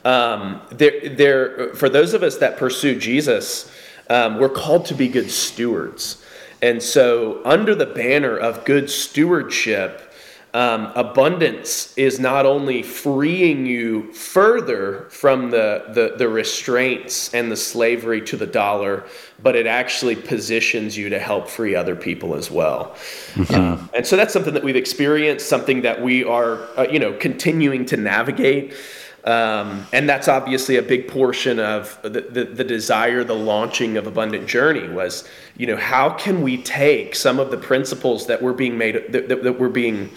um, 0.05 0.63
there, 0.71 1.09
there, 1.11 1.75
for 1.75 1.89
those 1.89 2.15
of 2.15 2.23
us 2.23 2.39
that 2.39 2.57
pursue 2.57 2.99
Jesus, 2.99 3.71
um, 4.11 4.39
we're 4.39 4.51
called 4.51 4.85
to 4.87 4.95
be 4.95 5.09
good 5.09 5.31
stewards. 5.31 6.23
And 6.61 6.83
so, 6.83 7.41
under 7.47 7.75
the 7.75 7.87
banner 7.87 8.37
of 8.37 8.67
good 8.67 8.91
stewardship, 8.91 10.11
um, 10.53 10.93
abundance 10.97 11.97
is 11.97 12.19
not 12.19 12.45
only 12.45 12.83
freeing 12.83 13.67
you 13.67 14.13
further 14.13 15.07
from 15.11 15.51
the, 15.51 15.85
the, 15.95 16.17
the, 16.19 16.29
restraints 16.29 17.33
and 17.33 17.53
the 17.53 17.57
slavery 17.57 18.21
to 18.23 18.37
the 18.37 18.49
dollar, 18.49 19.05
but 19.41 19.55
it 19.55 19.69
actually 19.69 20.17
positions 20.17 20.97
you 20.97 21.09
to 21.09 21.21
help 21.21 21.49
free 21.49 21.77
other 21.77 21.95
people 21.95 22.35
as 22.35 22.51
well. 22.51 22.97
Mm-hmm. 23.35 23.55
Um, 23.55 23.91
and 23.95 24.05
so 24.05 24.17
that's 24.17 24.33
something 24.33 24.55
that 24.55 24.65
we've 24.65 24.75
experienced, 24.75 25.49
something 25.49 25.83
that 25.83 26.03
we 26.03 26.25
are, 26.25 26.67
uh, 26.77 26.87
you 26.91 26.99
know, 26.99 27.13
continuing 27.13 27.87
to 27.87 27.97
navigate. 27.97 28.75
Um, 29.25 29.87
and 29.93 30.09
that's 30.09 30.29
obviously 30.29 30.77
a 30.77 30.83
big 30.83 31.07
portion 31.07 31.59
of 31.59 31.99
the, 32.03 32.09
the, 32.09 32.45
the, 32.45 32.65
desire, 32.65 33.23
the 33.23 33.35
launching 33.35 33.99
of 33.99 34.07
Abundant 34.07 34.49
Journey 34.49 34.89
was, 34.89 35.29
you 35.59 35.67
know, 35.67 35.77
how 35.77 36.11
can 36.11 36.41
we 36.41 36.63
take 36.63 37.15
some 37.15 37.39
of 37.39 37.51
the 37.51 37.59
principles 37.59 38.27
that 38.29 38.41
we're 38.41 38.55
being 38.55 38.79
made, 38.79 39.13
that, 39.13 39.29
that, 39.29 39.43
that 39.43 39.61
we're 39.61 39.69
being 39.69 40.11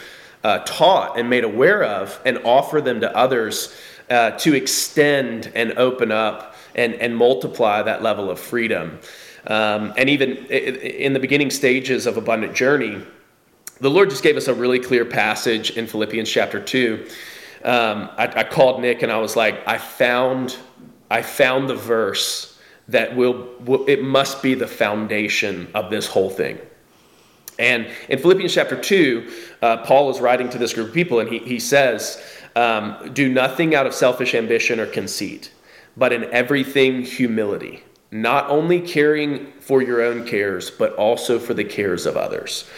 uh, 0.46 0.60
taught 0.60 1.20
and 1.20 1.30
made 1.30 1.44
aware 1.44 1.84
of 1.84 2.20
and 2.26 2.38
offer 2.46 2.80
them 2.80 3.02
to 3.02 3.16
others 3.16 3.76
uh, 4.10 4.32
to 4.32 4.54
extend 4.54 5.52
and 5.54 5.74
open 5.78 6.12
up 6.12 6.56
and, 6.76 6.94
and 6.96 7.16
multiply 7.16 7.82
that 7.82 8.02
level 8.02 8.30
of 8.30 8.40
freedom. 8.40 9.00
Um, 9.48 9.94
and 9.98 10.10
even 10.10 10.38
in 10.48 11.12
the 11.12 11.20
beginning 11.20 11.50
stages 11.50 12.06
of 12.06 12.16
Abundant 12.16 12.56
Journey, 12.56 13.02
the 13.82 13.90
Lord 13.90 14.10
just 14.10 14.24
gave 14.24 14.38
us 14.38 14.48
a 14.48 14.54
really 14.54 14.80
clear 14.80 15.04
passage 15.04 15.72
in 15.72 15.88
Philippians 15.88 16.30
chapter 16.30 16.62
2 16.62 17.06
um, 17.64 18.10
I, 18.18 18.42
I 18.42 18.44
called 18.44 18.82
Nick 18.82 19.02
and 19.04 19.12
I 19.12 19.18
was 19.18 19.36
like, 19.36 19.66
I 19.68 19.78
found, 19.78 20.58
I 21.10 21.22
found 21.22 21.70
the 21.70 21.76
verse 21.76 22.60
that 22.90 23.16
will, 23.16 23.50
will, 23.62 23.86
it 23.88 24.04
must 24.04 24.44
be 24.44 24.54
the 24.54 24.68
foundation 24.68 25.70
of 25.74 25.90
this 25.90 26.08
whole 26.08 26.30
thing. 26.30 26.60
And 27.60 27.88
in 28.10 28.20
Philippians 28.20 28.54
chapter 28.54 28.80
2, 28.80 29.32
uh, 29.62 29.78
Paul 29.78 30.10
is 30.10 30.20
writing 30.20 30.50
to 30.50 30.58
this 30.58 30.74
group 30.74 30.90
of 30.90 30.94
people 30.94 31.20
and 31.20 31.30
he, 31.30 31.40
he 31.40 31.60
says, 31.60 32.22
um, 32.56 33.12
Do 33.14 33.30
nothing 33.32 33.76
out 33.76 33.86
of 33.86 33.94
selfish 33.94 34.34
ambition 34.34 34.80
or 34.80 34.86
conceit, 34.86 35.52
but 35.96 36.12
in 36.12 36.26
everything, 36.26 37.04
humility. 37.04 37.84
Not 38.12 38.50
only 38.50 38.80
caring 38.80 39.52
for 39.60 39.82
your 39.82 40.02
own 40.02 40.26
cares, 40.26 40.70
but 40.70 40.94
also 40.96 41.40
for 41.40 41.54
the 41.54 41.64
cares 41.64 42.06
of 42.06 42.18
others. 42.18 42.70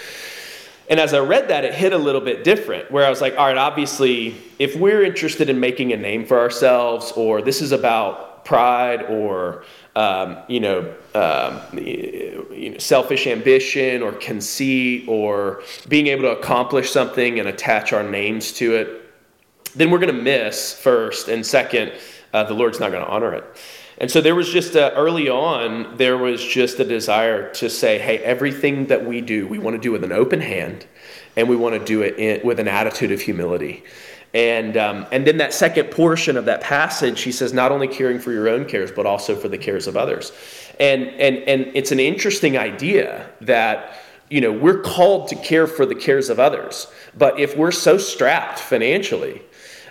And 0.90 1.00
as 1.00 1.14
I 1.14 1.20
read 1.20 1.48
that, 1.48 1.66
it 1.66 1.74
hit 1.74 1.94
a 1.94 1.98
little 1.98 2.22
bit 2.22 2.44
different, 2.44 2.92
where 2.92 3.06
I 3.06 3.10
was 3.10 3.22
like, 3.22 3.38
all 3.38 3.48
right, 3.48 3.58
obviously, 3.58 4.36
if 4.60 4.76
we're 4.76 5.04
interested 5.04 5.50
in 5.50 5.60
making 5.60 5.94
a 5.94 5.98
name 5.98 6.26
for 6.26 6.40
ourselves, 6.40 7.12
or 7.14 7.42
this 7.42 7.62
is 7.62 7.72
about 7.72 8.46
pride 8.46 9.02
or 9.04 9.66
um, 9.96 10.38
you 10.48 10.60
know, 10.60 10.94
um, 11.14 11.62
you 11.74 12.72
know, 12.72 12.78
selfish 12.78 13.28
ambition 13.28 14.04
or 14.04 14.12
conceit 14.12 15.08
or 15.08 15.64
being 15.88 16.08
able 16.08 16.24
to 16.24 16.32
accomplish 16.32 16.92
something 16.92 17.40
and 17.40 17.48
attach 17.48 17.94
our 17.94 18.04
names 18.04 18.52
to 18.54 18.76
it, 18.76 19.10
then 19.74 19.90
we're 19.90 20.00
going 20.00 20.16
to 20.16 20.22
miss 20.22 20.78
first, 20.78 21.30
and 21.30 21.46
second, 21.46 21.94
uh, 22.34 22.44
the 22.44 22.54
Lord's 22.54 22.80
not 22.80 22.92
going 22.92 23.04
to 23.04 23.10
honor 23.10 23.34
it. 23.34 23.44
And 23.98 24.12
so 24.12 24.20
there 24.20 24.36
was 24.36 24.50
just 24.50 24.76
a, 24.76 24.94
early 24.94 25.30
on, 25.30 25.96
there 25.96 26.18
was 26.18 26.44
just 26.44 26.80
a 26.80 26.84
desire 26.84 27.54
to 27.54 27.70
say, 27.70 27.98
hey, 27.98 28.18
everything 28.20 28.88
that 28.88 29.06
we 29.06 29.22
do, 29.22 29.48
we 29.48 29.58
want 29.58 29.76
to 29.76 29.82
do 29.82 29.92
with 29.92 30.04
an 30.04 30.12
open 30.12 30.42
hand, 30.42 30.86
and 31.38 31.48
we 31.48 31.56
want 31.56 31.80
to 31.80 31.86
do 31.86 32.02
it 32.02 32.18
in, 32.18 32.46
with 32.46 32.60
an 32.60 32.68
attitude 32.68 33.12
of 33.12 33.22
humility. 33.22 33.84
And, 34.34 34.76
um, 34.76 35.06
and 35.14 35.26
then 35.26 35.38
that 35.38 35.54
second 35.54 35.92
portion 35.92 36.36
of 36.36 36.44
that 36.44 36.60
passage, 36.60 37.22
he 37.22 37.32
says, 37.32 37.54
not 37.54 37.72
only 37.72 37.88
caring 37.88 38.20
for 38.20 38.34
your 38.34 38.50
own 38.50 38.66
cares, 38.66 38.92
but 38.92 39.06
also 39.06 39.34
for 39.34 39.48
the 39.48 39.58
cares 39.58 39.88
of 39.88 39.96
others. 39.96 40.34
And, 40.78 41.04
and, 41.04 41.38
and 41.38 41.72
it's 41.74 41.94
an 41.94 42.02
interesting 42.02 42.58
idea 42.58 43.30
that, 43.40 43.94
you 44.30 44.42
know, 44.42 44.52
we're 44.52 44.82
called 44.82 45.30
to 45.30 45.36
care 45.38 45.68
for 45.68 45.86
the 45.86 45.96
cares 45.96 46.30
of 46.30 46.38
others. 46.38 46.88
But 47.18 47.40
if 47.40 47.56
we're 47.56 47.72
so 47.72 47.98
strapped 47.98 48.60
financially, 48.60 49.42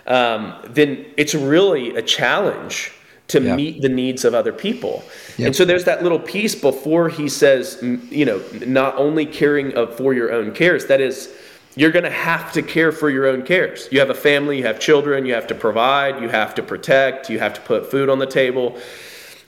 um, 0.05 0.53
then 0.69 1.07
it's 1.17 1.33
really 1.33 1.95
a 1.95 2.03
challenge 2.03 2.91
to 3.27 3.41
yeah. 3.41 3.55
meet 3.55 3.81
the 3.81 3.89
needs 3.89 4.23
of 4.23 4.33
other 4.33 4.53
people. 4.53 5.03
Yep. 5.37 5.47
And 5.47 5.55
so 5.55 5.65
there's 5.65 5.85
that 5.85 6.03
little 6.03 6.19
piece 6.19 6.53
before 6.53 7.09
he 7.09 7.27
says, 7.27 7.79
you 7.81 8.25
know, 8.25 8.43
not 8.65 8.95
only 8.97 9.25
caring 9.25 9.71
for 9.95 10.13
your 10.13 10.31
own 10.31 10.53
cares, 10.53 10.85
that 10.85 11.01
is, 11.01 11.33
you're 11.75 11.91
going 11.91 12.05
to 12.05 12.11
have 12.11 12.51
to 12.53 12.61
care 12.61 12.91
for 12.91 13.09
your 13.09 13.25
own 13.25 13.43
cares. 13.43 13.89
You 13.91 13.99
have 13.99 14.09
a 14.09 14.15
family, 14.15 14.59
you 14.59 14.65
have 14.65 14.79
children, 14.79 15.25
you 15.25 15.33
have 15.33 15.47
to 15.47 15.55
provide, 15.55 16.21
you 16.21 16.29
have 16.29 16.55
to 16.55 16.63
protect, 16.63 17.29
you 17.29 17.39
have 17.39 17.53
to 17.55 17.61
put 17.61 17.89
food 17.89 18.09
on 18.09 18.19
the 18.19 18.27
table. 18.27 18.77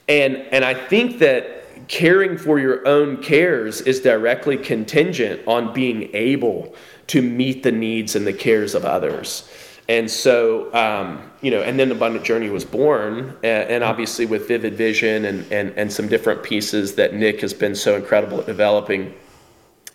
And, 0.08 0.36
and 0.36 0.64
I 0.64 0.74
think 0.74 1.18
that 1.20 1.86
caring 1.86 2.36
for 2.36 2.58
your 2.58 2.86
own 2.86 3.22
cares 3.22 3.80
is 3.80 4.00
directly 4.00 4.56
contingent 4.56 5.40
on 5.46 5.72
being 5.72 6.10
able 6.14 6.74
to 7.06 7.22
meet 7.22 7.62
the 7.62 7.72
needs 7.72 8.16
and 8.16 8.26
the 8.26 8.32
cares 8.32 8.74
of 8.74 8.84
others. 8.84 9.48
And 9.88 10.10
so, 10.10 10.72
um, 10.74 11.30
you 11.40 11.50
know, 11.50 11.62
and 11.62 11.78
then 11.80 11.90
Abundant 11.90 12.24
Journey 12.24 12.50
was 12.50 12.64
born, 12.64 13.34
and, 13.42 13.70
and, 13.70 13.84
obviously 13.84 14.26
with 14.26 14.46
Vivid 14.46 14.74
Vision 14.74 15.24
and, 15.24 15.50
and, 15.50 15.72
and 15.78 15.90
some 15.90 16.08
different 16.08 16.42
pieces 16.42 16.94
that 16.96 17.14
Nick 17.14 17.40
has 17.40 17.54
been 17.54 17.74
so 17.74 17.96
incredible 17.96 18.40
at 18.40 18.46
developing 18.46 19.14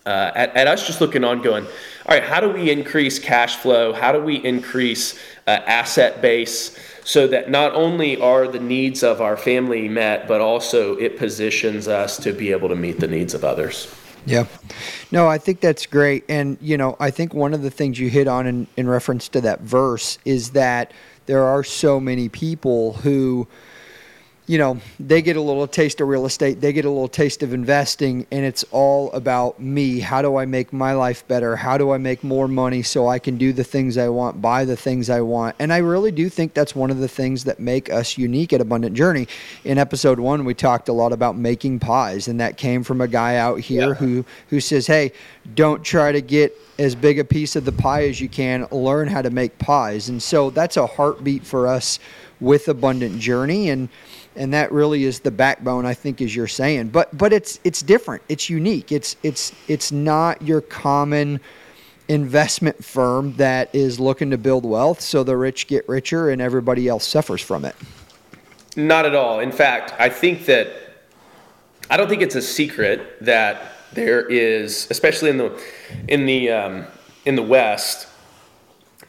uh, 0.06 0.32
at, 0.36 0.54
at, 0.56 0.68
us 0.68 0.86
just 0.86 1.00
looking 1.00 1.24
on 1.24 1.42
going, 1.42 1.64
all 1.64 1.70
right, 2.10 2.24
how 2.24 2.42
do 2.42 2.50
we 2.50 2.70
increase 2.70 3.20
cash 3.20 3.56
flow? 3.56 3.94
How 3.94 4.12
do 4.12 4.22
we 4.22 4.36
increase 4.36 5.18
uh, 5.48 5.52
asset 5.52 6.22
base 6.22 6.78
so 7.06 7.26
that 7.28 7.50
not 7.50 7.74
only 7.74 8.20
are 8.20 8.48
the 8.48 8.60
needs 8.60 9.02
of 9.02 9.22
our 9.22 9.38
family 9.38 9.88
met, 9.88 10.28
but 10.28 10.42
also 10.42 10.98
it 10.98 11.18
positions 11.18 11.88
us 11.88 12.18
to 12.18 12.34
be 12.34 12.52
able 12.52 12.68
to 12.68 12.76
meet 12.76 13.00
the 13.00 13.08
needs 13.08 13.34
of 13.34 13.46
others? 13.46 13.96
Yeah. 14.26 14.46
No, 15.12 15.28
I 15.28 15.38
think 15.38 15.60
that's 15.60 15.86
great. 15.86 16.24
And, 16.30 16.58
you 16.62 16.78
know, 16.78 16.96
I 17.00 17.12
think 17.12 17.34
one 17.34 17.54
of 17.54 17.62
the 17.62 17.70
things 17.70 18.00
you 18.00 18.10
hit 18.10 18.28
on 18.28 18.48
in, 18.48 18.68
in 18.78 18.88
reference 18.88 19.28
to 19.30 19.42
that 19.42 19.62
verse 19.62 20.18
is 20.26 20.52
that 20.52 20.92
there 21.26 21.44
are 21.44 21.64
so 21.64 22.00
many 22.00 22.30
people 22.30 22.94
who, 22.94 23.48
you 24.46 24.58
know, 24.58 24.78
they 25.00 25.22
get 25.22 25.38
a 25.38 25.42
little 25.42 25.68
taste 25.68 26.02
of 26.02 26.08
real 26.10 26.26
estate, 26.26 26.60
they 26.60 26.74
get 26.74 26.84
a 26.84 26.90
little 26.90 27.08
taste 27.08 27.44
of 27.44 27.54
investing, 27.54 28.28
and 28.30 28.44
it's 28.44 28.66
all 28.72 29.10
about 29.14 29.62
me. 29.62 30.02
How 30.02 30.22
do 30.22 30.36
I 30.36 30.46
make 30.46 30.74
my 30.74 30.94
life 30.94 31.26
better? 31.30 31.56
How 31.56 31.78
do 31.78 31.92
I 31.92 31.98
make 31.98 32.26
more 32.26 32.50
money 32.50 32.84
so 32.84 33.08
I 33.08 33.20
can 33.20 33.38
do 33.38 33.54
the 33.54 33.64
things 33.64 33.98
I 33.98 34.10
want, 34.10 34.42
buy 34.42 34.66
the 34.66 34.76
things 34.76 35.10
I 35.10 35.22
want? 35.22 35.56
And 35.60 35.72
I 35.72 35.78
really 35.78 36.12
do 36.12 36.28
think 36.28 36.54
that's 36.54 36.76
one 36.76 36.92
of 36.92 36.98
the 36.98 37.08
things 37.08 37.46
that 37.46 37.62
make 37.62 37.90
us 37.90 38.18
unique 38.18 38.52
at 38.52 38.60
Abundant 38.60 38.98
Journey. 38.98 39.30
In 39.64 39.78
episode 39.78 40.20
one, 40.20 40.44
we 40.44 40.54
talked 40.54 40.90
a 40.90 40.94
lot 40.94 41.14
about 41.14 41.38
making 41.38 41.80
pies, 41.80 42.28
and 42.28 42.38
that 42.42 42.58
came 42.58 42.84
from 42.84 43.00
a 43.00 43.08
guy 43.08 43.38
out 43.38 43.62
here 43.62 43.90
yeah. 43.90 43.94
who 43.94 44.26
who 44.50 44.60
says, 44.60 44.88
"Hey, 44.88 45.14
don't 45.56 45.84
try 45.84 46.12
to 46.12 46.22
get 46.22 46.54
as 46.78 46.96
big 46.96 47.18
a 47.18 47.24
piece 47.24 47.56
of 47.56 47.64
the 47.64 47.72
pie 47.72 48.10
as 48.10 48.20
you 48.20 48.28
can. 48.28 48.68
Learn 48.72 49.08
how 49.08 49.22
to 49.22 49.30
make 49.30 49.58
pies." 49.58 50.10
And 50.10 50.22
so 50.22 50.50
that's 50.50 50.76
a 50.76 50.86
heartbeat 50.86 51.46
for 51.46 51.66
us 51.66 51.98
with 52.42 52.68
Abundant 52.68 53.20
Journey, 53.22 53.70
and 53.70 53.88
and 54.36 54.54
that 54.54 54.72
really 54.72 55.04
is 55.04 55.20
the 55.20 55.32
backbone 55.32 55.86
I 55.86 55.94
think 55.94 56.22
as 56.22 56.36
you're 56.36 56.48
saying. 56.48 56.90
But 56.90 57.16
but 57.18 57.34
it's 57.34 57.60
it's 57.64 57.82
different. 57.82 58.24
It's 58.30 58.50
unique. 58.50 58.92
It's 58.92 59.16
it's 59.24 59.54
it's 59.68 59.92
not 59.92 60.42
your 60.42 60.62
common 60.62 61.40
investment 62.08 62.84
firm 62.84 63.34
that 63.38 63.74
is 63.74 64.00
looking 64.00 64.30
to 64.30 64.38
build 64.38 64.66
wealth 64.66 65.00
so 65.00 65.24
the 65.24 65.38
rich 65.38 65.68
get 65.68 65.88
richer 65.88 66.30
and 66.30 66.42
everybody 66.42 66.88
else 66.88 67.08
suffers 67.08 67.42
from 67.42 67.66
it. 67.66 67.76
Not 68.76 69.06
at 69.06 69.16
all. 69.16 69.40
In 69.40 69.52
fact 69.52 69.94
I 70.00 70.10
think 70.10 70.46
that 70.46 70.72
I 71.90 71.98
don't 71.98 72.10
think 72.10 72.22
it's 72.22 72.36
a 72.36 72.42
secret 72.42 73.18
that 73.22 73.74
there 73.94 74.28
is 74.28 74.88
especially 74.90 75.30
in 75.30 75.38
the 75.38 75.62
in 76.08 76.26
the 76.26 76.50
um, 76.52 76.86
in 77.26 77.36
the 77.36 77.44
west 77.44 78.08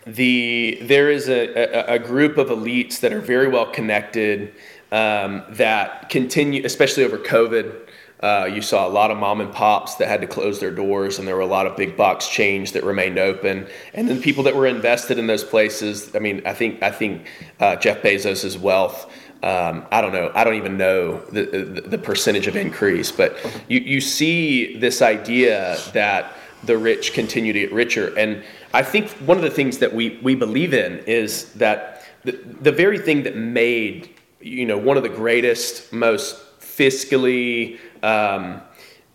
the 0.06 0.78
there 0.82 1.10
is 1.10 1.28
a, 1.28 1.92
a, 1.92 1.94
a 1.94 1.98
group 1.98 2.36
of 2.36 2.48
elites 2.48 3.00
that 3.00 3.12
are 3.12 3.20
very 3.20 3.48
well 3.48 3.66
connected 3.66 4.52
um, 4.94 5.42
that 5.50 6.08
continue, 6.08 6.64
especially 6.64 7.02
over 7.02 7.18
COVID. 7.18 7.88
Uh, 8.20 8.48
you 8.50 8.62
saw 8.62 8.86
a 8.86 8.88
lot 8.88 9.10
of 9.10 9.18
mom 9.18 9.40
and 9.40 9.52
pops 9.52 9.96
that 9.96 10.06
had 10.06 10.20
to 10.20 10.26
close 10.28 10.60
their 10.60 10.70
doors, 10.70 11.18
and 11.18 11.26
there 11.26 11.34
were 11.34 11.42
a 11.42 11.46
lot 11.46 11.66
of 11.66 11.76
big 11.76 11.96
box 11.96 12.28
chains 12.28 12.70
that 12.72 12.84
remained 12.84 13.18
open. 13.18 13.66
And 13.92 14.08
then 14.08 14.22
people 14.22 14.44
that 14.44 14.54
were 14.54 14.68
invested 14.68 15.18
in 15.18 15.26
those 15.26 15.42
places. 15.42 16.14
I 16.14 16.20
mean, 16.20 16.42
I 16.46 16.54
think 16.54 16.80
I 16.80 16.92
think 16.92 17.26
uh, 17.58 17.74
Jeff 17.74 18.02
Bezos's 18.02 18.56
wealth. 18.56 19.12
Um, 19.42 19.84
I 19.90 20.00
don't 20.00 20.12
know. 20.12 20.30
I 20.32 20.44
don't 20.44 20.54
even 20.54 20.78
know 20.78 21.18
the, 21.26 21.42
the, 21.42 21.80
the 21.82 21.98
percentage 21.98 22.46
of 22.46 22.54
increase, 22.56 23.10
but 23.10 23.36
you, 23.68 23.80
you 23.80 24.00
see 24.00 24.78
this 24.78 25.02
idea 25.02 25.76
that 25.92 26.32
the 26.62 26.78
rich 26.78 27.12
continue 27.12 27.52
to 27.52 27.58
get 27.58 27.72
richer. 27.72 28.16
And 28.16 28.42
I 28.72 28.84
think 28.84 29.10
one 29.26 29.36
of 29.36 29.42
the 29.42 29.50
things 29.50 29.78
that 29.78 29.92
we, 29.92 30.18
we 30.22 30.34
believe 30.34 30.72
in 30.72 31.00
is 31.00 31.52
that 31.54 32.04
the, 32.22 32.32
the 32.62 32.72
very 32.72 32.98
thing 32.98 33.24
that 33.24 33.36
made 33.36 34.13
you 34.44 34.66
know, 34.66 34.76
one 34.76 34.98
of 34.98 35.02
the 35.02 35.08
greatest, 35.08 35.90
most 35.90 36.36
fiscally 36.60 37.78
um, 38.02 38.60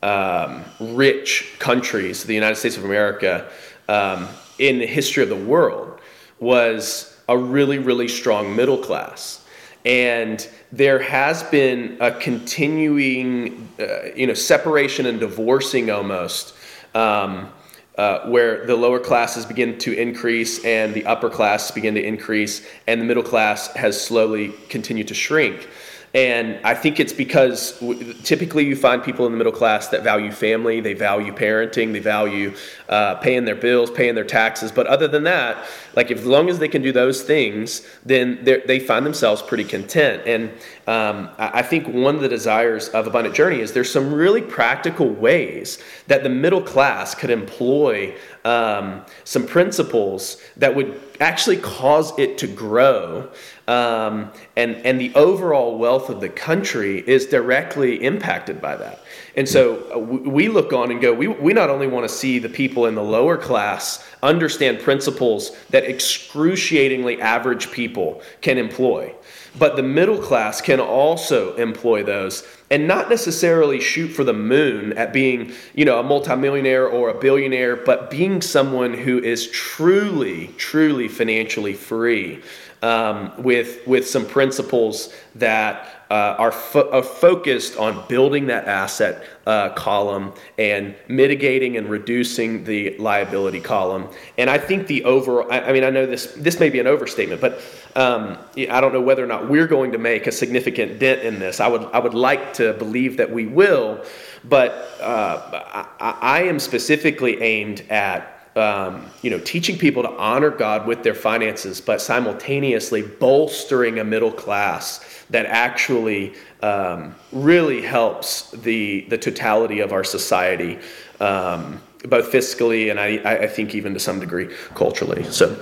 um, 0.02 0.66
rich 0.80 1.54
countries, 1.60 2.24
the 2.24 2.34
United 2.34 2.56
States 2.56 2.78
of 2.78 2.84
America, 2.84 3.48
um, 3.88 4.28
in 4.58 4.80
the 4.80 4.88
history 4.88 5.22
of 5.22 5.30
the 5.30 5.36
world, 5.36 6.02
was 6.40 7.16
a 7.30 7.38
really, 7.38 7.78
really 7.78 8.08
strong 8.08 8.56
middle 8.56 8.80
class. 8.80 9.46
And 9.86 10.46
there 10.72 11.00
has 11.00 11.44
been 11.44 11.98
a 12.00 12.12
continuing, 12.12 13.70
uh, 13.80 14.06
you 14.16 14.26
know, 14.26 14.34
separation 14.34 15.06
and 15.06 15.20
divorcing 15.20 15.92
almost 15.92 16.56
um, 16.96 17.52
uh, 18.00 18.26
where 18.30 18.66
the 18.66 18.76
lower 18.76 18.98
classes 18.98 19.46
begin 19.46 19.78
to 19.78 19.94
increase 19.94 20.64
and 20.64 20.94
the 20.94 21.06
upper 21.06 21.30
class 21.30 21.70
begin 21.70 21.94
to 21.96 22.02
increase, 22.02 22.66
and 22.88 23.02
the 23.02 23.06
middle 23.06 23.22
class 23.22 23.68
has 23.74 24.02
slowly 24.02 24.54
continued 24.70 25.10
to 25.10 25.14
shrink. 25.14 25.68
And 26.14 26.60
I 26.66 26.74
think 26.74 27.00
it's 27.00 27.14
because 27.14 27.78
typically 28.24 28.66
you 28.66 28.76
find 28.76 29.04
people 29.04 29.28
in 29.28 29.32
the 29.32 29.38
middle 29.38 29.54
class 29.54 29.90
that 29.90 30.04
value 30.04 30.32
family, 30.32 30.80
they 30.82 30.94
value 30.94 31.32
parenting, 31.32 31.94
they 31.94 32.00
value 32.00 32.56
uh, 32.88 33.16
paying 33.16 33.46
their 33.46 33.56
bills, 33.56 33.92
paying 33.92 34.16
their 34.16 34.24
taxes. 34.24 34.72
But 34.72 34.88
other 34.88 35.08
than 35.08 35.24
that, 35.26 35.64
like 35.96 36.10
if, 36.10 36.20
as 36.20 36.26
long 36.26 36.50
as 36.50 36.58
they 36.58 36.68
can 36.68 36.82
do 36.82 36.92
those 36.92 37.22
things, 37.22 37.86
then 38.06 38.44
they 38.44 38.80
find 38.80 39.06
themselves 39.06 39.44
pretty 39.44 39.64
content. 39.64 40.24
And 40.26 40.52
um, 40.88 41.30
I 41.38 41.62
think 41.62 41.88
one 41.88 42.16
of 42.16 42.22
the 42.22 42.30
desires 42.30 42.90
of 42.90 43.06
Abundant 43.06 43.36
Journey 43.36 43.60
is 43.60 43.74
there's 43.74 43.92
some 43.92 44.12
really 44.12 44.42
practical 44.42 45.10
ways 45.10 45.78
that 46.08 46.24
the 46.24 46.30
middle 46.30 46.62
class 46.62 47.14
could 47.14 47.30
employ 47.30 48.16
um, 48.46 49.06
some 49.26 49.46
principles 49.46 50.42
that 50.58 50.74
would 50.74 51.00
actually 51.20 51.58
cause 51.58 52.18
it 52.18 52.38
to 52.40 52.48
grow. 52.48 53.30
Um, 53.70 54.32
and, 54.58 54.78
and 54.78 55.00
the 55.00 55.14
overall 55.14 55.78
wealth 55.78 56.10
of 56.10 56.22
the 56.22 56.30
country 56.30 57.04
is 57.06 57.28
directly 57.28 58.04
impacted 58.04 58.60
by 58.60 58.76
that. 58.76 59.04
And 59.36 59.48
so 59.48 59.94
uh, 59.94 60.00
we 60.00 60.48
look 60.48 60.74
on 60.74 60.90
and 60.90 61.00
go, 61.00 61.14
we, 61.14 61.28
we 61.28 61.54
not 61.54 61.70
only 61.70 61.86
want 61.86 62.10
to 62.10 62.14
see 62.14 62.40
the 62.40 62.50
people 62.50 62.88
in 62.88 62.96
the 62.96 63.04
lower 63.04 63.38
class 63.38 64.04
understand 64.24 64.80
principles 64.80 65.56
that 65.70 65.84
excruciatingly 65.84 67.22
average 67.22 67.72
people 67.72 68.24
can 68.42 68.58
employ. 68.58 69.14
But 69.60 69.76
the 69.76 69.84
middle 69.84 70.18
class 70.18 70.62
can 70.62 70.80
also 70.80 71.56
employ 71.58 72.04
those 72.04 72.48
and 72.72 72.88
not 72.88 73.08
necessarily 73.08 73.80
shoot 73.80 74.08
for 74.08 74.24
the 74.24 74.34
moon 74.34 74.94
at 74.94 75.14
being, 75.14 75.54
you 75.76 75.86
know, 75.86 76.00
a 76.00 76.04
multimillionaire 76.04 76.88
or 76.88 77.10
a 77.10 77.20
billionaire, 77.20 77.76
but 77.76 78.10
being 78.10 78.42
someone 78.42 78.96
who 78.96 79.20
is 79.20 79.48
truly, 79.52 80.48
truly 80.58 81.08
financially 81.08 81.74
free 81.74 82.42
um, 82.82 83.32
with 83.42 83.86
with 83.88 84.08
some 84.08 84.26
principles 84.26 85.14
that 85.36 86.00
uh, 86.10 86.36
are, 86.40 86.52
fo- 86.52 86.90
are, 86.90 87.04
focused 87.04 87.78
on 87.78 88.04
building 88.08 88.48
that 88.48 88.66
asset 88.66 89.24
uh, 89.46 89.70
column 89.70 90.34
and 90.58 90.96
mitigating 91.08 91.78
and 91.78 91.88
reducing 91.88 92.64
the 92.64 92.98
liability 92.98 93.60
column. 93.60 94.08
And 94.38 94.50
I 94.50 94.58
think 94.58 94.88
the 94.88 95.04
overall, 95.04 95.52
I, 95.52 95.60
I 95.60 95.72
mean, 95.72 95.84
I 95.84 95.92
know 95.92 96.08
this 96.08 96.34
this 96.34 96.60
may 96.60 96.70
be 96.70 96.80
an 96.80 96.88
overstatement, 96.88 97.42
but 97.42 97.62
um, 97.96 98.38
I 98.58 98.82
don't 98.82 98.94
know 98.94 99.02
whether 99.02 99.24
or 99.24 99.28
not 99.28 99.50
we're 99.50 99.68
going 99.68 99.92
to 99.92 100.00
make 100.00 100.26
a 100.26 100.32
significant 100.32 101.00
dent 101.00 101.22
in 101.22 101.38
this. 101.38 101.60
I 101.60 101.68
would 101.68 101.84
I 101.94 102.00
would 102.00 102.16
like 102.16 102.54
to 102.56 102.74
believe 102.74 103.18
that 103.18 103.30
we 103.32 103.46
will, 103.46 104.04
but 104.46 104.72
uh, 105.02 105.86
I, 106.00 106.18
I 106.22 106.44
am 106.44 106.60
specifically 106.60 107.42
aimed 107.42 107.82
at 107.92 108.39
um, 108.60 109.06
you 109.22 109.30
know, 109.30 109.40
teaching 109.40 109.78
people 109.78 110.04
to 110.04 110.12
honor 110.12 110.50
God 110.50 110.86
with 110.86 111.04
their 111.04 111.16
finances, 111.16 111.80
but 111.80 112.02
simultaneously 112.02 113.02
bolstering 113.02 114.00
a 114.00 114.04
middle 114.04 114.32
class 114.32 115.24
that 115.30 115.46
actually 115.46 116.34
um, 116.62 117.16
really 117.32 117.82
helps 117.82 118.52
the 118.52 119.02
the 119.10 119.18
totality 119.18 119.80
of 119.80 119.94
our 119.94 120.04
society, 120.04 120.78
um, 121.20 121.82
both 122.04 122.32
fiscally 122.32 122.92
and 122.92 123.00
I, 123.00 123.44
I 123.44 123.48
think 123.48 123.74
even 123.76 123.94
to 123.94 124.00
some 124.00 124.20
degree 124.20 124.54
culturally. 124.76 125.24
So. 125.26 125.58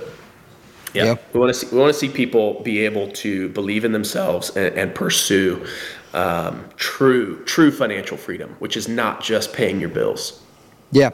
Yeah, 0.94 1.04
yeah. 1.04 1.14
we 1.34 1.40
want 1.40 1.52
to 1.52 1.54
see 1.54 1.66
we 1.70 1.78
want 1.78 1.92
to 1.92 1.98
see 1.98 2.08
people 2.08 2.62
be 2.62 2.86
able 2.86 3.12
to 3.12 3.50
believe 3.50 3.84
in 3.84 3.92
themselves 3.92 4.56
and, 4.56 4.74
and 4.74 4.94
pursue 4.94 5.66
um, 6.14 6.64
true 6.76 7.44
true 7.44 7.70
financial 7.70 8.16
freedom, 8.16 8.56
which 8.58 8.74
is 8.74 8.88
not 8.88 9.22
just 9.22 9.52
paying 9.52 9.80
your 9.80 9.90
bills. 9.90 10.42
Yeah, 10.90 11.10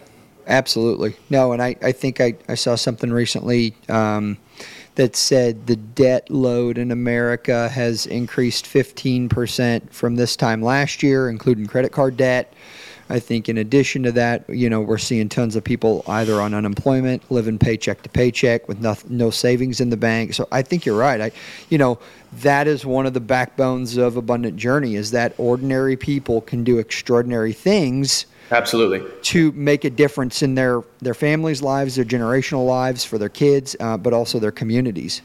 Absolutely. 0.47 1.17
No, 1.31 1.53
and 1.53 1.63
I, 1.63 1.77
I 1.83 1.93
think 1.93 2.21
I, 2.21 2.35
I 2.49 2.55
saw 2.55 2.75
something 2.75 3.11
recently 3.11 3.75
um, 3.89 4.37
that 4.97 5.17
said 5.17 5.67
the 5.67 5.77
debt 5.77 6.31
load 6.31 6.79
in 6.79 6.91
America 6.91 7.69
has 7.71 8.07
increased 8.07 8.67
15% 8.67 9.91
from 9.91 10.17
this 10.17 10.37
time 10.37 10.63
last 10.63 11.03
year, 11.03 11.29
including 11.29 11.67
credit 11.67 11.93
card 11.93 12.17
debt. 12.17 12.53
I 13.11 13.19
think 13.19 13.49
in 13.49 13.59
addition 13.59 14.03
to 14.05 14.13
that, 14.13 14.49
you 14.49 14.71
know, 14.71 14.81
we're 14.81 14.97
seeing 14.97 15.29
tons 15.29 15.57
of 15.57 15.65
people 15.65 16.05
either 16.09 16.41
on 16.41 16.55
unemployment, 16.55 17.31
living 17.31 17.59
paycheck 17.59 18.03
to 18.03 18.09
paycheck 18.09 18.67
with 18.67 18.81
no, 18.81 18.97
no 19.09 19.31
savings 19.31 19.81
in 19.81 19.91
the 19.91 19.97
bank. 19.97 20.33
So 20.33 20.49
I 20.51 20.63
think 20.63 20.87
you're 20.87 20.97
right. 20.97 21.21
I, 21.21 21.31
you 21.69 21.77
know, 21.77 21.99
that 22.37 22.67
is 22.67 22.87
one 22.87 23.05
of 23.05 23.13
the 23.13 23.21
backbones 23.21 23.99
of 23.99 24.17
Abundant 24.17 24.57
Journey 24.57 24.95
is 24.95 25.11
that 25.11 25.35
ordinary 25.37 25.97
people 25.97 26.41
can 26.41 26.65
do 26.65 26.79
extraordinary 26.79 27.53
things 27.53 28.25
Absolutely. 28.51 29.03
To 29.23 29.53
make 29.53 29.85
a 29.85 29.91
difference 29.91 30.43
in 30.43 30.55
their, 30.55 30.83
their 31.01 31.15
families' 31.15 31.63
lives, 31.63 31.97
their 31.97 32.05
generational 32.05 32.67
lives, 32.67 33.05
for 33.05 33.19
their 33.19 33.29
kids, 33.29 33.75
uh, 33.81 33.97
but 33.97 34.13
also 34.13 34.39
their 34.39 34.53
communities. 34.53 35.23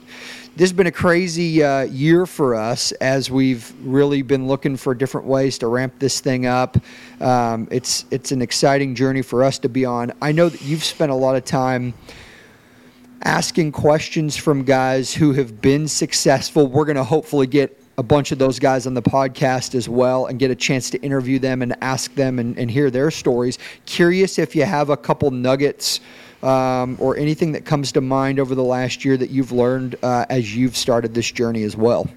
This 0.55 0.69
has 0.69 0.73
been 0.73 0.87
a 0.87 0.91
crazy 0.91 1.63
uh, 1.63 1.83
year 1.83 2.25
for 2.25 2.55
us 2.55 2.91
as 2.93 3.29
we've 3.29 3.71
really 3.81 4.21
been 4.21 4.47
looking 4.47 4.75
for 4.77 4.93
different 4.93 5.27
ways 5.27 5.57
to 5.59 5.67
ramp 5.67 5.93
this 5.99 6.19
thing 6.19 6.45
up. 6.45 6.77
Um, 7.21 7.67
it's 7.71 8.05
it's 8.11 8.31
an 8.31 8.41
exciting 8.41 8.95
journey 8.95 9.21
for 9.21 9.43
us 9.43 9.59
to 9.59 9.69
be 9.69 9.85
on. 9.85 10.11
I 10.21 10.31
know 10.31 10.49
that 10.49 10.61
you've 10.61 10.83
spent 10.83 11.11
a 11.11 11.15
lot 11.15 11.35
of 11.35 11.45
time 11.45 11.93
asking 13.23 13.71
questions 13.71 14.35
from 14.35 14.63
guys 14.63 15.13
who 15.13 15.33
have 15.33 15.61
been 15.61 15.87
successful. 15.87 16.67
We're 16.67 16.85
going 16.85 16.97
to 16.97 17.03
hopefully 17.03 17.47
get 17.47 17.78
a 17.99 18.03
bunch 18.03 18.31
of 18.31 18.39
those 18.39 18.59
guys 18.59 18.87
on 18.87 18.93
the 18.93 19.01
podcast 19.01 19.75
as 19.75 19.89
well 19.89 20.27
and 20.27 20.39
get 20.39 20.49
a 20.49 20.55
chance 20.55 20.89
to 20.89 20.97
interview 21.01 21.37
them 21.37 21.61
and 21.61 21.75
ask 21.81 22.15
them 22.15 22.39
and, 22.39 22.57
and 22.57 22.71
hear 22.71 22.89
their 22.89 23.11
stories. 23.11 23.59
Curious 23.85 24.39
if 24.39 24.55
you 24.55 24.63
have 24.63 24.89
a 24.89 24.95
couple 24.95 25.29
nuggets 25.31 25.99
um, 26.41 26.95
or 27.01 27.17
anything 27.17 27.51
that 27.51 27.65
comes 27.65 27.91
to 27.91 27.99
mind 27.99 28.39
over 28.39 28.55
the 28.55 28.63
last 28.63 29.03
year 29.03 29.17
that 29.17 29.31
you've 29.31 29.51
learned 29.51 29.97
uh, 30.01 30.25
as 30.29 30.55
you've 30.55 30.77
started 30.77 31.13
this 31.13 31.29
journey 31.29 31.63
as 31.63 31.75
well. 31.75 32.09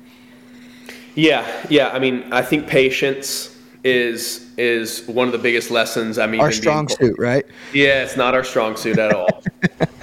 Yeah, 1.17 1.45
yeah. 1.69 1.89
I 1.89 1.99
mean, 1.99 2.33
I 2.33 2.43
think 2.43 2.69
patience 2.69 3.59
is 3.83 4.53
is 4.57 5.05
one 5.09 5.27
of 5.27 5.33
the 5.33 5.39
biggest 5.39 5.73
lessons. 5.73 6.17
I 6.17 6.29
mean, 6.29 6.41
our 6.41 6.53
strong 6.53 6.89
suit, 6.89 7.19
right? 7.19 7.45
Yeah, 7.75 8.05
it's 8.05 8.17
not 8.17 8.35
our 8.35 8.45
strong 8.45 8.77
suit 8.77 8.99
at 8.99 9.13
all. 9.13 9.43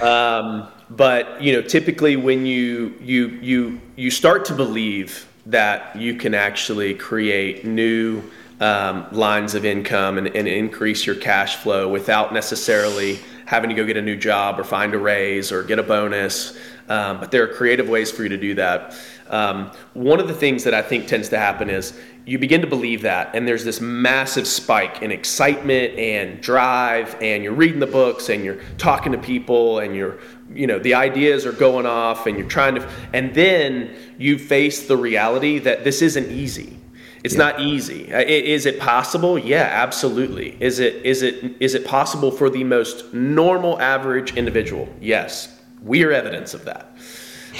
um, 0.06 0.68
but 0.90 1.42
you 1.42 1.54
know, 1.54 1.62
typically 1.62 2.16
when 2.16 2.44
you 2.44 2.94
you 3.00 3.28
you 3.40 3.80
you 3.96 4.10
start 4.10 4.44
to 4.44 4.54
believe 4.54 5.26
that 5.50 5.96
you 5.96 6.14
can 6.14 6.34
actually 6.34 6.94
create 6.94 7.64
new 7.64 8.22
um, 8.60 9.06
lines 9.10 9.54
of 9.54 9.64
income 9.64 10.18
and, 10.18 10.26
and, 10.28 10.46
increase 10.46 11.06
your 11.06 11.16
cash 11.16 11.56
flow 11.56 11.88
without 11.88 12.34
necessarily 12.34 13.18
having 13.46 13.70
to 13.70 13.74
go 13.74 13.86
get 13.86 13.96
a 13.96 14.02
new 14.02 14.16
job 14.16 14.60
or 14.60 14.64
find 14.64 14.92
a 14.92 14.98
raise 14.98 15.50
or 15.50 15.62
get 15.62 15.78
a 15.78 15.82
bonus. 15.82 16.58
Um, 16.90 17.20
but 17.20 17.30
there 17.30 17.42
are 17.42 17.48
creative 17.48 17.88
ways 17.88 18.10
for 18.10 18.22
you 18.22 18.28
to 18.28 18.36
do 18.36 18.54
that. 18.56 18.94
Um, 19.28 19.70
one 19.94 20.20
of 20.20 20.28
the 20.28 20.34
things 20.34 20.62
that 20.64 20.74
I 20.74 20.82
think 20.82 21.06
tends 21.06 21.30
to 21.30 21.38
happen 21.38 21.70
is 21.70 21.98
you 22.26 22.38
begin 22.38 22.60
to 22.60 22.66
believe 22.66 23.02
that, 23.02 23.34
and 23.34 23.48
there's 23.48 23.64
this 23.64 23.80
massive 23.80 24.46
spike 24.46 25.00
in 25.00 25.10
excitement 25.10 25.98
and 25.98 26.40
drive, 26.40 27.16
and 27.22 27.42
you're 27.42 27.54
reading 27.54 27.80
the 27.80 27.86
books 27.86 28.28
and 28.28 28.44
you're 28.44 28.60
talking 28.76 29.12
to 29.12 29.18
people 29.18 29.78
and 29.78 29.96
you're 29.96 30.18
you 30.52 30.66
know 30.66 30.78
the 30.78 30.94
ideas 30.94 31.46
are 31.46 31.52
going 31.52 31.86
off 31.86 32.26
and 32.26 32.36
you're 32.36 32.48
trying 32.48 32.74
to 32.74 32.88
and 33.12 33.34
then 33.34 33.94
you 34.18 34.38
face 34.38 34.86
the 34.86 34.96
reality 34.96 35.58
that 35.58 35.84
this 35.84 36.02
isn't 36.02 36.30
easy. 36.30 36.76
It's 37.22 37.34
yeah. 37.34 37.50
not 37.50 37.60
easy. 37.60 38.08
Is 38.08 38.66
it 38.66 38.80
possible? 38.80 39.38
Yeah 39.38 39.68
absolutely. 39.70 40.56
Is 40.60 40.78
it 40.78 41.04
is 41.04 41.22
it 41.22 41.56
is 41.60 41.74
it 41.74 41.84
possible 41.84 42.30
for 42.30 42.50
the 42.50 42.64
most 42.64 43.12
normal 43.12 43.80
average 43.80 44.36
individual? 44.36 44.88
Yes. 45.00 45.60
We 45.82 46.04
are 46.04 46.12
evidence 46.12 46.54
of 46.54 46.64
that. 46.64 46.96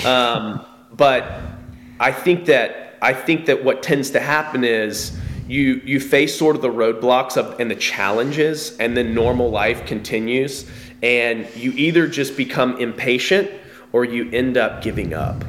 Um, 0.04 0.64
but 0.92 1.40
i 1.98 2.12
think 2.12 2.46
that 2.46 2.96
i 3.02 3.12
think 3.12 3.46
that 3.46 3.64
what 3.64 3.82
tends 3.82 4.10
to 4.10 4.20
happen 4.20 4.64
is 4.64 5.16
you 5.46 5.80
you 5.84 6.00
face 6.00 6.36
sort 6.36 6.56
of 6.56 6.62
the 6.62 6.68
roadblocks 6.68 7.36
of 7.36 7.58
and 7.60 7.70
the 7.70 7.76
challenges 7.76 8.76
and 8.78 8.96
then 8.96 9.14
normal 9.14 9.50
life 9.50 9.86
continues 9.86 10.68
and 11.02 11.48
you 11.56 11.72
either 11.72 12.06
just 12.06 12.36
become 12.36 12.76
impatient 12.78 13.50
or 13.92 14.04
you 14.04 14.30
end 14.30 14.56
up 14.56 14.82
giving 14.82 15.14
up. 15.14 15.44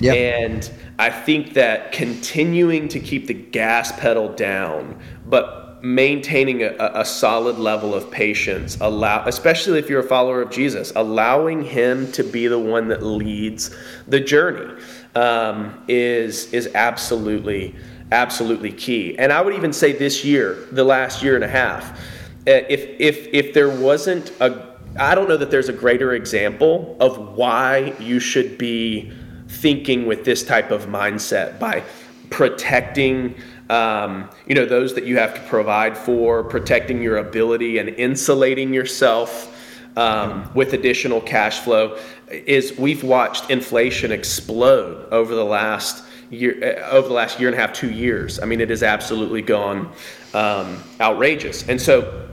Yep. 0.00 0.16
And 0.16 0.70
I 0.98 1.10
think 1.10 1.54
that 1.54 1.92
continuing 1.92 2.88
to 2.88 3.00
keep 3.00 3.26
the 3.26 3.34
gas 3.34 3.92
pedal 3.92 4.32
down, 4.32 5.00
but 5.26 5.82
maintaining 5.84 6.62
a, 6.62 6.74
a, 6.78 7.04
solid 7.04 7.58
level 7.58 7.94
of 7.94 8.10
patience, 8.10 8.78
allow, 8.80 9.22
especially 9.26 9.78
if 9.78 9.90
you're 9.90 10.00
a 10.00 10.08
follower 10.08 10.40
of 10.40 10.50
Jesus, 10.50 10.92
allowing 10.96 11.62
Him 11.62 12.10
to 12.12 12.24
be 12.24 12.46
the 12.46 12.58
one 12.58 12.88
that 12.88 13.02
leads 13.02 13.76
the 14.08 14.18
journey, 14.18 14.80
um, 15.14 15.82
is 15.86 16.52
is 16.52 16.70
absolutely 16.74 17.74
absolutely 18.12 18.72
key. 18.72 19.18
And 19.18 19.32
I 19.32 19.40
would 19.40 19.54
even 19.54 19.72
say 19.72 19.92
this 19.92 20.24
year, 20.24 20.66
the 20.72 20.84
last 20.84 21.22
year 21.22 21.34
and 21.34 21.44
a 21.44 21.48
half, 21.48 22.00
eh, 22.46 22.64
if 22.68 22.88
if 22.98 23.28
if 23.32 23.52
there 23.52 23.68
wasn't 23.68 24.32
a 24.40 24.73
I 24.96 25.14
don't 25.14 25.28
know 25.28 25.36
that 25.36 25.50
there's 25.50 25.68
a 25.68 25.72
greater 25.72 26.14
example 26.14 26.96
of 27.00 27.36
why 27.36 27.94
you 27.98 28.20
should 28.20 28.58
be 28.58 29.12
thinking 29.48 30.06
with 30.06 30.24
this 30.24 30.44
type 30.44 30.70
of 30.70 30.86
mindset 30.86 31.58
by 31.58 31.82
protecting 32.30 33.34
um, 33.70 34.28
you 34.46 34.54
know 34.54 34.66
those 34.66 34.94
that 34.94 35.04
you 35.04 35.16
have 35.16 35.34
to 35.34 35.40
provide 35.42 35.96
for 35.96 36.44
protecting 36.44 37.02
your 37.02 37.16
ability 37.16 37.78
and 37.78 37.88
insulating 37.90 38.74
yourself 38.74 39.50
um, 39.96 40.50
with 40.54 40.74
additional 40.74 41.20
cash 41.20 41.60
flow. 41.60 41.98
Is 42.28 42.76
we've 42.78 43.02
watched 43.02 43.50
inflation 43.50 44.12
explode 44.12 45.08
over 45.10 45.34
the 45.34 45.44
last 45.44 46.04
year 46.30 46.78
uh, 46.78 46.90
over 46.90 47.08
the 47.08 47.14
last 47.14 47.40
year 47.40 47.48
and 47.48 47.56
a 47.56 47.60
half 47.60 47.72
two 47.72 47.90
years. 47.90 48.38
I 48.38 48.44
mean 48.44 48.60
it 48.60 48.70
has 48.70 48.82
absolutely 48.82 49.42
gone 49.42 49.92
um, 50.34 50.82
outrageous. 51.00 51.66
And 51.68 51.80
so 51.80 52.23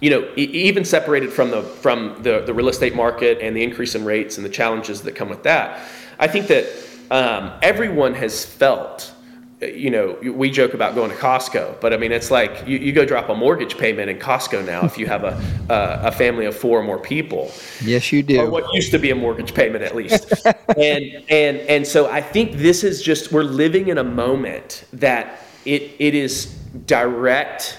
you 0.00 0.08
know, 0.08 0.28
even 0.36 0.84
separated 0.84 1.30
from 1.32 1.50
the 1.50 1.62
from 1.62 2.22
the, 2.22 2.40
the 2.40 2.54
real 2.54 2.68
estate 2.68 2.94
market 2.94 3.38
and 3.40 3.54
the 3.54 3.62
increase 3.62 3.94
in 3.94 4.04
rates 4.04 4.36
and 4.38 4.44
the 4.44 4.50
challenges 4.50 5.02
that 5.02 5.14
come 5.14 5.28
with 5.28 5.42
that, 5.42 5.86
I 6.18 6.26
think 6.26 6.46
that 6.48 6.66
um, 7.10 7.52
everyone 7.62 8.14
has 8.14 8.44
felt. 8.44 9.14
You 9.60 9.90
know, 9.90 10.32
we 10.32 10.50
joke 10.50 10.72
about 10.72 10.94
going 10.94 11.10
to 11.10 11.16
Costco, 11.18 11.82
but 11.82 11.92
I 11.92 11.98
mean, 11.98 12.12
it's 12.12 12.30
like 12.30 12.66
you, 12.66 12.78
you 12.78 12.94
go 12.94 13.04
drop 13.04 13.28
a 13.28 13.34
mortgage 13.34 13.76
payment 13.76 14.08
in 14.08 14.18
Costco 14.18 14.64
now 14.64 14.86
if 14.86 14.96
you 14.96 15.04
have 15.04 15.22
a, 15.22 15.38
a, 15.68 16.08
a 16.08 16.12
family 16.12 16.46
of 16.46 16.56
four 16.56 16.80
or 16.80 16.82
more 16.82 16.98
people. 16.98 17.52
Yes, 17.84 18.10
you 18.10 18.22
do. 18.22 18.40
Or 18.40 18.48
what 18.48 18.72
used 18.72 18.90
to 18.92 18.98
be 18.98 19.10
a 19.10 19.14
mortgage 19.14 19.52
payment, 19.52 19.84
at 19.84 19.94
least. 19.94 20.32
and 20.78 21.04
and 21.28 21.58
and 21.58 21.86
so 21.86 22.10
I 22.10 22.22
think 22.22 22.52
this 22.52 22.82
is 22.82 23.02
just 23.02 23.32
we're 23.32 23.42
living 23.42 23.88
in 23.88 23.98
a 23.98 24.04
moment 24.04 24.86
that 24.94 25.42
it 25.66 25.94
it 25.98 26.14
is 26.14 26.46
direct 26.86 27.76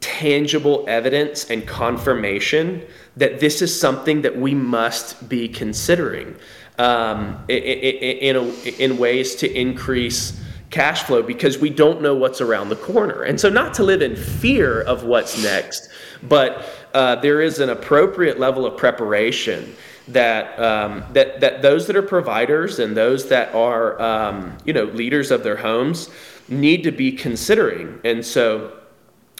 tangible 0.00 0.84
evidence 0.88 1.50
and 1.50 1.66
confirmation 1.66 2.82
that 3.16 3.40
this 3.40 3.62
is 3.62 3.78
something 3.78 4.22
that 4.22 4.36
we 4.36 4.54
must 4.54 5.28
be 5.28 5.48
considering 5.48 6.36
um, 6.78 7.42
in, 7.48 8.36
in, 8.36 8.54
in 8.78 8.98
ways 8.98 9.34
to 9.36 9.52
increase 9.52 10.40
cash 10.70 11.04
flow 11.04 11.22
because 11.22 11.58
we 11.58 11.70
don't 11.70 12.02
know 12.02 12.14
what's 12.14 12.40
around 12.40 12.68
the 12.68 12.76
corner. 12.76 13.22
And 13.22 13.40
so, 13.40 13.48
not 13.48 13.74
to 13.74 13.82
live 13.82 14.02
in 14.02 14.16
fear 14.16 14.82
of 14.82 15.04
what's 15.04 15.42
next, 15.42 15.88
but 16.22 16.68
uh, 16.94 17.16
there 17.16 17.40
is 17.40 17.60
an 17.60 17.70
appropriate 17.70 18.38
level 18.38 18.66
of 18.66 18.76
preparation 18.76 19.74
that 20.08 20.58
um, 20.58 21.04
that 21.12 21.40
that 21.40 21.62
those 21.62 21.86
that 21.86 21.96
are 21.96 22.02
providers 22.02 22.78
and 22.78 22.96
those 22.96 23.28
that 23.28 23.54
are 23.54 24.00
um, 24.00 24.56
you 24.64 24.72
know 24.72 24.84
leaders 24.84 25.30
of 25.30 25.42
their 25.42 25.56
homes 25.56 26.10
need 26.48 26.82
to 26.84 26.92
be 26.92 27.12
considering. 27.12 28.00
And 28.04 28.24
so, 28.24 28.72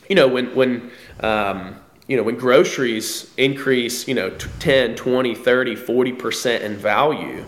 you 0.09 0.15
know, 0.15 0.29
when 0.29 0.55
when 0.55 0.91
um, 1.21 1.77
you 2.07 2.17
know 2.17 2.23
when 2.23 2.37
groceries 2.37 3.33
increase, 3.37 4.07
you 4.09 4.15
know, 4.15 4.31
10, 4.31 4.97
20, 4.97 5.35
30, 5.35 5.77
40 5.77 6.13
percent 6.13 6.65
in 6.65 6.77
value, 6.77 7.45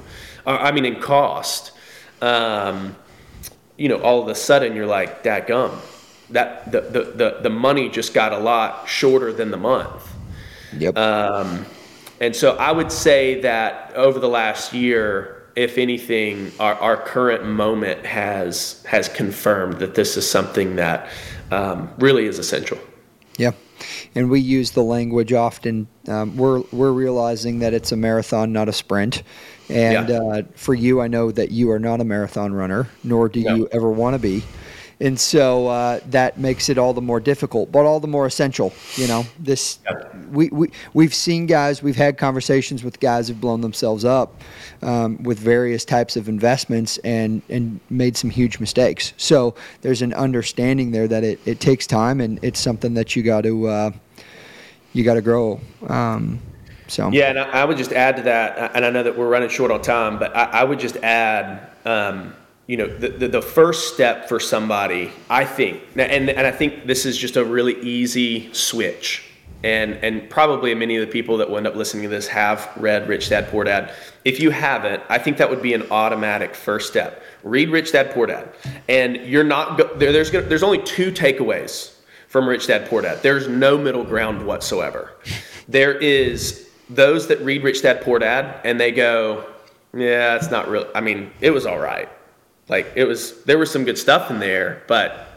uh, 0.46 0.58
I 0.60 0.72
mean 0.72 0.84
in 0.84 1.00
cost, 1.00 1.72
um, 2.20 2.96
you 3.76 3.88
know, 3.88 4.00
all 4.00 4.22
of 4.22 4.28
a 4.28 4.34
sudden 4.34 4.74
you're 4.74 4.86
like, 4.86 5.22
"That 5.22 5.46
gum." 5.46 5.78
That 6.30 6.70
the, 6.70 6.82
the, 6.82 7.00
the, 7.04 7.38
the 7.44 7.50
money 7.50 7.88
just 7.88 8.12
got 8.12 8.34
a 8.34 8.38
lot 8.38 8.86
shorter 8.86 9.32
than 9.32 9.50
the 9.50 9.56
month. 9.56 10.12
Yep. 10.76 10.98
Um, 10.98 11.64
and 12.20 12.36
so 12.36 12.56
I 12.56 12.70
would 12.70 12.92
say 12.92 13.40
that 13.40 13.94
over 13.94 14.18
the 14.18 14.28
last 14.28 14.74
year, 14.74 15.38
if 15.56 15.78
anything, 15.78 16.52
our, 16.60 16.74
our 16.74 16.96
current 16.96 17.44
moment 17.46 18.04
has 18.06 18.82
has 18.86 19.08
confirmed 19.08 19.74
that 19.74 19.94
this 19.94 20.16
is 20.16 20.28
something 20.28 20.76
that 20.76 21.08
um, 21.50 21.90
really 21.98 22.26
is 22.26 22.38
essential. 22.38 22.78
Yeah, 23.36 23.52
and 24.14 24.30
we 24.30 24.40
use 24.40 24.72
the 24.72 24.82
language 24.82 25.32
often. 25.32 25.86
Um, 26.08 26.36
we're 26.36 26.60
we're 26.72 26.90
realizing 26.92 27.60
that 27.60 27.72
it's 27.74 27.92
a 27.92 27.96
marathon, 27.96 28.52
not 28.52 28.68
a 28.68 28.72
sprint. 28.72 29.22
And 29.68 30.08
Yeah. 30.08 30.18
uh, 30.18 30.42
for 30.56 30.74
you, 30.74 31.00
I 31.00 31.08
know 31.08 31.30
that 31.30 31.50
you 31.50 31.70
are 31.70 31.78
not 31.78 32.00
a 32.00 32.04
marathon 32.04 32.52
runner, 32.54 32.88
nor 33.04 33.28
do 33.28 33.42
No. 33.42 33.54
you 33.54 33.68
ever 33.70 33.90
want 33.90 34.14
to 34.14 34.18
be. 34.18 34.42
And 35.00 35.18
so 35.18 35.68
uh, 35.68 36.00
that 36.06 36.38
makes 36.38 36.68
it 36.68 36.76
all 36.76 36.92
the 36.92 37.00
more 37.00 37.20
difficult, 37.20 37.70
but 37.70 37.86
all 37.86 38.00
the 38.00 38.08
more 38.08 38.26
essential. 38.26 38.72
You 38.96 39.06
know, 39.06 39.24
this 39.38 39.78
Yep. 39.88 40.14
we, 40.30 40.48
we 40.48 40.70
we've 40.92 41.14
seen 41.14 41.46
guys, 41.46 41.82
we've 41.82 41.96
had 41.96 42.18
conversations 42.18 42.82
with 42.82 42.98
guys 42.98 43.28
who've 43.28 43.40
blown 43.40 43.60
themselves 43.60 44.04
up 44.04 44.42
um, 44.82 45.22
with 45.22 45.38
various 45.38 45.84
types 45.84 46.16
of 46.16 46.28
investments 46.28 46.98
and 46.98 47.42
and 47.48 47.78
made 47.90 48.16
some 48.16 48.30
huge 48.30 48.58
mistakes. 48.58 49.12
So 49.16 49.54
there's 49.82 50.02
an 50.02 50.14
understanding 50.14 50.90
there 50.90 51.06
that 51.06 51.22
it, 51.22 51.38
it 51.46 51.60
takes 51.60 51.86
time 51.86 52.20
and 52.20 52.38
it's 52.42 52.58
something 52.58 52.94
that 52.94 53.14
you 53.14 53.22
got 53.22 53.42
to 53.42 53.68
uh, 53.68 53.90
you 54.92 55.04
got 55.04 55.14
to 55.14 55.22
grow. 55.22 55.60
Um, 55.86 56.40
so 56.88 57.10
Yeah, 57.12 57.30
and 57.30 57.38
I, 57.38 57.62
I 57.62 57.64
would 57.64 57.76
just 57.76 57.92
add 57.92 58.16
to 58.16 58.22
that, 58.22 58.72
and 58.74 58.84
I 58.84 58.90
know 58.90 59.02
that 59.02 59.16
we're 59.16 59.28
running 59.28 59.50
short 59.50 59.70
on 59.70 59.82
time, 59.82 60.18
but 60.18 60.34
I, 60.36 60.44
I 60.44 60.64
would 60.64 60.80
just 60.80 60.96
add, 60.96 61.70
um, 61.84 62.34
you 62.68 62.76
know, 62.76 62.86
the, 62.86 63.08
the, 63.08 63.28
the 63.28 63.42
first 63.42 63.94
step 63.94 64.28
for 64.28 64.38
somebody, 64.38 65.10
I 65.30 65.46
think, 65.46 65.82
and, 65.96 66.28
and 66.28 66.46
I 66.46 66.50
think 66.50 66.86
this 66.86 67.06
is 67.06 67.16
just 67.16 67.36
a 67.36 67.44
really 67.44 67.80
easy 67.80 68.52
switch. 68.52 69.24
And, 69.64 69.94
and 69.94 70.28
probably 70.30 70.72
many 70.74 70.96
of 70.96 71.04
the 71.04 71.10
people 71.10 71.38
that 71.38 71.48
will 71.48 71.56
end 71.56 71.66
up 71.66 71.74
listening 71.74 72.04
to 72.04 72.08
this 72.10 72.28
have 72.28 72.70
read 72.76 73.08
Rich 73.08 73.30
Dad 73.30 73.48
Poor 73.48 73.64
Dad. 73.64 73.92
If 74.24 74.38
you 74.38 74.50
haven't, 74.50 75.02
I 75.08 75.18
think 75.18 75.38
that 75.38 75.48
would 75.48 75.62
be 75.62 75.72
an 75.74 75.90
automatic 75.90 76.54
first 76.54 76.88
step. 76.88 77.22
Read 77.42 77.70
Rich 77.70 77.92
Dad 77.92 78.12
Poor 78.12 78.26
Dad, 78.26 78.54
and 78.88 79.16
you're 79.16 79.42
not 79.42 79.98
there, 79.98 80.12
there's 80.12 80.30
there's 80.30 80.62
only 80.62 80.82
two 80.82 81.10
takeaways 81.10 81.94
from 82.28 82.46
Rich 82.46 82.66
Dad 82.66 82.88
Poor 82.88 83.02
Dad. 83.02 83.20
There's 83.22 83.48
no 83.48 83.78
middle 83.78 84.04
ground 84.04 84.46
whatsoever. 84.46 85.14
There 85.66 85.94
is 85.94 86.68
those 86.90 87.26
that 87.28 87.40
read 87.40 87.64
Rich 87.64 87.82
Dad 87.82 88.02
Poor 88.02 88.18
Dad 88.18 88.60
and 88.64 88.78
they 88.78 88.92
go, 88.92 89.44
yeah, 89.92 90.36
it's 90.36 90.50
not 90.50 90.68
real. 90.68 90.86
I 90.94 91.00
mean, 91.00 91.30
it 91.40 91.50
was 91.50 91.66
all 91.66 91.78
right. 91.78 92.08
Like 92.68 92.92
it 92.94 93.04
was, 93.04 93.42
there 93.44 93.58
was 93.58 93.70
some 93.70 93.84
good 93.84 93.98
stuff 93.98 94.30
in 94.30 94.38
there, 94.38 94.82
but 94.86 95.28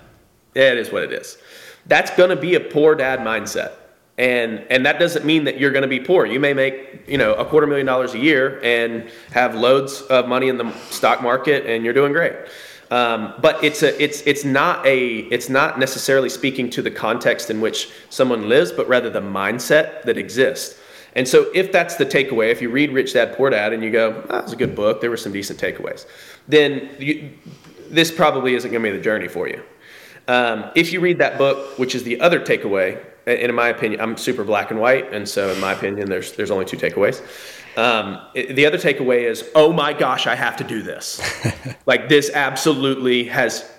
it 0.54 0.78
is 0.78 0.92
what 0.92 1.04
it 1.04 1.12
is. 1.12 1.38
That's 1.86 2.12
going 2.12 2.30
to 2.30 2.36
be 2.36 2.56
a 2.56 2.60
poor 2.60 2.96
dad 2.96 3.20
mindset. 3.20 3.74
And, 4.18 4.66
and 4.70 4.86
that 4.86 5.00
doesn't 5.00 5.26
mean 5.26 5.46
that 5.46 5.60
you're 5.60 5.72
going 5.72 5.82
to 5.84 5.88
be 5.88 6.00
poor. 6.00 6.26
You 6.26 6.40
may 6.40 6.54
make, 6.54 7.06
you 7.08 7.18
know, 7.18 7.34
a 7.34 7.46
quarter 7.46 7.66
million 7.66 7.88
dollars 7.88 8.14
a 8.14 8.20
year 8.20 8.60
and 8.64 9.10
have 9.32 9.56
loads 9.56 10.02
of 10.02 10.28
money 10.28 10.50
in 10.50 10.58
the 10.58 10.72
stock 10.90 11.24
market 11.24 11.66
and 11.66 11.84
you're 11.84 11.94
doing 11.94 12.12
great. 12.12 12.36
Um, 12.92 13.36
but 13.40 13.64
it's 13.64 13.84
a, 13.84 14.04
it's, 14.04 14.22
it's 14.28 14.44
not 14.44 14.86
a, 14.86 15.20
it's 15.20 15.48
not 15.48 15.80
necessarily 15.80 16.28
speaking 16.28 16.70
to 16.72 16.82
the 16.82 16.92
context 16.92 17.50
in 17.50 17.62
which 17.62 17.90
someone 18.10 18.50
lives, 18.50 18.74
but 18.74 18.88
rather 18.90 19.10
the 19.10 19.22
mindset 19.22 20.04
that 20.04 20.18
exists. 20.18 20.78
And 21.16 21.28
so, 21.28 21.52
if 21.54 21.72
that's 21.72 21.96
the 21.96 22.06
takeaway, 22.06 22.52
if 22.52 22.62
you 22.62 22.70
read 22.70 22.92
Rich 22.94 23.14
Dad 23.14 23.36
Poor 23.36 23.50
Dad 23.50 23.74
and 23.74 23.84
you 23.84 23.92
go, 23.92 24.24
oh, 24.30 24.32
"That 24.34 24.44
was 24.46 24.54
a 24.54 24.56
good 24.56 24.76
book. 24.76 25.02
There 25.02 25.10
were 25.10 25.18
some 25.18 25.34
decent 25.34 25.60
takeaways," 25.60 26.06
then 26.48 26.90
you, 27.00 27.32
this 27.90 28.12
probably 28.12 28.56
isn't 28.56 28.72
going 28.72 28.84
to 28.84 28.92
be 28.92 28.98
the 28.98 29.04
journey 29.04 29.28
for 29.28 29.48
you. 29.48 29.62
Um, 30.28 30.72
if 30.76 30.94
you 30.94 31.00
read 31.02 31.18
that 31.18 31.38
book, 31.38 31.78
which 31.78 31.96
is 31.96 32.04
the 32.04 32.22
other 32.22 32.40
takeaway, 32.40 33.04
and 33.28 33.40
in 33.40 33.56
my 33.56 33.68
opinion, 33.68 34.00
I'm 34.00 34.16
super 34.18 34.44
black 34.44 34.72
and 34.72 34.80
white, 34.80 35.12
and 35.14 35.28
so 35.28 35.50
in 35.52 35.60
my 35.60 35.74
opinion, 35.74 36.10
there's 36.10 36.32
there's 36.34 36.52
only 36.52 36.66
two 36.66 36.78
takeaways. 36.78 37.22
Um, 37.78 38.20
it- 38.34 38.56
the 38.56 38.66
other 38.66 38.78
takeaway 38.78 39.24
is, 39.24 39.50
oh 39.56 39.72
my 39.74 39.94
gosh, 39.94 40.28
I 40.28 40.36
have 40.36 40.58
to 40.58 40.64
do 40.64 40.82
this. 40.82 41.22
like 41.86 42.10
this 42.10 42.30
absolutely 42.34 43.26
has 43.26 43.70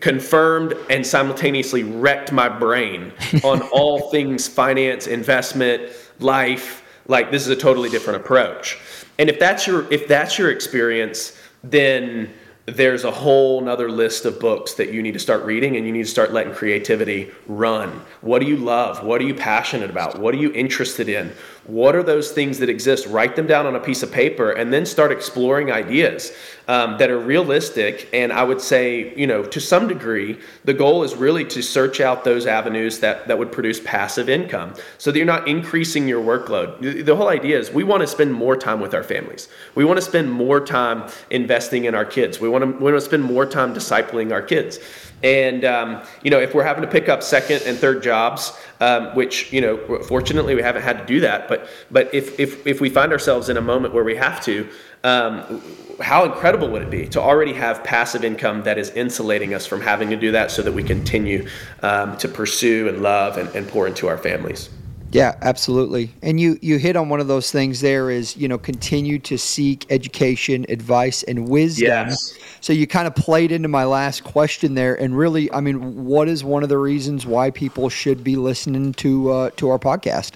confirmed 0.00 0.74
and 0.90 1.04
simultaneously 1.06 1.82
wrecked 1.82 2.32
my 2.32 2.48
brain 2.48 3.12
on 3.42 3.62
all 3.72 4.10
things 4.10 4.46
finance, 4.46 5.06
investment, 5.06 5.90
life. 6.20 6.81
Like 7.08 7.30
this 7.30 7.42
is 7.42 7.48
a 7.48 7.56
totally 7.56 7.88
different 7.88 8.20
approach. 8.20 8.78
And 9.18 9.28
if 9.28 9.38
that's 9.38 9.66
your 9.66 9.90
if 9.92 10.08
that's 10.08 10.38
your 10.38 10.50
experience, 10.50 11.36
then 11.62 12.32
there's 12.66 13.02
a 13.02 13.10
whole 13.10 13.60
nother 13.60 13.90
list 13.90 14.24
of 14.24 14.38
books 14.38 14.74
that 14.74 14.92
you 14.92 15.02
need 15.02 15.14
to 15.14 15.18
start 15.18 15.44
reading 15.44 15.76
and 15.76 15.84
you 15.84 15.92
need 15.92 16.04
to 16.04 16.10
start 16.10 16.32
letting 16.32 16.54
creativity 16.54 17.30
run. 17.48 18.00
What 18.20 18.38
do 18.40 18.46
you 18.46 18.56
love? 18.56 19.04
What 19.04 19.20
are 19.20 19.24
you 19.24 19.34
passionate 19.34 19.90
about? 19.90 20.18
What 20.18 20.32
are 20.32 20.38
you 20.38 20.52
interested 20.52 21.08
in? 21.08 21.32
What 21.64 21.94
are 21.94 22.02
those 22.02 22.32
things 22.32 22.58
that 22.58 22.68
exist? 22.68 23.06
Write 23.06 23.36
them 23.36 23.46
down 23.46 23.66
on 23.66 23.76
a 23.76 23.80
piece 23.80 24.02
of 24.02 24.10
paper 24.10 24.50
and 24.50 24.72
then 24.72 24.84
start 24.84 25.12
exploring 25.12 25.70
ideas 25.70 26.32
um, 26.66 26.98
that 26.98 27.10
are 27.10 27.18
realistic. 27.18 28.08
And 28.12 28.32
I 28.32 28.42
would 28.42 28.60
say, 28.60 29.14
you 29.16 29.26
know, 29.26 29.44
to 29.44 29.60
some 29.60 29.86
degree, 29.86 30.38
the 30.64 30.74
goal 30.74 31.04
is 31.04 31.14
really 31.14 31.44
to 31.46 31.62
search 31.62 32.00
out 32.00 32.24
those 32.24 32.46
avenues 32.46 32.98
that, 33.00 33.28
that 33.28 33.38
would 33.38 33.52
produce 33.52 33.80
passive 33.80 34.28
income 34.28 34.74
so 34.98 35.12
that 35.12 35.18
you're 35.18 35.26
not 35.26 35.46
increasing 35.46 36.08
your 36.08 36.22
workload. 36.22 37.04
The- 37.04 37.12
whole 37.12 37.28
idea 37.28 37.58
is 37.58 37.70
we 37.70 37.84
want 37.84 38.00
to 38.00 38.06
spend 38.06 38.32
more 38.32 38.56
time 38.56 38.80
with 38.80 38.94
our 38.94 39.02
families. 39.02 39.48
We 39.74 39.84
want 39.84 39.98
to 39.98 40.02
spend 40.02 40.32
more 40.32 40.64
time 40.64 41.10
investing 41.28 41.84
in 41.84 41.94
our 41.94 42.06
kids. 42.06 42.40
We 42.40 42.48
want 42.48 42.64
to, 42.64 42.70
we 42.70 42.90
want 42.90 42.96
to 42.96 43.00
spend 43.02 43.22
more 43.22 43.44
time 43.44 43.74
discipling 43.74 44.32
our 44.32 44.40
kids. 44.40 44.78
And 45.22 45.64
um, 45.64 46.02
you 46.22 46.30
know, 46.30 46.40
if 46.40 46.54
we're 46.54 46.64
having 46.64 46.82
to 46.82 46.88
pick 46.88 47.08
up 47.08 47.22
second 47.22 47.62
and 47.66 47.78
third 47.78 48.02
jobs, 48.02 48.52
um, 48.80 49.14
which 49.14 49.52
you 49.52 49.60
know, 49.60 50.02
fortunately 50.02 50.54
we 50.54 50.62
haven't 50.62 50.82
had 50.82 50.98
to 50.98 51.06
do 51.06 51.20
that, 51.20 51.48
but 51.48 51.68
but 51.90 52.12
if 52.12 52.38
if 52.40 52.66
if 52.66 52.80
we 52.80 52.90
find 52.90 53.12
ourselves 53.12 53.48
in 53.48 53.56
a 53.56 53.60
moment 53.60 53.94
where 53.94 54.04
we 54.04 54.16
have 54.16 54.42
to, 54.44 54.68
um, 55.04 55.62
how 56.00 56.24
incredible 56.24 56.68
would 56.70 56.82
it 56.82 56.90
be 56.90 57.06
to 57.08 57.20
already 57.20 57.52
have 57.52 57.84
passive 57.84 58.24
income 58.24 58.62
that 58.64 58.78
is 58.78 58.90
insulating 58.90 59.54
us 59.54 59.66
from 59.66 59.80
having 59.80 60.10
to 60.10 60.16
do 60.16 60.32
that, 60.32 60.50
so 60.50 60.62
that 60.62 60.72
we 60.72 60.82
continue 60.82 61.46
um, 61.82 62.16
to 62.16 62.28
pursue 62.28 62.88
and 62.88 63.02
love 63.02 63.38
and, 63.38 63.48
and 63.54 63.68
pour 63.68 63.86
into 63.86 64.08
our 64.08 64.18
families. 64.18 64.70
Yeah, 65.12 65.36
absolutely. 65.42 66.10
And 66.22 66.40
you 66.40 66.58
you 66.62 66.78
hit 66.78 66.96
on 66.96 67.08
one 67.10 67.20
of 67.20 67.28
those 67.28 67.50
things 67.50 67.80
there 67.80 68.10
is, 68.10 68.36
you 68.36 68.48
know, 68.48 68.56
continue 68.56 69.18
to 69.20 69.36
seek 69.36 69.84
education, 69.90 70.64
advice 70.68 71.22
and 71.24 71.48
wisdom. 71.48 71.88
Yes. 71.88 72.34
So 72.60 72.72
you 72.72 72.86
kind 72.86 73.06
of 73.06 73.14
played 73.14 73.52
into 73.52 73.68
my 73.68 73.84
last 73.84 74.24
question 74.24 74.74
there 74.74 74.94
and 74.94 75.16
really, 75.16 75.52
I 75.52 75.60
mean, 75.60 76.04
what 76.04 76.28
is 76.28 76.42
one 76.44 76.62
of 76.62 76.70
the 76.70 76.78
reasons 76.78 77.26
why 77.26 77.50
people 77.50 77.90
should 77.90 78.24
be 78.24 78.36
listening 78.36 78.94
to 78.94 79.30
uh, 79.30 79.50
to 79.56 79.68
our 79.68 79.78
podcast? 79.78 80.32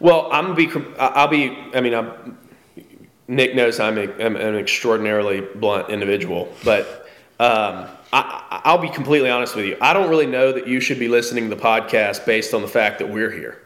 Well, 0.00 0.28
I'm 0.30 0.54
be. 0.54 0.70
I'll 0.98 1.26
be. 1.26 1.56
I 1.74 1.80
mean, 1.80 1.94
I'm, 1.94 2.38
Nick 3.26 3.54
knows 3.54 3.80
I'm, 3.80 3.98
a, 3.98 4.04
I'm 4.24 4.36
an 4.36 4.54
extraordinarily 4.54 5.40
blunt 5.40 5.90
individual, 5.90 6.48
but 6.64 7.08
um, 7.40 7.88
I, 8.12 8.62
I'll 8.64 8.78
be 8.78 8.88
completely 8.88 9.30
honest 9.30 9.54
with 9.54 9.66
you. 9.66 9.76
I 9.80 9.92
don't 9.92 10.08
really 10.08 10.26
know 10.26 10.52
that 10.52 10.66
you 10.66 10.80
should 10.80 10.98
be 10.98 11.08
listening 11.08 11.48
to 11.48 11.54
the 11.54 11.60
podcast 11.60 12.24
based 12.24 12.54
on 12.54 12.62
the 12.62 12.68
fact 12.68 12.98
that 13.00 13.08
we're 13.08 13.30
here. 13.30 13.60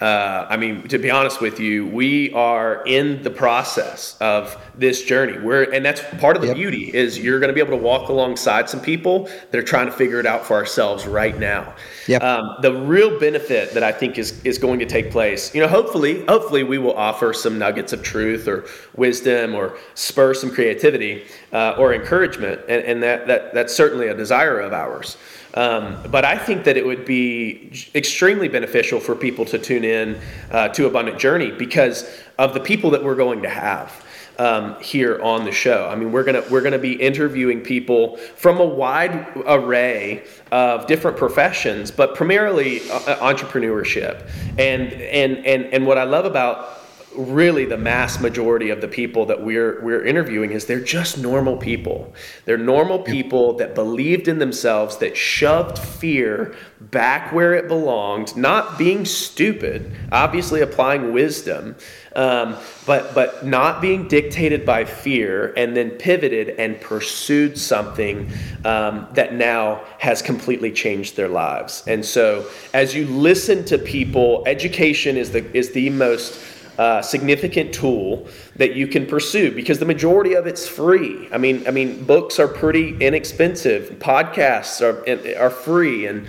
Uh, 0.00 0.46
I 0.48 0.56
mean, 0.56 0.86
to 0.88 0.98
be 0.98 1.10
honest 1.10 1.40
with 1.40 1.60
you, 1.60 1.86
we 1.86 2.32
are 2.32 2.82
in 2.86 3.22
the 3.22 3.30
process 3.30 4.16
of 4.20 4.56
this 4.76 5.02
journey. 5.04 5.38
We're, 5.38 5.64
and 5.72 5.84
that's 5.84 6.00
part 6.20 6.36
of 6.36 6.42
the 6.42 6.48
Yep. 6.48 6.56
beauty 6.56 6.94
is 6.94 7.18
you're 7.18 7.38
going 7.40 7.48
to 7.48 7.54
be 7.54 7.60
able 7.60 7.76
to 7.76 7.82
walk 7.82 8.08
alongside 8.08 8.68
some 8.68 8.80
people 8.80 9.28
that 9.50 9.54
are 9.58 9.62
trying 9.62 9.86
to 9.86 9.92
figure 9.92 10.20
it 10.20 10.26
out 10.26 10.44
for 10.46 10.54
ourselves 10.54 11.06
right 11.06 11.38
now. 11.38 11.74
Yep. 12.06 12.22
Um, 12.22 12.56
the 12.60 12.72
real 12.72 13.18
benefit 13.18 13.72
that 13.74 13.82
I 13.82 13.92
think 13.92 14.18
is 14.18 14.42
is 14.44 14.58
going 14.58 14.78
to 14.80 14.86
take 14.86 15.10
place, 15.10 15.54
you 15.54 15.60
know, 15.60 15.68
hopefully, 15.68 16.24
hopefully 16.26 16.62
we 16.62 16.78
will 16.78 16.94
offer 16.96 17.32
some 17.32 17.58
nuggets 17.58 17.92
of 17.92 18.02
truth 18.02 18.46
or 18.46 18.64
wisdom 18.96 19.54
or 19.54 19.76
spur 19.94 20.34
some 20.34 20.50
creativity 20.50 21.24
uh, 21.52 21.74
or 21.78 21.94
encouragement, 21.94 22.60
and, 22.68 22.84
and 22.84 23.02
that 23.02 23.26
that 23.26 23.54
that's 23.54 23.74
certainly 23.74 24.08
a 24.08 24.14
desire 24.14 24.60
of 24.60 24.72
ours. 24.72 25.16
Um, 25.54 25.98
but 26.10 26.24
I 26.24 26.36
think 26.36 26.64
that 26.64 26.76
it 26.76 26.84
would 26.84 27.04
be 27.04 27.72
extremely 27.94 28.48
beneficial 28.48 29.00
for 29.00 29.14
people 29.14 29.44
to 29.46 29.58
tune 29.58 29.84
in 29.84 30.20
uh, 30.50 30.68
to 30.68 30.86
Abundant 30.86 31.18
Journey 31.18 31.52
because 31.52 32.10
of 32.38 32.54
the 32.54 32.60
people 32.60 32.90
that 32.90 33.04
we're 33.04 33.14
going 33.14 33.42
to 33.42 33.48
have 33.48 34.04
um, 34.38 34.80
here 34.80 35.20
on 35.22 35.44
the 35.44 35.52
show. 35.52 35.88
I 35.88 35.94
mean, 35.94 36.10
we're 36.10 36.24
gonna 36.24 36.42
we're 36.50 36.62
gonna 36.62 36.78
be 36.78 36.94
interviewing 36.94 37.60
people 37.60 38.16
from 38.16 38.58
a 38.58 38.64
wide 38.64 39.28
array 39.46 40.24
of 40.50 40.86
different 40.86 41.16
professions, 41.16 41.90
but 41.90 42.14
primarily 42.14 42.80
uh, 42.90 43.16
entrepreneurship. 43.16 44.28
And 44.58 44.92
and 44.92 45.46
and 45.46 45.66
and 45.66 45.86
what 45.86 45.98
I 45.98 46.04
love 46.04 46.24
about 46.24 46.83
really 47.16 47.64
the 47.64 47.76
mass 47.76 48.20
majority 48.20 48.70
of 48.70 48.80
the 48.80 48.88
people 48.88 49.26
that 49.26 49.42
we're 49.42 49.80
we're 49.82 50.04
interviewing 50.04 50.52
is 50.52 50.66
they're 50.66 50.80
just 50.80 51.18
normal 51.18 51.56
people. 51.56 52.12
They're 52.44 52.58
normal 52.58 53.00
people 53.00 53.54
that 53.58 53.74
believed 53.74 54.28
in 54.28 54.38
themselves 54.38 54.98
that 54.98 55.16
shoved 55.16 55.78
fear 55.78 56.54
back 56.80 57.32
where 57.32 57.54
it 57.54 57.68
belonged, 57.68 58.36
not 58.36 58.78
being 58.78 59.04
stupid, 59.04 59.90
obviously 60.12 60.60
applying 60.60 61.12
wisdom, 61.12 61.76
um, 62.16 62.56
but 62.86 63.14
but 63.14 63.44
not 63.44 63.80
being 63.80 64.08
dictated 64.08 64.64
by 64.64 64.84
fear, 64.84 65.52
and 65.56 65.76
then 65.76 65.90
pivoted 65.90 66.50
and 66.50 66.80
pursued 66.80 67.58
something 67.58 68.30
um, 68.64 69.08
that 69.12 69.34
now 69.34 69.82
has 69.98 70.22
completely 70.22 70.70
changed 70.72 71.16
their 71.16 71.28
lives. 71.28 71.82
And 71.86 72.04
so, 72.04 72.48
as 72.72 72.94
you 72.94 73.06
listen 73.06 73.64
to 73.66 73.78
people, 73.78 74.42
education 74.46 75.16
is 75.16 75.30
the 75.32 75.44
is 75.56 75.72
the 75.72 75.90
most 75.90 76.53
uh, 76.78 77.02
significant 77.02 77.72
tool 77.72 78.26
that 78.56 78.74
you 78.74 78.86
can 78.86 79.06
pursue 79.06 79.54
because 79.54 79.78
the 79.78 79.84
majority 79.84 80.34
of 80.34 80.46
it's 80.46 80.66
free. 80.66 81.28
I 81.32 81.38
mean, 81.38 81.66
I 81.66 81.70
mean, 81.70 82.04
books 82.04 82.38
are 82.38 82.48
pretty 82.48 82.96
inexpensive. 82.98 83.98
Podcasts 83.98 84.80
are 84.82 85.40
are 85.40 85.50
free, 85.50 86.06
and 86.06 86.26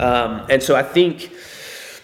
um, 0.00 0.46
and 0.48 0.62
so 0.62 0.76
I 0.76 0.82
think 0.82 1.30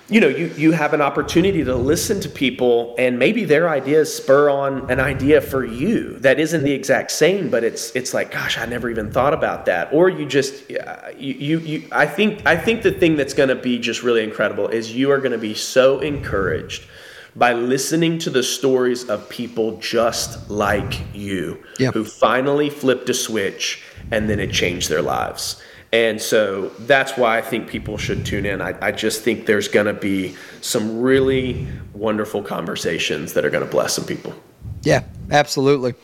you 0.09 0.20
know 0.20 0.28
you 0.28 0.47
you 0.57 0.72
have 0.72 0.92
an 0.92 1.01
opportunity 1.01 1.64
to 1.64 1.74
listen 1.74 2.20
to 2.20 2.28
people 2.28 2.95
and 2.99 3.18
maybe 3.18 3.45
their 3.45 3.70
ideas 3.70 4.14
spur 4.14 4.51
on 4.51 4.90
an 4.90 5.01
idea 5.01 5.40
for 5.40 5.64
you 5.64 6.18
that 6.18 6.38
isn't 6.38 6.62
the 6.62 6.72
exact 6.72 7.11
same 7.11 7.49
but 7.49 7.64
it's 7.64 7.90
it's 7.97 8.12
like 8.12 8.30
gosh 8.30 8.59
i 8.59 8.66
never 8.66 8.90
even 8.90 9.11
thought 9.11 9.32
about 9.32 9.64
that 9.64 9.90
or 9.95 10.11
you 10.11 10.26
just 10.26 10.68
you 10.70 10.78
you, 11.16 11.59
you 11.61 11.88
i 11.90 12.07
think 12.07 12.45
i 12.47 12.55
think 12.55 12.82
the 12.82 12.92
thing 12.92 13.16
that's 13.16 13.32
going 13.32 13.49
to 13.49 13.55
be 13.55 13.78
just 13.78 14.03
really 14.03 14.22
incredible 14.22 14.68
is 14.68 14.95
you 14.95 15.11
are 15.11 15.18
going 15.18 15.32
to 15.32 15.38
be 15.38 15.55
so 15.55 16.01
encouraged 16.01 16.84
by 17.37 17.53
listening 17.53 18.18
to 18.18 18.30
the 18.30 18.43
stories 18.43 19.09
of 19.09 19.28
people 19.28 19.76
just 19.78 20.49
like 20.51 21.01
you 21.14 21.59
Yeah. 21.78 21.91
who 21.91 22.05
finally 22.05 22.70
flipped 22.70 23.09
a 23.11 23.14
switch 23.14 23.82
and 24.11 24.28
then 24.28 24.39
it 24.39 24.53
changed 24.53 24.89
their 24.89 25.03
lives. 25.03 25.61
And 25.93 26.20
so 26.20 26.70
that's 26.80 27.16
why 27.16 27.39
I 27.39 27.41
think 27.41 27.68
people 27.68 27.97
should 27.99 28.26
tune 28.26 28.47
in. 28.47 28.61
I, 28.61 28.74
I 28.82 28.91
just 28.91 29.22
think 29.22 29.47
there's 29.47 29.68
going 29.68 29.87
to 29.87 29.93
be 29.95 30.35
some 30.61 31.01
really 31.01 31.68
wonderful 31.93 32.43
conversations 32.43 33.32
that 33.35 33.45
are 33.45 33.51
going 33.51 33.64
to 33.64 33.70
bless 33.70 33.95
some 33.95 34.05
people. 34.05 34.35
Yeah, 34.82 35.05
absolutely. 35.30 35.95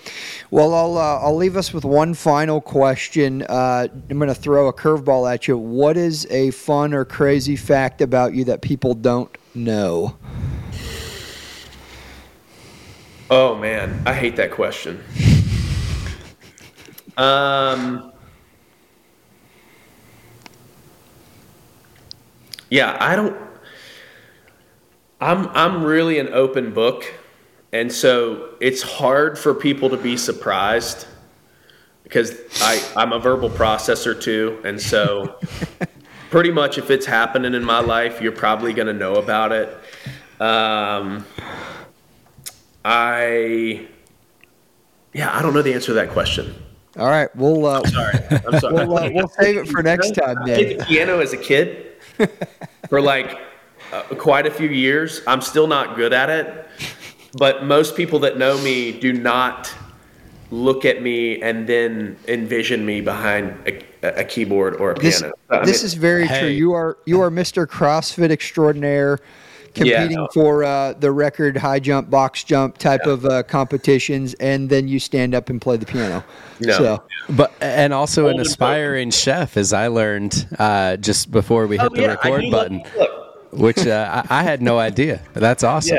Well, 0.51 0.75
I'll 0.75 0.97
uh, 0.97 1.19
I'll 1.21 1.37
leave 1.37 1.57
us 1.57 1.75
with 1.75 1.85
one 1.85 2.15
final 2.15 2.61
question. 2.61 3.43
Uh, 3.43 3.89
I'm 4.09 4.19
going 4.19 4.29
to 4.29 4.35
throw 4.35 4.69
a 4.69 4.73
curveball 4.73 5.31
at 5.33 5.47
you. 5.49 5.59
What 5.59 5.97
is 5.97 6.27
a 6.31 6.51
fun 6.53 6.95
or 6.95 7.05
crazy 7.05 7.57
fact 7.57 8.01
about 8.01 8.33
you 8.33 8.45
that 8.45 8.63
people 8.63 8.95
don't 8.95 9.37
know? 9.55 10.17
Oh 13.31 13.55
man, 13.55 14.03
I 14.07 14.13
hate 14.13 14.35
that 14.37 14.51
question. 14.51 15.01
Um, 17.17 18.13
yeah, 22.71 22.97
I 22.99 23.15
don't. 23.15 23.37
I'm 25.21 25.47
I'm 25.49 25.85
really 25.85 26.19
an 26.19 26.33
open 26.33 26.75
book, 26.75 27.05
and 27.73 27.93
so 27.93 28.57
it's 28.61 28.83
hard 28.83 29.39
for 29.39 29.55
people 29.55 29.91
to 29.91 29.97
be 29.97 30.17
surprised 30.17 31.07
because 32.03 32.37
I 32.61 32.83
I'm 32.97 33.13
a 33.13 33.21
verbal 33.21 33.51
processor 33.51 34.21
too, 34.21 34.61
and 34.65 34.81
so 34.81 35.39
pretty 36.31 36.51
much 36.51 36.79
if 36.79 36.91
it's 36.91 37.07
happening 37.07 37.55
in 37.55 37.63
my 37.63 37.79
life, 37.79 38.21
you're 38.21 38.33
probably 38.33 38.73
going 38.73 38.89
to 38.89 38.93
know 38.93 39.15
about 39.15 39.53
it. 39.53 39.79
Um, 40.41 41.25
I, 42.85 43.87
yeah, 45.13 45.37
I 45.37 45.43
don't 45.43 45.55
know 45.55 45.63
the 45.63 45.75
answer 45.75 45.89
to 45.89 45.95
that 45.95 46.11
question. 46.11 46.55
All 46.99 47.09
right, 47.09 47.35
we'll 47.37 47.67
uh, 47.67 47.83
Sorry, 47.89 48.19
I'm 48.31 48.59
sorry. 48.59 48.75
We'll, 48.75 48.99
uh, 48.99 49.11
we'll 49.13 49.29
save 49.29 49.57
it 49.57 49.69
for 49.69 49.83
next 49.83 50.13
time, 50.13 50.39
I 50.39 50.47
Dan. 50.47 50.57
played 50.57 50.81
the 50.81 50.85
piano 50.85 51.21
as 51.21 51.33
a 51.33 51.37
kid 51.37 51.93
for 52.89 53.01
like 53.01 53.39
uh, 53.93 54.03
quite 54.17 54.47
a 54.47 54.51
few 54.51 54.69
years. 54.69 55.21
I'm 55.27 55.41
still 55.41 55.67
not 55.69 55.95
good 55.97 56.13
at 56.13 56.31
it, 56.31 56.67
but 57.35 57.65
most 57.65 57.97
people 57.97 58.19
that 58.21 58.39
know 58.39 58.59
me 58.63 58.93
do 58.99 59.13
not 59.13 59.73
look 60.51 60.85
at 60.85 61.01
me 61.01 61.41
and 61.43 61.67
then 61.67 62.17
envision 62.27 62.85
me 62.85 63.01
behind 63.01 63.57
a, 63.69 64.21
a 64.21 64.25
keyboard 64.25 64.75
or 64.77 64.91
a 64.91 64.95
This, 64.99 65.21
piano. 65.21 65.35
I 65.49 65.65
this 65.65 65.83
mean, 65.83 65.87
is 65.87 65.95
very 65.95 66.27
true. 66.27 66.49
You 66.49 66.73
are 66.73 66.99
you 67.07 67.21
are 67.21 67.31
Mr. 67.31 67.67
CrossFit 67.67 68.31
extraordinaire, 68.31 69.21
competing 69.75 70.17
no. 70.17 70.29
for 70.33 70.65
uh, 70.65 70.93
the 70.95 71.11
record 71.13 71.57
high 71.57 71.81
jump, 71.81 72.11
box 72.11 72.45
jump 72.45 72.79
type 72.79 73.03
Yeah. 73.07 73.13
of 73.13 73.25
uh, 73.25 73.43
competitions, 73.45 74.35
and 74.35 74.69
then 74.69 74.89
you 74.89 74.99
stand 74.99 75.35
up 75.35 75.49
and 75.51 75.61
play 75.61 75.77
the 75.77 75.87
piano. 75.87 76.25
No. 76.61 76.79
So 76.79 77.03
But 77.31 77.53
and 77.61 77.93
also 77.95 78.27
an 78.27 78.33
Golden 78.33 78.47
aspiring 78.47 79.11
chef, 79.11 79.57
as 79.57 79.73
I 79.73 79.87
learned 79.89 80.47
uh, 80.59 80.97
just 80.97 81.31
before 81.31 81.67
we 81.67 81.79
hit 81.79 81.87
Oh, 81.91 81.95
the 81.95 82.03
yeah, 82.03 82.09
record 82.09 82.51
button, 82.51 82.83
Look, 82.99 83.53
which 83.53 83.87
uh, 83.87 84.25
I, 84.29 84.41
I 84.41 84.43
had 84.43 84.61
no 84.63 84.79
idea. 84.79 85.21
That's 85.35 85.65
awesome. 85.65 85.99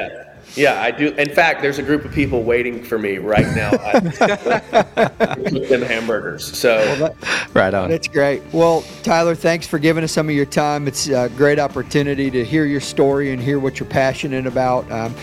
Yeah. 0.56 0.72
Yeah, 0.72 0.82
I 0.82 0.92
do. 0.92 1.10
In 1.14 1.30
fact, 1.30 1.62
there's 1.62 1.80
a 1.80 1.84
group 1.84 2.06
of 2.06 2.12
people 2.12 2.44
waiting 2.44 2.84
for 2.84 2.98
me 2.98 3.18
right 3.18 3.48
now. 3.56 3.72
I 3.72 4.00
cook 5.50 5.68
them 5.68 5.82
hamburgers. 5.82 6.58
So 6.58 7.14
Right 7.54 7.74
on. 7.74 7.90
That's 7.90 8.08
great. 8.08 8.42
Well, 8.54 8.84
Tyler, 9.04 9.36
thanks 9.36 9.68
for 9.68 9.78
giving 9.78 10.04
us 10.04 10.12
some 10.12 10.30
of 10.30 10.36
your 10.36 10.46
time. 10.46 10.88
It's 10.88 11.10
a 11.10 11.30
great 11.36 11.60
opportunity 11.60 12.32
to 12.32 12.46
hear 12.46 12.66
your 12.66 12.80
story 12.80 13.32
and 13.32 13.42
hear 13.42 13.60
what 13.60 13.80
you're 13.80 13.90
passionate 13.90 14.48
about. 14.48 14.90
Um, 14.92 15.14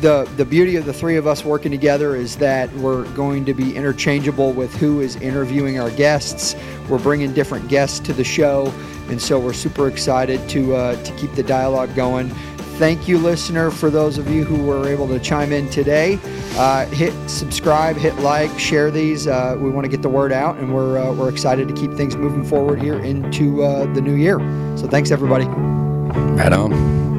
the 0.00 0.30
the 0.36 0.44
beauty 0.44 0.76
of 0.76 0.86
the 0.86 0.92
three 0.92 1.16
of 1.16 1.26
us 1.26 1.44
working 1.44 1.72
together 1.72 2.14
is 2.14 2.36
that 2.36 2.72
we're 2.74 3.04
going 3.14 3.44
to 3.44 3.54
be 3.54 3.74
interchangeable 3.74 4.52
with 4.52 4.72
who 4.76 5.00
is 5.00 5.16
interviewing 5.16 5.80
our 5.80 5.90
guests. 5.90 6.54
We're 6.88 7.00
bringing 7.00 7.34
different 7.34 7.68
guests 7.68 7.98
to 8.00 8.12
the 8.12 8.22
show, 8.22 8.72
and 9.08 9.20
so 9.20 9.40
we're 9.40 9.52
super 9.52 9.88
excited 9.88 10.48
to 10.50 10.76
uh, 10.76 11.02
to 11.02 11.12
keep 11.16 11.32
the 11.32 11.42
dialogue 11.42 11.94
going. 11.96 12.30
Thank 12.78 13.08
you, 13.08 13.18
listener, 13.18 13.72
for 13.72 13.90
those 13.90 14.18
of 14.18 14.30
you 14.30 14.44
who 14.44 14.62
were 14.62 14.86
able 14.86 15.08
to 15.08 15.18
chime 15.18 15.52
in 15.52 15.68
today. 15.68 16.16
Uh, 16.52 16.86
hit 16.86 17.12
subscribe, 17.28 17.96
hit 17.96 18.14
like, 18.20 18.56
share 18.56 18.92
these. 18.92 19.26
Uh, 19.26 19.56
we 19.58 19.68
want 19.68 19.84
to 19.84 19.88
get 19.88 20.00
the 20.00 20.08
word 20.08 20.30
out, 20.30 20.58
and 20.58 20.72
we're 20.72 20.96
uh, 20.96 21.12
we're 21.12 21.28
excited 21.28 21.66
to 21.66 21.74
keep 21.74 21.92
things 21.94 22.14
moving 22.14 22.44
forward 22.44 22.80
here 22.80 23.00
into 23.00 23.64
uh, 23.64 23.92
the 23.94 24.00
new 24.00 24.14
year. 24.14 24.38
So 24.78 24.86
thanks, 24.86 25.10
everybody. 25.10 25.46
Right 25.46 26.52
on. 26.52 27.17